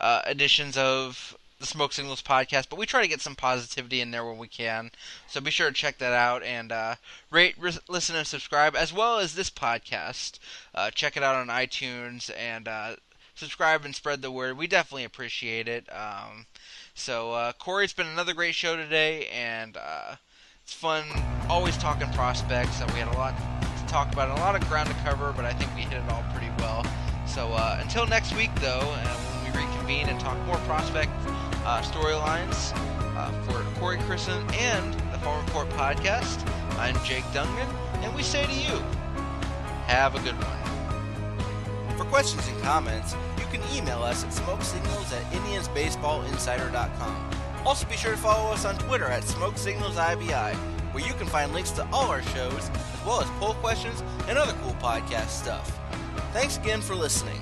uh, 0.00 0.22
editions 0.26 0.76
of 0.76 1.36
the 1.58 1.66
Smoke 1.66 1.92
Signals 1.92 2.22
podcast. 2.22 2.68
But 2.68 2.78
we 2.78 2.86
try 2.86 3.02
to 3.02 3.08
get 3.08 3.20
some 3.20 3.34
positivity 3.34 4.00
in 4.00 4.10
there 4.10 4.24
when 4.24 4.38
we 4.38 4.48
can. 4.48 4.90
So 5.26 5.40
be 5.40 5.50
sure 5.50 5.68
to 5.68 5.74
check 5.74 5.98
that 5.98 6.12
out 6.12 6.42
and 6.42 6.70
uh, 6.70 6.96
rate, 7.30 7.56
ris- 7.58 7.80
listen, 7.88 8.16
and 8.16 8.26
subscribe, 8.26 8.76
as 8.76 8.92
well 8.92 9.18
as 9.18 9.34
this 9.34 9.50
podcast. 9.50 10.38
Uh, 10.74 10.90
check 10.90 11.16
it 11.16 11.22
out 11.22 11.36
on 11.36 11.48
iTunes 11.48 12.30
and 12.36 12.68
uh, 12.68 12.96
subscribe 13.38 13.84
and 13.84 13.94
spread 13.94 14.20
the 14.20 14.30
word. 14.30 14.58
We 14.58 14.66
definitely 14.66 15.04
appreciate 15.04 15.68
it. 15.68 15.88
Um, 15.92 16.46
so, 16.94 17.32
uh, 17.32 17.52
Corey, 17.52 17.84
it's 17.84 17.92
been 17.92 18.08
another 18.08 18.34
great 18.34 18.54
show 18.54 18.76
today, 18.76 19.28
and 19.28 19.76
uh, 19.76 20.16
it's 20.64 20.72
fun 20.72 21.04
always 21.48 21.76
talking 21.78 22.08
prospects. 22.12 22.80
Uh, 22.80 22.90
we 22.92 22.98
had 22.98 23.08
a 23.14 23.16
lot 23.16 23.36
to 23.36 23.86
talk 23.86 24.12
about, 24.12 24.28
and 24.28 24.38
a 24.38 24.40
lot 24.40 24.60
of 24.60 24.68
ground 24.68 24.88
to 24.88 24.94
cover, 24.96 25.32
but 25.36 25.44
I 25.44 25.52
think 25.52 25.74
we 25.76 25.82
hit 25.82 25.94
it 25.94 26.10
all 26.10 26.24
pretty 26.32 26.50
well. 26.58 26.84
So, 27.26 27.52
uh, 27.52 27.78
until 27.80 28.06
next 28.06 28.34
week, 28.34 28.50
though, 28.56 28.80
when 28.80 29.52
we 29.52 29.58
reconvene 29.58 30.08
and 30.08 30.18
talk 30.18 30.36
more 30.46 30.56
prospect 30.66 31.12
uh, 31.64 31.82
storylines 31.82 32.72
uh, 33.16 33.30
for 33.42 33.62
Corey 33.78 33.98
Crisan 33.98 34.42
and 34.54 34.94
the 35.12 35.18
Farm 35.18 35.44
Report 35.46 35.68
podcast, 35.70 36.44
I'm 36.78 36.96
Jake 37.04 37.24
Dungan, 37.26 37.72
and 38.02 38.14
we 38.16 38.22
say 38.22 38.44
to 38.44 38.52
you, 38.52 38.82
have 39.86 40.14
a 40.14 40.20
good 40.20 40.34
one. 40.34 41.96
For 41.96 42.04
questions 42.04 42.46
and 42.48 42.62
comments, 42.62 43.14
can 43.48 43.60
email 43.76 44.02
us 44.02 44.24
at 44.24 44.30
smokesignals 44.30 45.12
at 45.12 45.22
indiansbaseballinsider.com. 45.32 47.30
Also, 47.66 47.86
be 47.86 47.96
sure 47.96 48.12
to 48.12 48.16
follow 48.16 48.50
us 48.52 48.64
on 48.64 48.76
Twitter 48.78 49.06
at 49.06 49.22
SmokeSignalsIBI, 49.24 50.54
where 50.94 51.06
you 51.06 51.12
can 51.14 51.26
find 51.26 51.52
links 51.52 51.70
to 51.72 51.86
all 51.92 52.08
our 52.08 52.22
shows, 52.22 52.70
as 52.70 53.04
well 53.04 53.20
as 53.20 53.28
poll 53.38 53.54
questions 53.54 54.02
and 54.28 54.38
other 54.38 54.54
cool 54.62 54.74
podcast 54.74 55.28
stuff. 55.28 55.78
Thanks 56.32 56.56
again 56.56 56.80
for 56.80 56.94
listening. 56.94 57.40